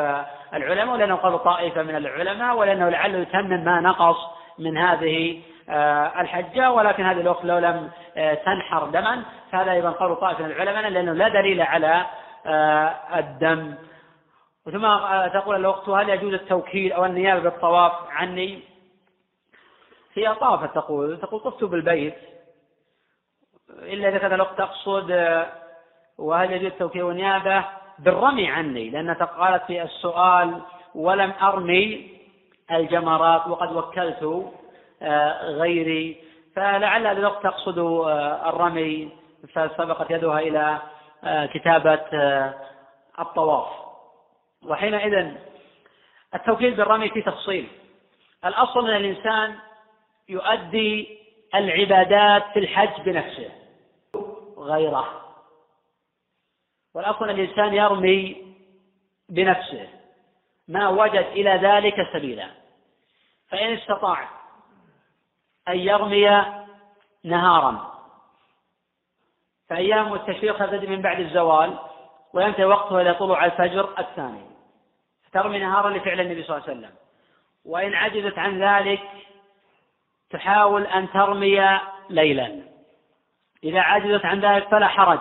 العلماء 0.53 0.95
ولأنه 0.95 1.15
قال 1.15 1.43
طائفة 1.43 1.83
من 1.83 1.95
العلماء 1.95 2.57
ولأنه 2.57 2.89
لعله 2.89 3.17
يتمم 3.17 3.65
ما 3.65 3.81
نقص 3.81 4.17
من 4.59 4.77
هذه 4.77 5.41
الحجة 5.69 6.71
ولكن 6.71 7.03
هذه 7.03 7.21
الأخت 7.21 7.45
لو 7.45 7.57
لم 7.57 7.91
آه، 8.17 8.33
تنحر 8.33 8.85
دما 8.85 9.23
فهذا 9.51 9.71
أيضا 9.71 9.91
قول 9.91 10.15
طائفة 10.15 10.43
من 10.43 10.51
العلماء 10.51 10.89
لأنه 10.89 11.13
لا 11.13 11.29
دليل 11.29 11.61
على 11.61 12.05
آه، 12.45 13.19
الدم. 13.19 13.75
ثم 14.65 14.87
تقول 15.33 15.55
الأخت 15.55 15.89
هل 15.89 16.09
يجوز 16.09 16.33
التوكيل 16.33 16.91
أو 16.91 17.05
النيابة 17.05 17.41
بالطواف؟ 17.41 17.91
عني. 18.09 18.59
هي 20.13 20.35
طافت 20.35 20.75
تقول. 20.75 21.17
تقول 21.17 21.39
طفت 21.41 21.63
بالبيت. 21.63 22.15
إلا 23.69 24.09
إذا 24.09 24.17
كان 24.17 24.33
الأخت 24.33 24.57
تقصد 24.57 25.11
وهل 26.17 26.51
يجوز 26.51 26.65
التوكيل 26.71 27.03
والنيابة 27.03 27.65
بالرمي 27.99 28.51
عني 28.51 28.89
لأنها 28.89 29.13
قالت 29.13 29.63
في 29.63 29.83
السؤال 29.83 30.61
ولم 30.95 31.33
أرمي 31.41 32.15
الجمرات 32.71 33.47
وقد 33.47 33.75
وكلت 33.75 34.23
آه، 34.23 34.51
غيري. 35.43 36.23
فلعل 36.55 37.07
الأخت 37.07 37.43
تقصد 37.43 37.77
آه، 37.77 38.49
الرمي 38.49 39.09
فسبقت 39.53 40.11
يدها 40.11 40.39
إلى 40.39 40.81
آه، 41.23 41.45
كتابة 41.45 42.01
الطواف. 43.19 43.67
وحينئذ 44.63 45.35
التوكيل 46.35 46.73
بالرمي 46.75 47.09
في 47.09 47.21
تفصيل. 47.21 47.67
الأصل 48.45 48.89
أن 48.89 48.95
الإنسان 48.95 49.55
يؤدي 50.29 51.19
العبادات 51.55 52.43
في 52.53 52.59
الحج 52.59 53.01
بنفسه 53.01 53.49
غيره. 54.57 55.21
والأصل 56.93 57.29
أن 57.29 57.39
الإنسان 57.39 57.73
يرمي 57.73 58.55
بنفسه 59.29 59.87
ما 60.67 60.89
وجد 60.89 61.25
إلى 61.31 61.49
ذلك 61.49 61.95
سبيلا. 62.13 62.47
فإن 63.49 63.73
استطاع 63.73 64.34
أن 65.67 65.77
يرمي 65.79 66.45
نهارا. 67.23 67.95
فأيام 69.69 70.13
التشريق 70.13 70.57
تبتدئ 70.57 70.87
من 70.87 71.01
بعد 71.01 71.19
الزوال 71.19 71.77
وينتهي 72.33 72.65
وقته 72.65 73.01
إلى 73.01 73.13
طلوع 73.13 73.45
الفجر 73.45 73.89
الثاني. 73.99 74.45
ترمي 75.33 75.59
نهارا 75.59 75.89
لفعل 75.89 76.19
النبي 76.19 76.43
صلى 76.43 76.57
الله 76.57 76.69
عليه 76.69 76.79
وسلم. 76.79 76.91
وإن 77.65 77.93
عجزت 77.93 78.39
عن 78.39 78.63
ذلك 78.63 79.01
تحاول 80.29 80.83
أن 80.83 81.11
ترمي 81.11 81.79
ليلا. 82.09 82.61
إذا 83.63 83.79
عجزت 83.79 84.25
عن 84.25 84.39
ذلك 84.39 84.67
فلا 84.67 84.87
حرج 84.87 85.19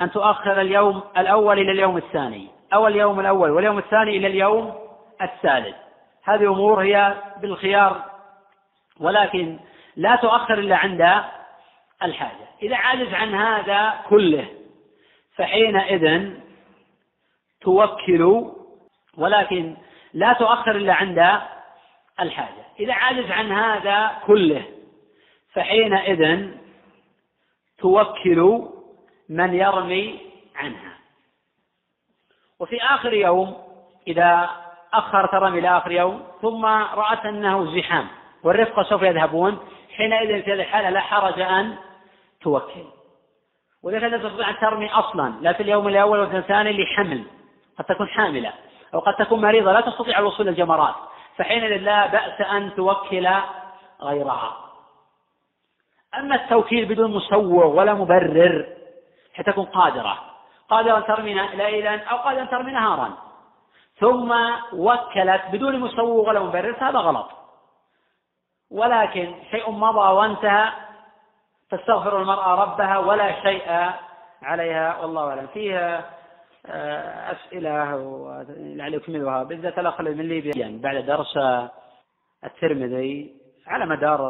أن 0.00 0.10
تؤخر 0.10 0.60
اليوم 0.60 1.02
الأول 1.16 1.58
إلى 1.58 1.72
اليوم 1.72 1.96
الثاني. 1.96 2.48
أو 2.74 2.86
اليوم 2.86 3.20
الأول 3.20 3.50
واليوم 3.50 3.78
الثاني 3.78 4.16
إلى 4.16 4.26
اليوم 4.26 4.74
الثالث. 5.22 5.76
هذه 6.22 6.52
أمور 6.52 6.82
هي 6.82 7.14
بالخيار 7.40 8.04
ولكن 9.00 9.58
لا 9.96 10.16
تؤخر 10.16 10.58
إلا 10.58 10.76
عند 10.76 11.24
الحاجة. 12.02 12.46
إذا 12.62 12.76
عجز 12.76 13.14
عن 13.14 13.34
هذا 13.34 13.94
كله 14.08 14.48
فحينئذ 15.36 16.30
توكل 17.60 18.52
ولكن 19.16 19.76
لا 20.14 20.32
تؤخر 20.32 20.76
إلا 20.76 20.94
عند 20.94 21.40
الحاجة. 22.20 22.64
إذا 22.80 22.92
عجز 22.94 23.30
عن 23.30 23.52
هذا 23.52 24.18
كله 24.26 24.62
فحينئذ 25.52 26.50
توكل 27.78 28.68
من 29.28 29.54
يرمي 29.54 30.20
عنها. 30.56 30.96
وفي 32.60 32.82
آخر 32.82 33.12
يوم 33.12 33.56
إذا 34.06 34.50
أخرت 34.92 35.34
الرمي 35.34 35.58
إلى 35.58 35.76
آخر 35.76 35.92
يوم 35.92 36.26
ثم 36.42 36.64
رأت 36.66 37.26
أنه 37.26 37.76
زحام 37.76 38.06
والرفقة 38.42 38.82
سوف 38.82 39.02
يذهبون. 39.02 39.58
حينئذ 39.96 40.42
في 40.42 40.52
هذه 40.52 40.60
الحالة 40.60 40.90
لا 40.90 41.00
حرج 41.00 41.40
أن 41.40 41.76
توكل. 42.42 42.84
ولذلك 43.82 44.02
لا 44.02 44.28
تستطيع 44.28 44.50
أن 44.50 44.56
ترمي 44.58 44.90
أصلا 44.90 45.32
لا 45.40 45.52
في 45.52 45.62
اليوم 45.62 45.88
الأول 45.88 46.18
ولا 46.18 46.38
الثاني 46.38 46.82
لحمل 46.82 47.24
قد 47.78 47.84
تكون 47.84 48.08
حاملة 48.08 48.52
أو 48.94 49.00
قد 49.00 49.14
تكون 49.14 49.40
مريضة 49.40 49.72
لا 49.72 49.80
تستطيع 49.80 50.18
الوصول 50.18 50.46
للجمرات. 50.46 50.94
فحينئذ 51.36 51.76
لا 51.76 52.06
بأس 52.06 52.40
أن 52.40 52.74
توكل 52.74 53.28
غيرها. 54.02 54.56
أما 56.14 56.34
التوكيل 56.34 56.84
بدون 56.84 57.10
مسوغ 57.10 57.66
ولا 57.66 57.94
مبرر 57.94 58.66
حتى 59.34 59.52
تكون 59.52 59.64
قادرة. 59.64 60.18
قادرة 60.68 60.96
أن 60.98 61.04
ترمي 61.04 61.34
ليلا 61.34 62.04
أو 62.04 62.16
قادرة 62.16 62.42
أن 62.42 62.48
ترمي 62.48 62.72
نهارا. 62.72 63.10
ثم 64.00 64.34
وكلت 64.72 65.42
بدون 65.52 65.80
مسوغ 65.80 66.28
ولا 66.28 66.40
مبرر 66.40 66.74
فهذا 66.74 66.98
غلط. 66.98 67.30
ولكن 68.70 69.34
شيء 69.50 69.70
مضى 69.70 70.12
وانتهى 70.12 70.72
تستغفر 71.70 72.22
المرأة 72.22 72.54
ربها 72.54 72.98
ولا 72.98 73.42
شيء 73.42 73.90
عليها 74.42 75.00
والله 75.00 75.28
أعلم. 75.28 75.46
فيها 75.46 76.04
آه، 76.66 77.32
أسئلة 77.32 77.94
لعلي 78.48 78.96
أكملها 78.96 79.42
بالذات 79.42 79.78
الأخ 79.78 80.00
من 80.00 80.28
ليبيا. 80.28 80.52
يعني 80.56 80.78
بعد 80.78 80.96
درس 80.96 81.38
الترمذي 82.44 83.34
على 83.66 83.86
مدار 83.86 84.22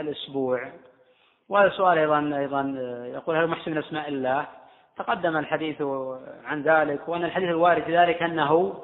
الأسبوع 0.00 0.72
وهذا 1.48 1.70
سؤال 1.70 1.98
أيضا 1.98 2.38
أيضا 2.38 2.74
يقول 3.14 3.36
هل 3.36 3.46
محسن 3.46 3.70
من 3.70 3.78
أسماء 3.78 4.08
الله؟ 4.08 4.46
تقدم 4.96 5.36
الحديث 5.36 5.82
عن 6.44 6.62
ذلك 6.62 7.08
وأن 7.08 7.24
الحديث 7.24 7.48
الوارد 7.48 7.82
في 7.82 7.98
ذلك 7.98 8.22
أنه 8.22 8.74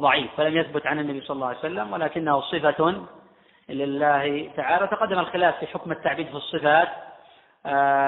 ضعيف 0.00 0.30
فلم 0.36 0.56
يثبت 0.56 0.86
عن 0.86 0.98
النبي 0.98 1.20
صلى 1.20 1.34
الله 1.34 1.46
عليه 1.46 1.58
وسلم 1.58 1.92
ولكنه 1.92 2.40
صفة 2.40 2.94
لله 3.68 4.50
تعالى. 4.56 4.86
تقدم 4.86 5.18
الخلاف 5.18 5.58
في 5.58 5.66
حكم 5.66 5.92
التعبيد 5.92 6.26
في 6.26 6.34
الصفات. 6.34 6.88
آه، 7.66 8.06